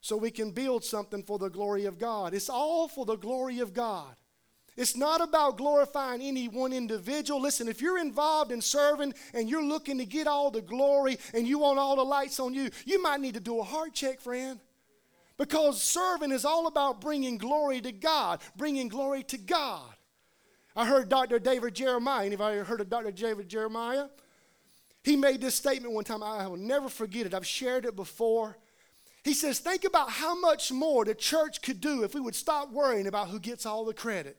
so 0.00 0.16
we 0.16 0.30
can 0.30 0.50
build 0.50 0.84
something 0.84 1.22
for 1.22 1.38
the 1.38 1.48
glory 1.48 1.86
of 1.86 1.98
God. 1.98 2.34
It's 2.34 2.50
all 2.50 2.88
for 2.88 3.06
the 3.06 3.16
glory 3.16 3.60
of 3.60 3.72
God. 3.72 4.14
It's 4.76 4.96
not 4.96 5.20
about 5.20 5.56
glorifying 5.56 6.22
any 6.22 6.46
one 6.46 6.72
individual. 6.72 7.40
Listen, 7.40 7.66
if 7.66 7.82
you're 7.82 7.98
involved 7.98 8.52
in 8.52 8.60
serving 8.60 9.12
and 9.34 9.50
you're 9.50 9.64
looking 9.64 9.98
to 9.98 10.06
get 10.06 10.28
all 10.28 10.52
the 10.52 10.62
glory 10.62 11.18
and 11.34 11.48
you 11.48 11.58
want 11.58 11.80
all 11.80 11.96
the 11.96 12.04
lights 12.04 12.38
on 12.38 12.54
you, 12.54 12.70
you 12.84 13.02
might 13.02 13.20
need 13.20 13.34
to 13.34 13.40
do 13.40 13.58
a 13.58 13.64
heart 13.64 13.92
check, 13.92 14.20
friend. 14.20 14.60
Because 15.38 15.80
serving 15.80 16.32
is 16.32 16.44
all 16.44 16.66
about 16.66 17.00
bringing 17.00 17.38
glory 17.38 17.80
to 17.80 17.92
God, 17.92 18.40
bringing 18.56 18.88
glory 18.88 19.22
to 19.24 19.38
God. 19.38 19.88
I 20.74 20.84
heard 20.84 21.08
Dr. 21.08 21.38
David 21.38 21.74
Jeremiah. 21.74 22.26
Anybody 22.26 22.58
heard 22.58 22.80
of 22.80 22.90
Dr. 22.90 23.12
David 23.12 23.48
Jeremiah? 23.48 24.08
He 25.04 25.16
made 25.16 25.40
this 25.40 25.54
statement 25.54 25.94
one 25.94 26.04
time. 26.04 26.22
I 26.22 26.46
will 26.48 26.56
never 26.56 26.88
forget 26.88 27.24
it. 27.24 27.34
I've 27.34 27.46
shared 27.46 27.86
it 27.86 27.96
before. 27.96 28.58
He 29.24 29.32
says, 29.32 29.60
Think 29.60 29.84
about 29.84 30.10
how 30.10 30.38
much 30.38 30.72
more 30.72 31.04
the 31.04 31.14
church 31.14 31.62
could 31.62 31.80
do 31.80 32.02
if 32.02 32.14
we 32.14 32.20
would 32.20 32.34
stop 32.34 32.72
worrying 32.72 33.06
about 33.06 33.28
who 33.28 33.38
gets 33.38 33.64
all 33.64 33.84
the 33.84 33.94
credit. 33.94 34.36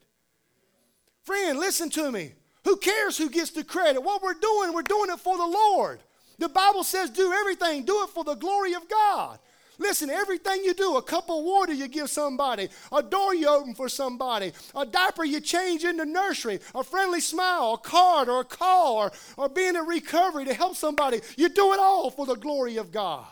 Friend, 1.23 1.57
listen 1.57 1.89
to 1.91 2.11
me. 2.11 2.33
Who 2.65 2.75
cares 2.77 3.17
who 3.17 3.29
gets 3.29 3.51
the 3.51 3.63
credit? 3.63 4.01
What 4.01 4.21
we're 4.21 4.33
doing, 4.33 4.73
we're 4.73 4.81
doing 4.81 5.09
it 5.11 5.19
for 5.19 5.37
the 5.37 5.45
Lord. 5.45 6.01
The 6.39 6.49
Bible 6.49 6.83
says, 6.83 7.09
Do 7.09 7.31
everything, 7.31 7.83
do 7.83 8.03
it 8.03 8.09
for 8.09 8.23
the 8.23 8.35
glory 8.35 8.73
of 8.73 8.89
God. 8.89 9.39
Listen, 9.79 10.09
everything 10.09 10.61
you 10.65 10.73
do, 10.73 10.97
a 10.97 11.01
cup 11.01 11.29
of 11.29 11.43
water 11.43 11.71
you 11.71 11.87
give 11.87 12.09
somebody, 12.09 12.67
a 12.91 13.01
door 13.01 13.33
you 13.33 13.47
open 13.47 13.73
for 13.73 13.87
somebody, 13.87 14.51
a 14.75 14.85
diaper 14.85 15.23
you 15.23 15.39
change 15.39 15.85
in 15.85 15.95
the 15.95 16.05
nursery, 16.05 16.59
a 16.75 16.83
friendly 16.83 17.21
smile, 17.21 17.75
a 17.75 17.77
card 17.77 18.27
or 18.27 18.41
a 18.41 18.45
call, 18.45 18.97
or, 18.97 19.11
or 19.37 19.47
being 19.47 19.77
in 19.77 19.85
recovery 19.85 20.43
to 20.43 20.53
help 20.53 20.75
somebody, 20.75 21.21
you 21.37 21.47
do 21.47 21.71
it 21.73 21.79
all 21.79 22.11
for 22.11 22.25
the 22.25 22.35
glory 22.35 22.75
of 22.75 22.91
God. 22.91 23.25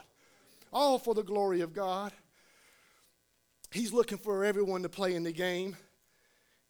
All 0.72 0.98
for 0.98 1.14
the 1.14 1.24
glory 1.24 1.62
of 1.62 1.74
God. 1.74 2.14
He's 3.72 3.92
looking 3.92 4.18
for 4.18 4.46
everyone 4.46 4.84
to 4.84 4.90
play 4.90 5.16
in 5.16 5.24
the 5.24 5.34
game, 5.34 5.76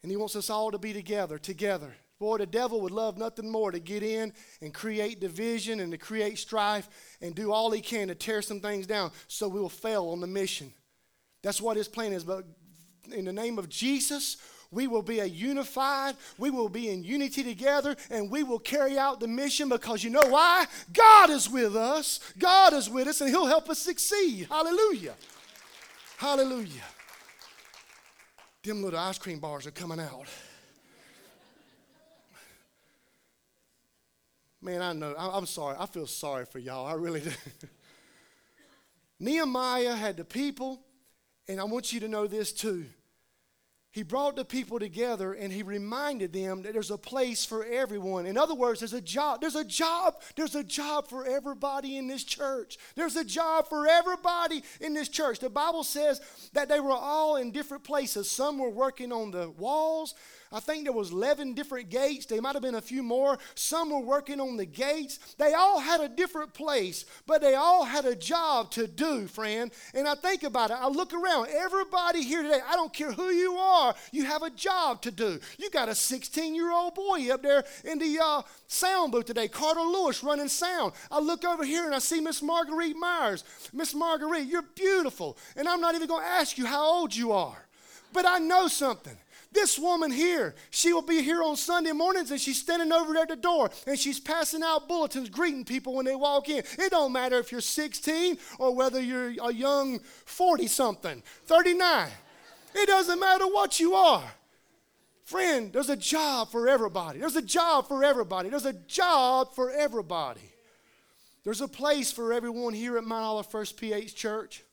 and 0.01 0.11
He 0.11 0.17
wants 0.17 0.35
us 0.35 0.49
all 0.49 0.71
to 0.71 0.79
be 0.79 0.91
together, 0.91 1.37
together. 1.37 1.93
Boy, 2.19 2.37
the 2.37 2.45
devil 2.47 2.81
would 2.81 2.91
love 2.91 3.17
nothing 3.17 3.49
more 3.49 3.71
to 3.71 3.79
get 3.79 4.01
in 4.01 4.33
and 4.61 4.73
create 4.73 5.19
division 5.19 5.79
and 5.79 5.91
to 5.91 5.97
create 5.97 6.39
strife 6.39 6.89
and 7.21 7.35
do 7.35 7.51
all 7.51 7.69
he 7.69 7.81
can 7.81 8.07
to 8.07 8.15
tear 8.15 8.41
some 8.41 8.59
things 8.59 8.87
down 8.87 9.11
so 9.27 9.47
we 9.47 9.59
will 9.59 9.69
fail 9.69 10.09
on 10.09 10.19
the 10.19 10.27
mission. 10.27 10.73
That's 11.43 11.61
what 11.61 11.77
his 11.77 11.87
plan 11.87 12.13
is. 12.13 12.23
But 12.23 12.45
in 13.13 13.25
the 13.25 13.33
name 13.33 13.59
of 13.59 13.69
Jesus, 13.69 14.37
we 14.71 14.87
will 14.87 15.03
be 15.03 15.19
a 15.19 15.25
unified, 15.25 16.15
we 16.37 16.49
will 16.49 16.69
be 16.69 16.89
in 16.89 17.03
unity 17.03 17.43
together, 17.43 17.95
and 18.09 18.29
we 18.29 18.43
will 18.43 18.59
carry 18.59 18.97
out 18.97 19.19
the 19.19 19.27
mission 19.27 19.69
because 19.69 20.03
you 20.03 20.09
know 20.09 20.27
why? 20.27 20.65
God 20.91 21.29
is 21.29 21.49
with 21.49 21.75
us. 21.75 22.19
God 22.37 22.73
is 22.73 22.89
with 22.89 23.07
us, 23.07 23.21
and 23.21 23.29
He'll 23.29 23.45
help 23.45 23.69
us 23.69 23.79
succeed. 23.79 24.47
Hallelujah. 24.49 25.13
Hallelujah. 26.17 26.83
Them 28.63 28.83
little 28.83 28.99
ice 28.99 29.17
cream 29.17 29.39
bars 29.39 29.67
are 29.67 29.71
coming 29.71 29.99
out. 29.99 30.25
Man, 34.67 34.81
I 34.81 34.91
know. 34.91 35.15
I'm 35.17 35.45
sorry. 35.45 35.77
I 35.79 35.85
feel 35.85 36.07
sorry 36.07 36.43
for 36.43 36.59
y'all. 36.59 36.85
I 36.85 36.95
really 36.95 37.21
do. 37.21 37.29
Nehemiah 39.21 39.95
had 39.95 40.17
the 40.17 40.25
people, 40.25 40.81
and 41.47 41.61
I 41.61 41.63
want 41.63 41.93
you 41.93 42.01
to 42.01 42.09
know 42.09 42.27
this 42.27 42.51
too. 42.51 42.83
He 43.91 44.03
brought 44.03 44.35
the 44.35 44.43
people 44.43 44.77
together 44.77 45.33
and 45.33 45.51
he 45.51 45.63
reminded 45.63 46.33
them 46.33 46.61
that 46.63 46.73
there's 46.73 46.91
a 46.91 46.97
place 46.97 47.45
for 47.45 47.63
everyone. 47.63 48.25
In 48.25 48.37
other 48.37 48.53
words, 48.53 48.81
there's 48.81 48.93
a 48.93 49.01
job. 49.01 49.39
There's 49.39 49.55
a 49.55 49.63
job. 49.63 50.21
There's 50.35 50.53
a 50.53 50.63
job 50.63 51.07
for 51.07 51.25
everybody 51.25 51.97
in 51.97 52.07
this 52.07 52.23
church. 52.23 52.77
There's 52.95 53.15
a 53.15 53.23
job 53.23 53.69
for 53.69 53.87
everybody 53.87 54.63
in 54.81 54.93
this 54.93 55.09
church. 55.09 55.39
The 55.39 55.49
Bible 55.49 55.83
says 55.85 56.21
that 56.53 56.67
they 56.67 56.81
were 56.81 56.91
all 56.91 57.37
in 57.37 57.51
different 57.51 57.85
places. 57.85 58.29
Some 58.29 58.59
were 58.59 58.69
working 58.69 59.11
on 59.11 59.31
the 59.31 59.49
walls, 59.49 60.13
I 60.51 60.59
think 60.59 60.83
there 60.83 60.93
was 60.93 61.11
11 61.11 61.53
different 61.53 61.89
gates. 61.89 62.25
There 62.25 62.41
might 62.41 62.55
have 62.55 62.61
been 62.61 62.75
a 62.75 62.81
few 62.81 63.03
more. 63.03 63.37
Some 63.55 63.89
were 63.91 63.99
working 63.99 64.39
on 64.39 64.57
the 64.57 64.65
gates. 64.65 65.35
They 65.37 65.53
all 65.53 65.79
had 65.79 66.01
a 66.01 66.09
different 66.09 66.53
place, 66.53 67.05
but 67.25 67.41
they 67.41 67.55
all 67.55 67.83
had 67.83 68.05
a 68.05 68.15
job 68.15 68.71
to 68.71 68.87
do, 68.87 69.27
friend. 69.27 69.71
And 69.93 70.07
I 70.07 70.15
think 70.15 70.43
about 70.43 70.71
it. 70.71 70.77
I 70.79 70.87
look 70.87 71.13
around. 71.13 71.49
Everybody 71.49 72.23
here 72.23 72.43
today, 72.43 72.59
I 72.65 72.75
don't 72.75 72.93
care 72.93 73.11
who 73.11 73.29
you 73.29 73.53
are, 73.53 73.93
you 74.11 74.25
have 74.25 74.43
a 74.43 74.49
job 74.49 75.01
to 75.03 75.11
do. 75.11 75.39
You 75.57 75.69
got 75.69 75.89
a 75.89 75.93
16-year-old 75.93 76.95
boy 76.95 77.31
up 77.31 77.41
there 77.41 77.63
in 77.83 77.99
the 77.99 78.19
uh, 78.21 78.41
sound 78.67 79.11
booth 79.11 79.25
today, 79.25 79.47
Carter 79.47 79.81
Lewis 79.81 80.23
running 80.23 80.47
sound. 80.47 80.93
I 81.11 81.19
look 81.19 81.43
over 81.45 81.63
here 81.65 81.85
and 81.85 81.95
I 81.95 81.99
see 81.99 82.21
Miss 82.21 82.41
Marguerite 82.41 82.95
Myers. 82.95 83.43
Miss 83.73 83.93
Marguerite, 83.93 84.47
you're 84.47 84.61
beautiful. 84.61 85.37
And 85.55 85.67
I'm 85.67 85.81
not 85.81 85.95
even 85.95 86.07
going 86.07 86.23
to 86.23 86.29
ask 86.29 86.57
you 86.57 86.65
how 86.65 86.83
old 86.85 87.15
you 87.15 87.31
are. 87.31 87.67
But 88.13 88.25
I 88.25 88.39
know 88.39 88.67
something. 88.67 89.17
This 89.51 89.79
woman 89.79 90.11
here, 90.11 90.55
she 90.69 90.93
will 90.93 91.01
be 91.01 91.21
here 91.21 91.41
on 91.41 91.55
Sunday 91.55 91.91
mornings 91.91 92.31
and 92.31 92.39
she's 92.39 92.59
standing 92.59 92.91
over 92.91 93.13
there 93.13 93.23
at 93.23 93.29
the 93.29 93.35
door 93.35 93.69
and 93.85 93.97
she's 93.97 94.19
passing 94.19 94.61
out 94.63 94.87
bulletins, 94.87 95.29
greeting 95.29 95.65
people 95.65 95.95
when 95.95 96.05
they 96.05 96.15
walk 96.15 96.49
in. 96.49 96.63
It 96.77 96.91
don't 96.91 97.13
matter 97.13 97.37
if 97.39 97.51
you're 97.51 97.61
16 97.61 98.37
or 98.59 98.75
whether 98.75 99.01
you're 99.01 99.33
a 99.41 99.53
young 99.53 99.99
40 100.25 100.67
something, 100.67 101.23
39. 101.45 102.09
It 102.75 102.87
doesn't 102.87 103.19
matter 103.19 103.45
what 103.45 103.79
you 103.79 103.95
are. 103.95 104.29
Friend, 105.23 105.73
there's 105.73 105.89
a 105.89 105.97
job 105.97 106.51
for 106.51 106.69
everybody. 106.69 107.19
There's 107.19 107.35
a 107.35 107.41
job 107.41 107.87
for 107.87 108.03
everybody. 108.03 108.49
There's 108.49 108.65
a 108.65 108.73
job 108.73 109.53
for 109.53 109.71
everybody. 109.71 110.53
There's 111.43 111.61
a 111.61 111.67
place 111.67 112.11
for 112.11 112.33
everyone 112.33 112.73
here 112.73 112.97
at 112.97 113.03
Mount 113.03 113.23
Olive 113.23 113.47
First 113.47 113.77
PH 113.77 114.15
Church. 114.15 114.63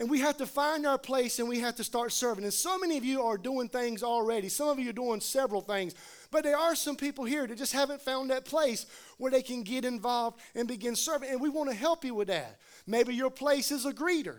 And 0.00 0.08
we 0.08 0.20
have 0.20 0.38
to 0.38 0.46
find 0.46 0.86
our 0.86 0.96
place 0.96 1.40
and 1.40 1.48
we 1.48 1.60
have 1.60 1.76
to 1.76 1.84
start 1.84 2.10
serving. 2.10 2.44
And 2.44 2.54
so 2.54 2.78
many 2.78 2.96
of 2.96 3.04
you 3.04 3.22
are 3.22 3.36
doing 3.36 3.68
things 3.68 4.02
already. 4.02 4.48
Some 4.48 4.70
of 4.70 4.78
you 4.78 4.88
are 4.88 4.94
doing 4.94 5.20
several 5.20 5.60
things. 5.60 5.94
But 6.30 6.42
there 6.42 6.56
are 6.56 6.74
some 6.74 6.96
people 6.96 7.26
here 7.26 7.46
that 7.46 7.58
just 7.58 7.74
haven't 7.74 8.00
found 8.00 8.30
that 8.30 8.46
place 8.46 8.86
where 9.18 9.30
they 9.30 9.42
can 9.42 9.62
get 9.62 9.84
involved 9.84 10.40
and 10.54 10.66
begin 10.66 10.96
serving. 10.96 11.28
And 11.28 11.38
we 11.38 11.50
want 11.50 11.68
to 11.68 11.76
help 11.76 12.02
you 12.02 12.14
with 12.14 12.28
that. 12.28 12.60
Maybe 12.86 13.14
your 13.14 13.28
place 13.30 13.70
is 13.70 13.84
a 13.84 13.92
greeter. 13.92 14.38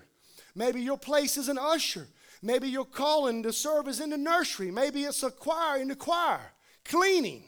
Maybe 0.55 0.81
your 0.81 0.97
place 0.97 1.37
is 1.37 1.47
an 1.47 1.59
usher. 1.59 2.07
Maybe 2.41 2.67
your 2.67 2.85
calling 2.85 3.43
to 3.43 3.53
serve 3.53 3.87
is 3.87 3.99
in 3.99 4.09
the 4.09 4.17
nursery. 4.17 4.71
Maybe 4.71 5.03
it's 5.03 5.21
a 5.21 5.29
choir 5.29 5.79
in 5.79 5.89
the 5.89 5.95
choir, 5.95 6.53
cleaning, 6.85 7.43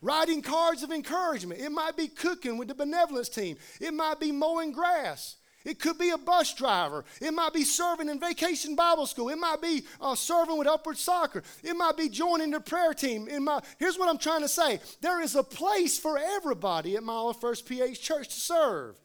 writing 0.00 0.40
cards 0.40 0.84
of 0.84 0.92
encouragement. 0.92 1.60
It 1.60 1.72
might 1.72 1.96
be 1.96 2.06
cooking 2.06 2.58
with 2.58 2.68
the 2.68 2.76
benevolence 2.76 3.28
team. 3.28 3.56
It 3.80 3.92
might 3.92 4.20
be 4.20 4.30
mowing 4.30 4.70
grass. 4.70 5.34
It 5.66 5.80
could 5.80 5.98
be 5.98 6.10
a 6.10 6.16
bus 6.16 6.54
driver. 6.54 7.04
It 7.20 7.32
might 7.32 7.52
be 7.52 7.64
serving 7.64 8.08
in 8.08 8.20
vacation 8.20 8.76
Bible 8.76 9.04
school. 9.04 9.30
It 9.30 9.36
might 9.36 9.60
be 9.60 9.82
uh, 10.00 10.14
serving 10.14 10.56
with 10.56 10.68
Upward 10.68 10.96
Soccer. 10.96 11.42
It 11.64 11.74
might 11.74 11.96
be 11.96 12.08
joining 12.08 12.52
the 12.52 12.60
prayer 12.60 12.94
team. 12.94 13.26
In 13.26 13.42
my, 13.42 13.60
here's 13.80 13.98
what 13.98 14.08
I'm 14.08 14.16
trying 14.16 14.42
to 14.42 14.48
say 14.48 14.78
there 15.00 15.20
is 15.20 15.34
a 15.34 15.42
place 15.42 15.98
for 15.98 16.18
everybody 16.18 16.94
at 16.96 17.02
Mile 17.02 17.32
First 17.32 17.66
PH 17.66 18.00
Church 18.00 18.28
to 18.28 18.40
serve. 18.40 18.96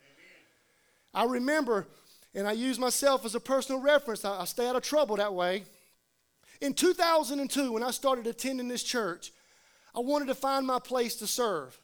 I 1.15 1.23
remember, 1.25 1.87
and 2.35 2.47
I 2.47 2.51
use 2.51 2.77
myself 2.77 3.25
as 3.25 3.33
a 3.33 3.39
personal 3.39 3.81
reference, 3.81 4.23
I, 4.23 4.41
I 4.41 4.45
stay 4.45 4.67
out 4.67 4.75
of 4.75 4.83
trouble 4.83 5.15
that 5.15 5.33
way. 5.33 5.63
In 6.61 6.75
2002, 6.75 7.71
when 7.71 7.81
I 7.81 7.89
started 7.89 8.27
attending 8.27 8.67
this 8.67 8.83
church, 8.83 9.33
I 9.95 9.99
wanted 9.99 10.27
to 10.27 10.35
find 10.35 10.67
my 10.67 10.77
place 10.77 11.15
to 11.15 11.27
serve. 11.27 11.79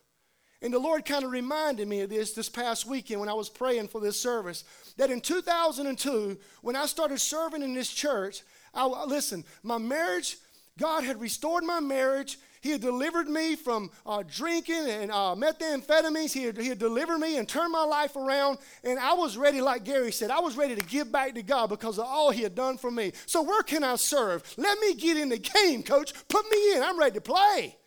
And 0.61 0.73
the 0.73 0.79
Lord 0.79 1.05
kind 1.05 1.23
of 1.23 1.31
reminded 1.31 1.87
me 1.87 2.01
of 2.01 2.09
this 2.09 2.31
this 2.33 2.49
past 2.49 2.87
weekend 2.87 3.19
when 3.19 3.29
I 3.29 3.33
was 3.33 3.49
praying 3.49 3.89
for 3.89 4.01
this 4.01 4.19
service. 4.19 4.63
That 4.97 5.11
in 5.11 5.21
2002, 5.21 6.37
when 6.61 6.75
I 6.75 6.87
started 6.87 7.19
serving 7.19 7.61
in 7.61 7.75
this 7.75 7.89
church, 7.89 8.41
I, 8.73 8.85
listen, 9.05 9.43
my 9.61 9.77
marriage, 9.77 10.37
God 10.77 11.03
had 11.03 11.21
restored 11.21 11.63
my 11.63 11.79
marriage. 11.79 12.39
He 12.61 12.71
had 12.71 12.81
delivered 12.81 13.29
me 13.29 13.55
from 13.55 13.91
uh, 14.05 14.23
drinking 14.27 14.89
and 14.89 15.11
uh, 15.11 15.35
methamphetamines. 15.37 16.33
He 16.33 16.43
had, 16.43 16.57
he 16.57 16.67
had 16.67 16.79
delivered 16.79 17.19
me 17.19 17.37
and 17.37 17.47
turned 17.47 17.71
my 17.71 17.83
life 17.83 18.15
around. 18.15 18.57
And 18.83 18.99
I 18.99 19.13
was 19.13 19.37
ready, 19.37 19.61
like 19.61 19.83
Gary 19.83 20.11
said, 20.11 20.31
I 20.31 20.39
was 20.39 20.57
ready 20.57 20.75
to 20.75 20.83
give 20.85 21.11
back 21.11 21.35
to 21.35 21.43
God 21.43 21.69
because 21.69 21.99
of 21.99 22.05
all 22.05 22.31
He 22.31 22.41
had 22.41 22.55
done 22.55 22.77
for 22.77 22.89
me. 22.89 23.13
So, 23.27 23.43
where 23.43 23.61
can 23.61 23.83
I 23.83 23.95
serve? 23.95 24.43
Let 24.57 24.79
me 24.79 24.95
get 24.95 25.17
in 25.17 25.29
the 25.29 25.37
game, 25.37 25.83
coach. 25.83 26.13
Put 26.27 26.49
me 26.51 26.73
in. 26.73 26.81
I'm 26.81 26.99
ready 26.99 27.15
to 27.15 27.21
play. 27.21 27.77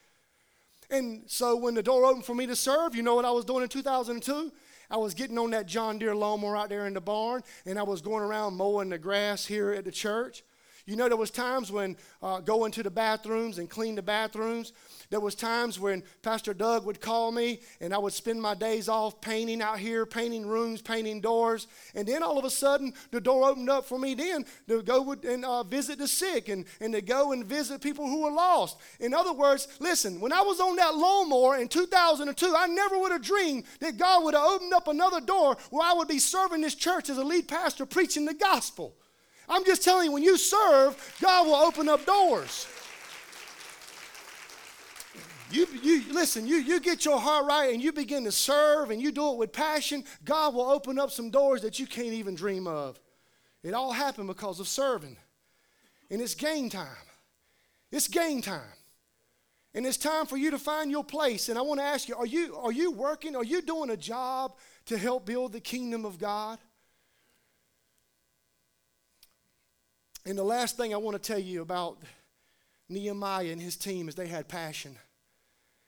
And 0.90 1.22
so 1.26 1.56
when 1.56 1.74
the 1.74 1.82
door 1.82 2.04
opened 2.04 2.24
for 2.24 2.34
me 2.34 2.46
to 2.46 2.56
serve, 2.56 2.94
you 2.94 3.02
know 3.02 3.14
what 3.14 3.24
I 3.24 3.30
was 3.30 3.44
doing 3.44 3.62
in 3.62 3.68
2002? 3.68 4.52
I 4.90 4.96
was 4.96 5.14
getting 5.14 5.38
on 5.38 5.50
that 5.52 5.66
John 5.66 5.98
Deere 5.98 6.16
lawnmower 6.16 6.56
out 6.56 6.68
there 6.68 6.86
in 6.86 6.94
the 6.94 7.00
barn, 7.00 7.42
and 7.64 7.78
I 7.78 7.84
was 7.84 8.02
going 8.02 8.24
around 8.24 8.56
mowing 8.56 8.88
the 8.88 8.98
grass 8.98 9.46
here 9.46 9.72
at 9.72 9.84
the 9.84 9.92
church. 9.92 10.42
You 10.90 10.96
know, 10.96 11.06
there 11.06 11.16
was 11.16 11.30
times 11.30 11.70
when 11.70 11.96
uh, 12.20 12.40
going 12.40 12.72
to 12.72 12.82
the 12.82 12.90
bathrooms 12.90 13.58
and 13.58 13.70
clean 13.70 13.94
the 13.94 14.02
bathrooms. 14.02 14.72
There 15.08 15.20
was 15.20 15.36
times 15.36 15.78
when 15.78 16.02
Pastor 16.20 16.52
Doug 16.52 16.84
would 16.84 17.00
call 17.00 17.30
me, 17.30 17.60
and 17.80 17.94
I 17.94 17.98
would 17.98 18.12
spend 18.12 18.42
my 18.42 18.56
days 18.56 18.88
off 18.88 19.20
painting 19.20 19.62
out 19.62 19.78
here, 19.78 20.04
painting 20.04 20.44
rooms, 20.44 20.82
painting 20.82 21.20
doors. 21.20 21.68
And 21.94 22.08
then 22.08 22.24
all 22.24 22.38
of 22.38 22.44
a 22.44 22.50
sudden, 22.50 22.92
the 23.12 23.20
door 23.20 23.48
opened 23.48 23.70
up 23.70 23.84
for 23.84 24.00
me 24.00 24.14
then 24.14 24.44
to 24.66 24.82
go 24.82 25.12
and 25.12 25.44
uh, 25.44 25.62
visit 25.62 25.98
the 25.98 26.08
sick 26.08 26.48
and, 26.48 26.64
and 26.80 26.92
to 26.92 27.02
go 27.02 27.30
and 27.30 27.44
visit 27.46 27.80
people 27.80 28.08
who 28.08 28.22
were 28.22 28.32
lost. 28.32 28.76
In 28.98 29.14
other 29.14 29.32
words, 29.32 29.68
listen, 29.78 30.20
when 30.20 30.32
I 30.32 30.42
was 30.42 30.58
on 30.58 30.74
that 30.74 30.96
lawnmower 30.96 31.58
in 31.58 31.68
2002, 31.68 32.52
I 32.56 32.66
never 32.66 32.98
would 32.98 33.12
have 33.12 33.22
dreamed 33.22 33.62
that 33.78 33.96
God 33.96 34.24
would 34.24 34.34
have 34.34 34.44
opened 34.44 34.74
up 34.74 34.88
another 34.88 35.20
door 35.20 35.56
where 35.70 35.88
I 35.88 35.92
would 35.92 36.08
be 36.08 36.18
serving 36.18 36.62
this 36.62 36.74
church 36.74 37.08
as 37.10 37.18
a 37.18 37.22
lead 37.22 37.46
pastor 37.46 37.86
preaching 37.86 38.24
the 38.24 38.34
gospel. 38.34 38.96
I'm 39.50 39.64
just 39.64 39.82
telling 39.82 40.06
you, 40.06 40.12
when 40.12 40.22
you 40.22 40.38
serve, 40.38 41.16
God 41.20 41.46
will 41.46 41.56
open 41.56 41.88
up 41.88 42.06
doors. 42.06 42.68
You, 45.50 45.66
you 45.82 46.04
listen, 46.12 46.46
you, 46.46 46.56
you 46.56 46.78
get 46.78 47.04
your 47.04 47.18
heart 47.18 47.44
right 47.46 47.74
and 47.74 47.82
you 47.82 47.92
begin 47.92 48.22
to 48.24 48.32
serve 48.32 48.92
and 48.92 49.02
you 49.02 49.10
do 49.10 49.32
it 49.32 49.36
with 49.36 49.52
passion, 49.52 50.04
God 50.24 50.54
will 50.54 50.70
open 50.70 50.96
up 50.96 51.10
some 51.10 51.30
doors 51.30 51.62
that 51.62 51.80
you 51.80 51.88
can't 51.88 52.12
even 52.12 52.36
dream 52.36 52.68
of. 52.68 53.00
It 53.64 53.74
all 53.74 53.90
happened 53.90 54.28
because 54.28 54.60
of 54.60 54.68
serving. 54.68 55.16
And 56.08 56.22
it's 56.22 56.36
game 56.36 56.70
time. 56.70 56.86
It's 57.90 58.06
game 58.06 58.42
time. 58.42 58.62
And 59.74 59.84
it's 59.86 59.96
time 59.96 60.26
for 60.26 60.36
you 60.36 60.52
to 60.52 60.58
find 60.58 60.90
your 60.90 61.04
place. 61.04 61.48
And 61.48 61.58
I 61.58 61.62
want 61.62 61.80
to 61.80 61.84
ask 61.84 62.08
you 62.08 62.14
are, 62.16 62.26
you 62.26 62.56
are 62.56 62.72
you 62.72 62.92
working? 62.92 63.34
Are 63.34 63.44
you 63.44 63.62
doing 63.62 63.90
a 63.90 63.96
job 63.96 64.56
to 64.86 64.96
help 64.96 65.26
build 65.26 65.52
the 65.52 65.60
kingdom 65.60 66.04
of 66.04 66.18
God? 66.18 66.58
And 70.26 70.36
the 70.36 70.44
last 70.44 70.76
thing 70.76 70.92
I 70.92 70.98
want 70.98 71.20
to 71.20 71.32
tell 71.32 71.38
you 71.38 71.62
about 71.62 71.98
Nehemiah 72.88 73.52
and 73.52 73.60
his 73.60 73.76
team 73.76 74.08
is 74.08 74.14
they 74.14 74.26
had 74.26 74.48
passion. 74.48 74.96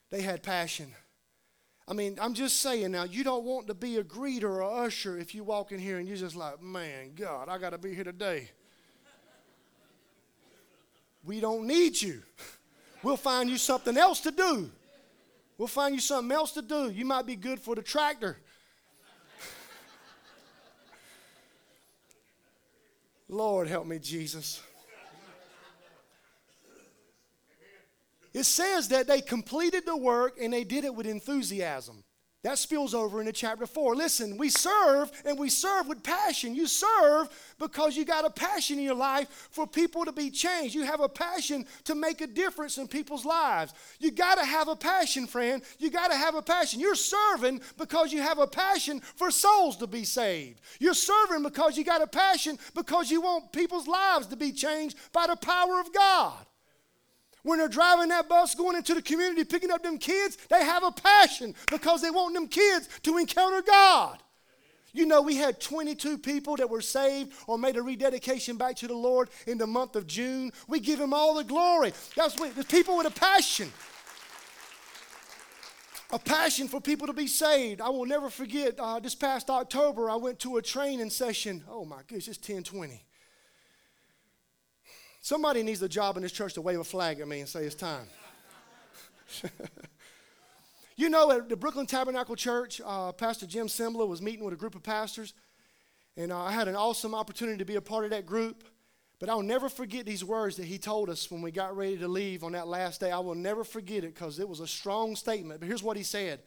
They 0.09 0.21
had 0.21 0.41
passion. 0.41 0.93
I 1.87 1.93
mean, 1.93 2.17
I'm 2.21 2.33
just 2.33 2.59
saying 2.59 2.91
now, 2.91 3.03
you 3.03 3.23
don't 3.23 3.43
want 3.43 3.67
to 3.67 3.73
be 3.73 3.97
a 3.97 4.03
greeter 4.03 4.43
or 4.43 4.85
usher 4.85 5.17
if 5.17 5.35
you 5.35 5.43
walk 5.43 5.71
in 5.71 5.79
here 5.79 5.97
and 5.97 6.07
you're 6.07 6.17
just 6.17 6.35
like, 6.35 6.61
man, 6.61 7.11
God, 7.15 7.49
I 7.49 7.57
got 7.57 7.71
to 7.71 7.77
be 7.77 7.93
here 7.93 8.05
today. 8.05 8.49
we 11.25 11.39
don't 11.41 11.67
need 11.67 12.01
you. 12.01 12.23
We'll 13.03 13.17
find 13.17 13.49
you 13.49 13.57
something 13.57 13.97
else 13.97 14.21
to 14.21 14.31
do. 14.31 14.71
We'll 15.57 15.67
find 15.67 15.93
you 15.93 16.01
something 16.01 16.31
else 16.31 16.53
to 16.53 16.61
do. 16.61 16.89
You 16.89 17.05
might 17.05 17.25
be 17.25 17.35
good 17.35 17.59
for 17.59 17.75
the 17.75 17.81
tractor. 17.81 18.37
Lord, 23.33 23.67
help 23.67 23.87
me, 23.87 23.99
Jesus. 23.99 24.61
It 28.33 28.45
says 28.45 28.87
that 28.89 29.07
they 29.07 29.21
completed 29.21 29.85
the 29.85 29.97
work 29.97 30.37
and 30.41 30.53
they 30.53 30.63
did 30.63 30.85
it 30.85 30.93
with 30.95 31.05
enthusiasm. 31.05 32.02
That 32.43 32.57
spills 32.57 32.93
over 32.93 33.21
into 33.21 33.31
chapter 33.31 33.65
4. 33.65 33.95
Listen, 33.95 34.37
we 34.37 34.49
serve 34.49 35.09
and 35.23 35.39
we 35.39 35.47
serve 35.47 35.87
with 35.87 36.03
passion. 36.03 36.53
You 36.53 36.67
serve 36.67 37.29
because 37.57 37.95
you 37.95 38.03
got 38.03 38.25
a 38.25 38.29
passion 38.29 38.79
in 38.79 38.83
your 38.83 38.95
life 38.95 39.47
for 39.49 39.65
people 39.65 40.03
to 40.03 40.11
be 40.11 40.29
changed. 40.29 40.75
You 40.75 40.83
have 40.83 40.99
a 40.99 41.07
passion 41.07 41.65
to 41.85 41.95
make 41.95 42.19
a 42.19 42.27
difference 42.27 42.77
in 42.77 42.89
people's 42.89 43.23
lives. 43.23 43.73
You 43.97 44.11
got 44.11 44.39
to 44.39 44.43
have 44.43 44.67
a 44.67 44.75
passion, 44.75 45.25
friend. 45.25 45.63
You 45.79 45.89
got 45.89 46.11
to 46.11 46.17
have 46.17 46.35
a 46.35 46.41
passion. 46.41 46.81
You're 46.81 46.95
serving 46.95 47.61
because 47.77 48.11
you 48.11 48.21
have 48.21 48.39
a 48.39 48.47
passion 48.47 48.99
for 48.99 49.31
souls 49.31 49.77
to 49.77 49.87
be 49.87 50.03
saved. 50.03 50.59
You're 50.81 50.95
serving 50.95 51.43
because 51.43 51.77
you 51.77 51.85
got 51.85 52.01
a 52.01 52.07
passion 52.07 52.59
because 52.75 53.09
you 53.09 53.21
want 53.21 53.53
people's 53.53 53.87
lives 53.87 54.27
to 54.27 54.35
be 54.35 54.51
changed 54.51 54.97
by 55.13 55.27
the 55.27 55.37
power 55.37 55.79
of 55.79 55.93
God. 55.93 56.45
When 57.43 57.59
they're 57.59 57.67
driving 57.67 58.09
that 58.09 58.29
bus 58.29 58.55
going 58.55 58.77
into 58.77 58.93
the 58.93 59.01
community 59.01 59.43
picking 59.43 59.71
up 59.71 59.83
them 59.83 59.97
kids, 59.97 60.37
they 60.49 60.63
have 60.63 60.83
a 60.83 60.91
passion 60.91 61.53
because 61.69 62.01
they 62.01 62.09
want 62.09 62.33
them 62.33 62.47
kids 62.47 62.87
to 63.03 63.17
encounter 63.17 63.61
God. 63.61 64.17
You 64.93 65.07
know, 65.07 65.21
we 65.21 65.35
had 65.35 65.59
22 65.59 66.19
people 66.19 66.55
that 66.57 66.69
were 66.69 66.81
saved 66.81 67.33
or 67.47 67.57
made 67.57 67.77
a 67.77 67.81
rededication 67.81 68.57
back 68.57 68.75
to 68.77 68.87
the 68.87 68.93
Lord 68.93 69.29
in 69.47 69.57
the 69.57 69.65
month 69.65 69.95
of 69.95 70.05
June. 70.05 70.51
We 70.67 70.79
give 70.79 70.99
Him 70.99 71.13
all 71.13 71.33
the 71.33 71.43
glory. 71.43 71.93
That's 72.15 72.39
what, 72.39 72.53
there's 72.53 72.67
people 72.67 72.97
with 72.97 73.07
a 73.07 73.11
passion. 73.11 73.71
A 76.11 76.19
passion 76.19 76.67
for 76.67 76.79
people 76.79 77.07
to 77.07 77.13
be 77.13 77.25
saved. 77.25 77.81
I 77.81 77.89
will 77.89 78.05
never 78.05 78.29
forget 78.29 78.75
uh, 78.79 78.99
this 78.99 79.15
past 79.15 79.49
October, 79.49 80.11
I 80.11 80.15
went 80.15 80.39
to 80.41 80.57
a 80.57 80.61
training 80.61 81.09
session. 81.09 81.63
Oh 81.67 81.85
my 81.85 82.01
goodness, 82.07 82.27
it's 82.27 82.37
1020. 82.37 83.03
Somebody 85.23 85.63
needs 85.63 85.81
a 85.81 85.87
job 85.87 86.17
in 86.17 86.23
this 86.23 86.33
church 86.33 86.53
to 86.55 86.61
wave 86.61 86.81
a 86.81 86.83
flag 86.83 87.21
at 87.21 87.27
me 87.29 87.39
and 87.39 87.47
say 87.47 87.63
it's 87.63 87.75
time. 87.75 88.07
you 90.97 91.07
know, 91.07 91.31
at 91.31 91.47
the 91.47 91.55
Brooklyn 91.55 91.85
Tabernacle 91.85 92.35
Church, 92.35 92.81
uh, 92.85 93.13
Pastor 93.13 93.45
Jim 93.45 93.67
Cymbala 93.67 94.05
was 94.05 94.21
meeting 94.21 94.43
with 94.43 94.53
a 94.53 94.57
group 94.57 94.75
of 94.75 94.83
pastors, 94.83 95.33
and 96.17 96.33
uh, 96.33 96.41
I 96.41 96.51
had 96.51 96.67
an 96.67 96.75
awesome 96.75 97.15
opportunity 97.15 97.57
to 97.59 97.63
be 97.63 97.75
a 97.75 97.81
part 97.81 98.03
of 98.03 98.09
that 98.11 98.25
group. 98.25 98.65
But 99.17 99.29
I'll 99.29 99.41
never 99.41 99.69
forget 99.69 100.05
these 100.05 100.25
words 100.25 100.57
that 100.57 100.65
he 100.65 100.77
told 100.77 101.09
us 101.09 101.31
when 101.31 101.41
we 101.41 101.51
got 101.51 101.77
ready 101.77 101.97
to 101.99 102.07
leave 102.09 102.43
on 102.43 102.51
that 102.51 102.67
last 102.67 102.99
day. 102.99 103.09
I 103.09 103.19
will 103.19 103.33
never 103.33 103.63
forget 103.63 104.03
it 104.03 104.13
because 104.13 104.39
it 104.39 104.49
was 104.49 104.59
a 104.59 104.67
strong 104.67 105.15
statement. 105.15 105.61
But 105.61 105.67
here's 105.67 105.83
what 105.83 105.95
he 105.95 106.03
said 106.03 106.41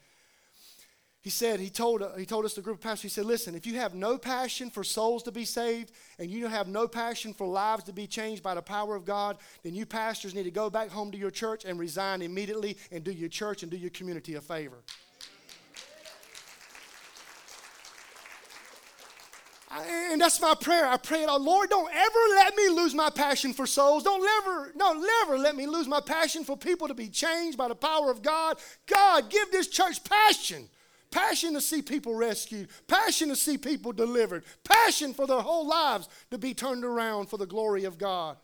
he 1.26 1.30
said, 1.30 1.58
he 1.58 1.70
told, 1.70 2.04
he 2.16 2.24
told 2.24 2.44
us, 2.44 2.54
the 2.54 2.62
group 2.62 2.76
of 2.76 2.82
pastors, 2.84 3.02
he 3.02 3.08
said, 3.08 3.24
listen, 3.24 3.56
if 3.56 3.66
you 3.66 3.74
have 3.74 3.96
no 3.96 4.16
passion 4.16 4.70
for 4.70 4.84
souls 4.84 5.24
to 5.24 5.32
be 5.32 5.44
saved 5.44 5.90
and 6.20 6.30
you 6.30 6.46
have 6.46 6.68
no 6.68 6.86
passion 6.86 7.34
for 7.34 7.48
lives 7.48 7.82
to 7.82 7.92
be 7.92 8.06
changed 8.06 8.44
by 8.44 8.54
the 8.54 8.62
power 8.62 8.94
of 8.94 9.04
God, 9.04 9.36
then 9.64 9.74
you 9.74 9.86
pastors 9.86 10.36
need 10.36 10.44
to 10.44 10.52
go 10.52 10.70
back 10.70 10.88
home 10.88 11.10
to 11.10 11.18
your 11.18 11.32
church 11.32 11.64
and 11.64 11.80
resign 11.80 12.22
immediately 12.22 12.76
and 12.92 13.02
do 13.02 13.10
your 13.10 13.28
church 13.28 13.64
and 13.64 13.72
do 13.72 13.76
your 13.76 13.90
community 13.90 14.34
a 14.36 14.40
favor. 14.40 14.76
and 20.12 20.20
that's 20.20 20.40
my 20.40 20.54
prayer. 20.54 20.86
I 20.86 20.96
pray, 20.96 21.24
it 21.24 21.28
oh, 21.28 21.38
Lord, 21.38 21.70
don't 21.70 21.92
ever 21.92 22.18
let 22.36 22.54
me 22.54 22.68
lose 22.68 22.94
my 22.94 23.10
passion 23.10 23.52
for 23.52 23.66
souls. 23.66 24.04
Don't 24.04 24.24
ever, 24.44 24.72
no, 24.76 24.92
never 24.92 25.38
let 25.38 25.56
me 25.56 25.66
lose 25.66 25.88
my 25.88 26.00
passion 26.00 26.44
for 26.44 26.56
people 26.56 26.86
to 26.86 26.94
be 26.94 27.08
changed 27.08 27.58
by 27.58 27.66
the 27.66 27.74
power 27.74 28.12
of 28.12 28.22
God. 28.22 28.58
God, 28.86 29.28
give 29.28 29.50
this 29.50 29.66
church 29.66 30.04
passion 30.04 30.68
passion 31.16 31.54
to 31.54 31.60
see 31.62 31.80
people 31.80 32.14
rescued, 32.14 32.68
passion 32.88 33.30
to 33.30 33.36
see 33.36 33.56
people 33.56 33.90
delivered, 33.90 34.44
passion 34.64 35.14
for 35.14 35.26
their 35.26 35.40
whole 35.40 35.66
lives 35.66 36.10
to 36.30 36.36
be 36.36 36.52
turned 36.52 36.84
around 36.84 37.26
for 37.30 37.38
the 37.38 37.46
glory 37.46 37.84
of 37.84 37.96
God. 37.96 38.36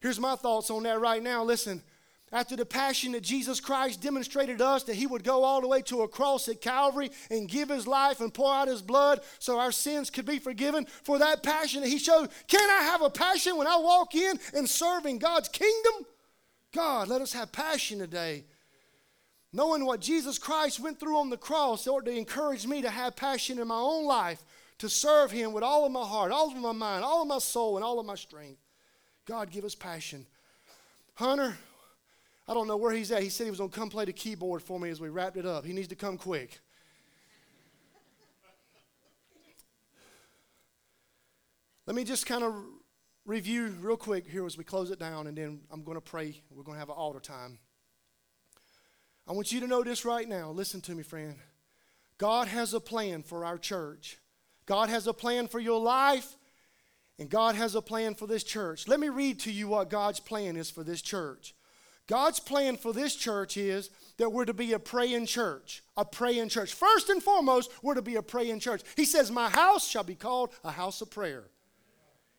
Here's 0.00 0.20
my 0.20 0.36
thoughts 0.36 0.68
on 0.70 0.82
that 0.82 1.00
right 1.00 1.22
now. 1.22 1.42
Listen, 1.42 1.82
after 2.30 2.56
the 2.56 2.66
passion 2.66 3.12
that 3.12 3.22
Jesus 3.22 3.58
Christ 3.58 4.02
demonstrated 4.02 4.58
to 4.58 4.66
us 4.66 4.84
that 4.84 4.96
he 4.96 5.06
would 5.06 5.24
go 5.24 5.44
all 5.44 5.62
the 5.62 5.66
way 5.66 5.80
to 5.82 6.02
a 6.02 6.08
cross 6.08 6.46
at 6.48 6.60
Calvary 6.60 7.10
and 7.30 7.48
give 7.48 7.70
his 7.70 7.86
life 7.86 8.20
and 8.20 8.34
pour 8.34 8.52
out 8.52 8.68
his 8.68 8.82
blood 8.82 9.20
so 9.38 9.58
our 9.58 9.72
sins 9.72 10.10
could 10.10 10.26
be 10.26 10.38
forgiven, 10.38 10.84
for 10.84 11.18
that 11.18 11.42
passion 11.42 11.80
that 11.80 11.88
he 11.88 11.98
showed, 11.98 12.28
can 12.48 12.68
I 12.68 12.82
have 12.82 13.00
a 13.00 13.08
passion 13.08 13.56
when 13.56 13.66
I 13.66 13.78
walk 13.78 14.14
in 14.14 14.38
and 14.54 14.68
serve 14.68 15.06
in 15.06 15.18
God's 15.18 15.48
kingdom? 15.48 16.04
God, 16.74 17.08
let 17.08 17.22
us 17.22 17.32
have 17.32 17.50
passion 17.50 17.98
today 17.98 18.44
knowing 19.52 19.84
what 19.84 20.00
Jesus 20.00 20.38
Christ 20.38 20.80
went 20.80 21.00
through 21.00 21.18
on 21.18 21.30
the 21.30 21.36
cross 21.36 21.86
ought 21.86 22.04
to 22.04 22.10
encourage 22.10 22.66
me 22.66 22.82
to 22.82 22.90
have 22.90 23.16
passion 23.16 23.58
in 23.58 23.68
my 23.68 23.78
own 23.78 24.04
life 24.04 24.44
to 24.78 24.88
serve 24.88 25.30
Him 25.30 25.52
with 25.52 25.64
all 25.64 25.84
of 25.84 25.92
my 25.92 26.04
heart, 26.04 26.30
all 26.30 26.50
of 26.50 26.56
my 26.56 26.72
mind, 26.72 27.04
all 27.04 27.22
of 27.22 27.28
my 27.28 27.38
soul, 27.38 27.76
and 27.76 27.84
all 27.84 27.98
of 27.98 28.06
my 28.06 28.14
strength. 28.14 28.60
God, 29.26 29.50
give 29.50 29.64
us 29.64 29.74
passion. 29.74 30.26
Hunter, 31.14 31.56
I 32.46 32.54
don't 32.54 32.66
know 32.66 32.76
where 32.76 32.92
he's 32.92 33.10
at. 33.12 33.22
He 33.22 33.28
said 33.28 33.44
he 33.44 33.50
was 33.50 33.58
going 33.58 33.70
to 33.70 33.78
come 33.78 33.90
play 33.90 34.06
the 34.06 34.12
keyboard 34.12 34.62
for 34.62 34.80
me 34.80 34.88
as 34.88 35.00
we 35.00 35.08
wrapped 35.10 35.36
it 35.36 35.44
up. 35.44 35.66
He 35.66 35.72
needs 35.72 35.88
to 35.88 35.96
come 35.96 36.16
quick. 36.16 36.60
Let 41.86 41.94
me 41.94 42.04
just 42.04 42.26
kind 42.26 42.44
of 42.44 42.54
review 43.26 43.74
real 43.80 43.96
quick 43.96 44.26
here 44.26 44.46
as 44.46 44.56
we 44.56 44.64
close 44.64 44.90
it 44.90 44.98
down, 44.98 45.26
and 45.26 45.36
then 45.36 45.60
I'm 45.70 45.82
going 45.82 45.96
to 45.96 46.02
pray. 46.02 46.40
We're 46.50 46.62
going 46.62 46.76
to 46.76 46.80
have 46.80 46.88
an 46.88 46.94
altar 46.96 47.20
time. 47.20 47.58
I 49.28 49.32
want 49.32 49.52
you 49.52 49.60
to 49.60 49.66
know 49.66 49.84
this 49.84 50.06
right 50.06 50.26
now. 50.26 50.50
Listen 50.50 50.80
to 50.82 50.94
me, 50.94 51.02
friend. 51.02 51.36
God 52.16 52.48
has 52.48 52.72
a 52.72 52.80
plan 52.80 53.22
for 53.22 53.44
our 53.44 53.58
church. 53.58 54.16
God 54.64 54.88
has 54.88 55.06
a 55.06 55.12
plan 55.12 55.48
for 55.48 55.60
your 55.60 55.80
life, 55.80 56.36
and 57.18 57.28
God 57.28 57.54
has 57.54 57.74
a 57.74 57.82
plan 57.82 58.14
for 58.14 58.26
this 58.26 58.42
church. 58.42 58.88
Let 58.88 59.00
me 59.00 59.10
read 59.10 59.40
to 59.40 59.52
you 59.52 59.68
what 59.68 59.90
God's 59.90 60.18
plan 60.18 60.56
is 60.56 60.70
for 60.70 60.82
this 60.82 61.02
church. 61.02 61.54
God's 62.06 62.40
plan 62.40 62.78
for 62.78 62.94
this 62.94 63.14
church 63.14 63.58
is 63.58 63.90
that 64.16 64.30
we're 64.30 64.46
to 64.46 64.54
be 64.54 64.72
a 64.72 64.78
praying 64.78 65.26
church. 65.26 65.82
A 65.98 66.06
praying 66.06 66.48
church. 66.48 66.72
First 66.72 67.10
and 67.10 67.22
foremost, 67.22 67.70
we're 67.82 67.94
to 67.94 68.02
be 68.02 68.16
a 68.16 68.22
praying 68.22 68.60
church. 68.60 68.80
He 68.96 69.04
says, 69.04 69.30
My 69.30 69.50
house 69.50 69.86
shall 69.86 70.04
be 70.04 70.14
called 70.14 70.54
a 70.64 70.70
house 70.70 71.02
of 71.02 71.10
prayer. 71.10 71.44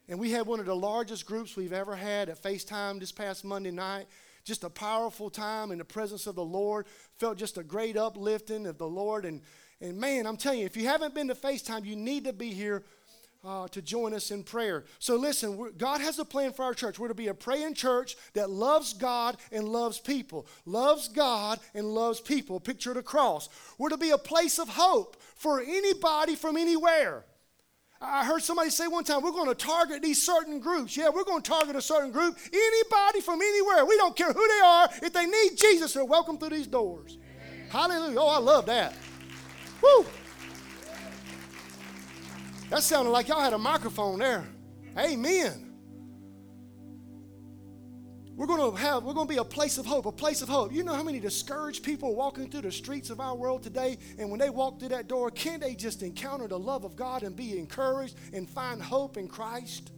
And 0.07 0.19
we 0.19 0.31
had 0.31 0.47
one 0.47 0.59
of 0.59 0.65
the 0.65 0.75
largest 0.75 1.27
groups 1.27 1.55
we've 1.55 1.71
ever 1.71 1.95
had 1.95 2.29
at 2.29 2.41
FaceTime 2.41 2.99
this 2.99 3.11
past 3.11 3.45
Monday 3.45 3.69
night 3.69 4.07
just 4.43 4.63
a 4.63 4.69
powerful 4.69 5.29
time 5.29 5.71
in 5.71 5.77
the 5.77 5.85
presence 5.85 6.27
of 6.27 6.35
the 6.35 6.43
Lord. 6.43 6.87
Felt 7.17 7.37
just 7.37 7.57
a 7.57 7.63
great 7.63 7.97
uplifting 7.97 8.65
of 8.67 8.77
the 8.77 8.87
Lord. 8.87 9.25
And, 9.25 9.41
and 9.81 9.97
man, 9.97 10.25
I'm 10.25 10.37
telling 10.37 10.59
you, 10.59 10.65
if 10.65 10.77
you 10.77 10.87
haven't 10.87 11.15
been 11.15 11.27
to 11.27 11.35
FaceTime, 11.35 11.85
you 11.85 11.95
need 11.95 12.25
to 12.25 12.33
be 12.33 12.51
here 12.51 12.83
uh, 13.43 13.67
to 13.69 13.81
join 13.81 14.13
us 14.13 14.31
in 14.31 14.43
prayer. 14.43 14.83
So 14.99 15.15
listen, 15.15 15.71
God 15.77 16.01
has 16.01 16.19
a 16.19 16.25
plan 16.25 16.51
for 16.51 16.65
our 16.65 16.73
church. 16.73 16.99
We're 16.99 17.07
to 17.07 17.13
be 17.13 17.27
a 17.27 17.33
praying 17.33 17.75
church 17.75 18.17
that 18.33 18.49
loves 18.49 18.93
God 18.93 19.37
and 19.51 19.69
loves 19.69 19.99
people. 19.99 20.47
Loves 20.65 21.07
God 21.07 21.59
and 21.73 21.87
loves 21.87 22.19
people. 22.19 22.59
Picture 22.59 22.93
the 22.93 23.03
cross. 23.03 23.49
We're 23.77 23.89
to 23.89 23.97
be 23.97 24.09
a 24.11 24.17
place 24.17 24.59
of 24.59 24.69
hope 24.69 25.21
for 25.35 25.61
anybody 25.61 26.35
from 26.35 26.57
anywhere. 26.57 27.23
I 28.01 28.23
heard 28.25 28.41
somebody 28.41 28.69
say 28.69 28.87
one 28.87 29.03
time, 29.03 29.21
we're 29.21 29.31
going 29.31 29.49
to 29.49 29.55
target 29.55 30.01
these 30.01 30.21
certain 30.21 30.59
groups. 30.59 30.95
Yeah, 30.95 31.09
we're 31.09 31.25
going 31.25 31.41
to 31.41 31.49
target 31.49 31.75
a 31.75 31.81
certain 31.81 32.11
group. 32.11 32.37
Anybody 32.51 33.19
from 33.21 33.41
anywhere. 33.41 33.85
We 33.85 33.97
don't 33.97 34.15
care 34.15 34.31
who 34.31 34.47
they 34.47 34.65
are. 34.65 34.89
If 35.03 35.11
they 35.11 35.25
need 35.25 35.57
Jesus, 35.57 35.93
they're 35.93 36.05
welcome 36.05 36.37
through 36.37 36.51
these 36.51 36.67
doors. 36.67 37.17
Hallelujah. 37.69 38.19
Oh, 38.19 38.27
I 38.29 38.39
love 38.39 38.65
that. 38.67 38.93
Woo! 39.81 40.05
That 42.69 42.83
sounded 42.83 43.11
like 43.11 43.27
y'all 43.27 43.41
had 43.41 43.53
a 43.53 43.57
microphone 43.57 44.19
there. 44.19 44.47
Amen. 44.97 45.68
We're 48.39 48.47
going 48.47 48.71
to 48.71 48.77
have, 48.77 49.03
we're 49.03 49.13
going 49.13 49.27
to 49.27 49.33
be 49.33 49.39
a 49.39 49.43
place 49.43 49.77
of 49.77 49.85
hope, 49.85 50.05
a 50.05 50.13
place 50.13 50.41
of 50.41 50.47
hope. 50.47 50.71
You 50.71 50.81
know 50.81 50.93
how 50.93 51.03
many 51.03 51.19
discouraged 51.19 51.83
people 51.83 52.15
walking 52.15 52.49
through 52.49 52.61
the 52.61 52.71
streets 52.71 53.09
of 53.09 53.19
our 53.19 53.35
world 53.35 53.63
today, 53.63 53.97
and 54.17 54.29
when 54.29 54.39
they 54.39 54.49
walk 54.49 54.79
through 54.79 54.87
that 54.89 55.09
door, 55.09 55.29
can't 55.29 55.61
they 55.61 55.75
just 55.75 56.03
encounter 56.03 56.47
the 56.47 56.57
love 56.57 56.85
of 56.85 56.95
God 56.95 57.23
and 57.23 57.35
be 57.35 57.59
encouraged 57.59 58.15
and 58.31 58.49
find 58.49 58.81
hope 58.81 59.17
in 59.17 59.27
Christ? 59.27 59.91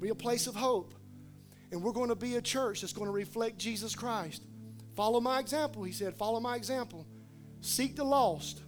Be 0.00 0.08
a 0.08 0.16
place 0.16 0.48
of 0.48 0.56
hope. 0.56 0.94
And 1.70 1.80
we're 1.80 1.92
going 1.92 2.08
to 2.08 2.16
be 2.16 2.34
a 2.34 2.42
church 2.42 2.80
that's 2.80 2.92
going 2.92 3.06
to 3.06 3.12
reflect 3.12 3.56
Jesus 3.56 3.94
Christ. 3.94 4.42
Follow 4.96 5.20
my 5.20 5.38
example, 5.38 5.84
he 5.84 5.92
said. 5.92 6.16
Follow 6.16 6.40
my 6.40 6.56
example. 6.56 7.06
Seek 7.60 7.94
the 7.94 8.02
lost. 8.02 8.62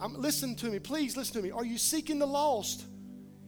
I'm, 0.00 0.14
listen 0.14 0.54
to 0.54 0.66
me, 0.66 0.78
please 0.78 1.16
listen 1.16 1.34
to 1.34 1.42
me. 1.42 1.50
Are 1.50 1.64
you 1.64 1.76
seeking 1.76 2.20
the 2.20 2.26
lost? 2.26 2.84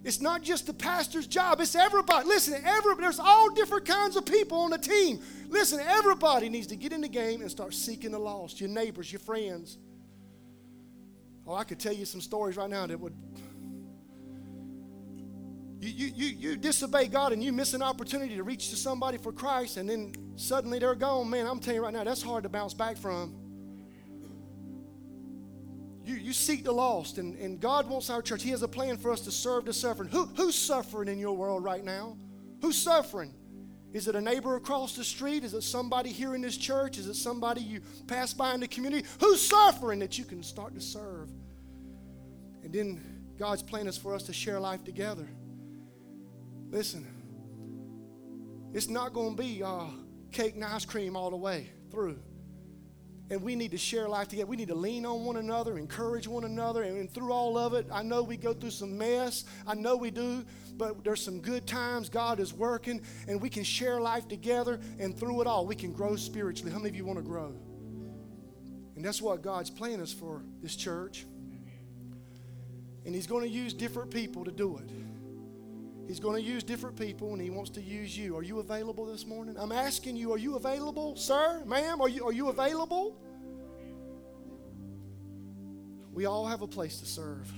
It's 0.03 0.21
not 0.21 0.43
just 0.43 0.67
the 0.67 0.73
pastor's 0.73 1.27
job, 1.27 1.61
it's 1.61 1.75
everybody. 1.75 2.27
Listen, 2.27 2.55
everybody, 2.65 3.03
there's 3.03 3.19
all 3.19 3.51
different 3.51 3.85
kinds 3.85 4.17
of 4.17 4.25
people 4.25 4.59
on 4.61 4.71
the 4.71 4.79
team. 4.79 5.21
Listen, 5.49 5.79
everybody 5.81 6.49
needs 6.49 6.69
to 6.69 6.77
get 6.77 6.93
in 6.93 7.03
the 7.03 7.09
game 7.09 7.43
and 7.43 7.51
start 7.51 7.75
seeking 7.75 8.13
the 8.13 8.19
lost. 8.19 8.61
Your 8.61 8.71
neighbors, 8.71 9.13
your 9.13 9.21
friends. 9.21 9.77
Oh, 11.47 11.55
I 11.55 11.65
could 11.65 11.79
tell 11.79 11.93
you 11.93 12.07
some 12.07 12.21
stories 12.21 12.57
right 12.57 12.71
now 12.71 12.87
that 12.87 12.99
would. 12.99 13.15
You, 15.81 15.89
you, 15.89 16.13
you, 16.15 16.27
you 16.51 16.57
disobey 16.57 17.09
God 17.09 17.33
and 17.33 17.43
you 17.43 17.53
miss 17.53 17.73
an 17.73 17.83
opportunity 17.83 18.37
to 18.37 18.43
reach 18.43 18.71
to 18.71 18.77
somebody 18.77 19.19
for 19.19 19.33
Christ, 19.33 19.77
and 19.77 19.89
then 19.89 20.13
suddenly 20.37 20.79
they're 20.79 20.95
gone. 20.95 21.29
Man, 21.29 21.47
I'm 21.47 21.59
telling 21.59 21.77
you 21.77 21.83
right 21.83 21.93
now, 21.93 22.05
that's 22.05 22.23
hard 22.23 22.43
to 22.45 22.49
bounce 22.49 22.75
back 22.75 22.97
from. 22.97 23.40
You, 26.11 26.17
you 26.17 26.33
seek 26.33 26.65
the 26.65 26.73
lost, 26.73 27.19
and, 27.19 27.37
and 27.37 27.61
God 27.61 27.89
wants 27.89 28.11
our 28.11 28.21
church. 28.21 28.43
He 28.43 28.51
has 28.51 28.63
a 28.63 28.69
plan 28.69 28.97
for 28.97 29.13
us 29.13 29.21
to 29.21 29.31
serve 29.31 29.67
the 29.67 29.73
suffering. 29.73 30.09
Who, 30.09 30.27
who's 30.27 30.57
suffering 30.57 31.09
in 31.09 31.21
your 31.21 31.37
world 31.37 31.63
right 31.63 31.85
now? 31.85 32.17
Who's 32.63 32.77
suffering? 32.77 33.33
Is 33.93 34.09
it 34.09 34.17
a 34.17 34.21
neighbor 34.21 34.57
across 34.57 34.97
the 34.97 35.05
street? 35.05 35.45
Is 35.45 35.55
it 35.55 35.63
somebody 35.63 36.11
here 36.11 36.35
in 36.35 36.43
this 36.43 36.57
church? 36.57 36.99
Is 36.99 37.07
it 37.07 37.15
somebody 37.15 37.61
you 37.61 37.81
pass 38.09 38.35
by 38.35 38.55
in 38.55 38.61
the 38.61 38.67
community? 38.67 39.07
Who's 39.21 39.41
suffering 39.41 40.01
that 40.01 40.19
you 40.19 40.25
can 40.25 40.43
start 40.43 40.75
to 40.75 40.81
serve? 40.81 41.29
And 42.65 42.73
then 42.73 43.01
God's 43.39 43.63
plan 43.63 43.87
is 43.87 43.97
for 43.97 44.13
us 44.13 44.25
to 44.25 44.33
share 44.33 44.59
life 44.59 44.83
together. 44.83 45.29
Listen, 46.71 47.07
it's 48.75 48.89
not 48.89 49.13
going 49.13 49.37
to 49.37 49.43
be 49.43 49.63
uh, 49.63 49.87
cake 50.33 50.57
and 50.57 50.65
ice 50.65 50.85
cream 50.85 51.17
all 51.17 51.31
the 51.31 51.37
way 51.37 51.71
through 51.93 52.19
and 53.31 53.41
we 53.41 53.55
need 53.55 53.71
to 53.71 53.79
share 53.79 54.09
life 54.09 54.29
together. 54.29 54.47
We 54.47 54.57
need 54.57 54.69
to 54.69 54.75
lean 54.75 55.07
on 55.07 55.25
one 55.25 55.37
another, 55.37 55.79
encourage 55.79 56.27
one 56.27 56.45
another, 56.45 56.83
and, 56.83 57.11
through 57.11 57.33
all 57.33 57.57
of 57.57 57.75
it, 57.75 57.87
I 57.93 58.03
know 58.03 58.23
we 58.23 58.37
go 58.37 58.53
through 58.53 58.71
some 58.71 58.99
mess. 58.99 59.45
I 59.67 59.75
know 59.75 59.97
we 59.97 60.11
do, 60.11 60.45
but 60.77 61.05
there's 61.05 61.25
some 61.25 61.41
good 61.41 61.67
times. 61.67 62.09
God 62.09 62.41
is 62.41 62.53
working, 62.53 63.01
and 63.29 63.41
we 63.41 63.49
can 63.49 63.63
share 63.63 64.01
life 64.01 64.27
together, 64.27 64.81
and 64.99 65.17
through 65.17 65.41
it 65.41 65.47
all, 65.47 65.65
we 65.65 65.77
can 65.77 65.93
grow 65.93 66.17
spiritually. 66.17 66.73
How 66.73 66.79
many 66.79 66.91
of 66.91 66.97
you 66.97 67.05
want 67.05 67.19
to 67.19 67.25
grow? 67.25 67.55
And 68.97 69.05
that's 69.05 69.23
what 69.23 69.43
God's 69.43 69.71
plan 69.71 70.01
is 70.01 70.13
for 70.13 70.43
this 70.61 70.75
church. 70.75 71.25
And 73.07 73.15
He's 73.15 73.27
going 73.27 73.45
to 73.45 73.49
use 73.49 73.73
different 73.73 74.11
people 74.11 74.45
to 74.45 74.51
do 74.51 74.77
it. 74.79 74.91
He's 76.11 76.19
going 76.19 76.35
to 76.35 76.43
use 76.43 76.65
different 76.65 76.97
people 76.97 77.35
and 77.35 77.41
he 77.41 77.51
wants 77.51 77.71
to 77.71 77.81
use 77.81 78.19
you. 78.19 78.37
Are 78.37 78.43
you 78.43 78.59
available 78.59 79.07
this 79.07 79.25
morning? 79.25 79.55
I'm 79.57 79.71
asking 79.71 80.17
you, 80.17 80.33
are 80.33 80.39
you 80.39 80.57
available, 80.57 81.15
sir, 81.15 81.63
ma'am? 81.65 82.01
Are 82.01 82.09
you, 82.09 82.27
are 82.27 82.33
you 82.33 82.49
available? 82.49 83.17
We 86.13 86.27
all 86.27 86.49
have 86.49 86.63
a 86.63 86.67
place 86.67 86.99
to 86.99 87.07
serve, 87.07 87.49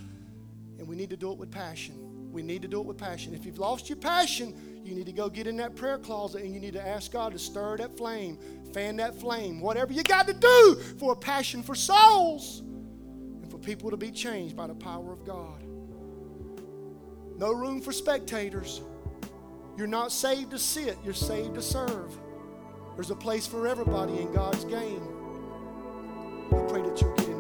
and 0.79 0.87
we 0.87 0.97
need 0.97 1.09
to 1.09 1.17
do 1.17 1.33
it 1.33 1.39
with 1.39 1.51
passion. 1.51 2.31
We 2.31 2.43
need 2.43 2.61
to 2.61 2.69
do 2.69 2.79
it 2.81 2.85
with 2.85 2.99
passion. 2.99 3.33
If 3.33 3.47
you've 3.47 3.59
lost 3.59 3.89
your 3.89 3.97
passion, 3.97 4.83
you 4.85 4.95
need 4.95 5.07
to 5.07 5.13
go 5.13 5.31
get 5.31 5.47
in 5.47 5.57
that 5.57 5.75
prayer 5.75 5.97
closet 5.97 6.43
and 6.43 6.53
you 6.53 6.61
need 6.61 6.75
to 6.75 6.87
ask 6.87 7.11
God 7.11 7.33
to 7.33 7.39
stir 7.39 7.79
that 7.79 7.97
flame, 7.97 8.37
fan 8.75 8.97
that 8.97 9.19
flame, 9.19 9.63
whatever 9.63 9.95
you 9.95 10.03
got 10.03 10.27
to 10.27 10.35
do 10.35 10.79
for 10.99 11.15
a 11.15 11.17
passion 11.17 11.63
for 11.63 11.75
souls 11.75 12.61
and 12.61 13.51
for 13.51 13.57
people 13.57 13.91
to 13.91 13.97
be 13.97 14.11
changed 14.11 14.55
by 14.55 14.67
the 14.67 14.75
power 14.75 15.11
of 15.11 15.25
God. 15.25 15.72
No 17.43 17.53
room 17.53 17.81
for 17.81 17.91
spectators. 17.91 18.83
You're 19.77 19.89
not 19.89 20.13
saved 20.13 20.53
to 20.53 20.61
sit, 20.61 20.97
you're 21.05 21.13
saved 21.13 21.55
to 21.57 21.61
serve. 21.61 22.17
There's 22.95 23.11
a 23.11 23.17
place 23.17 23.49
for 23.49 23.67
everybody 23.67 24.21
in 24.21 24.33
God's 24.33 24.65
game. 24.65 25.03
I 26.53 26.63
pray 26.69 26.83
that 26.83 27.01
you'll 27.01 27.17
get 27.17 27.32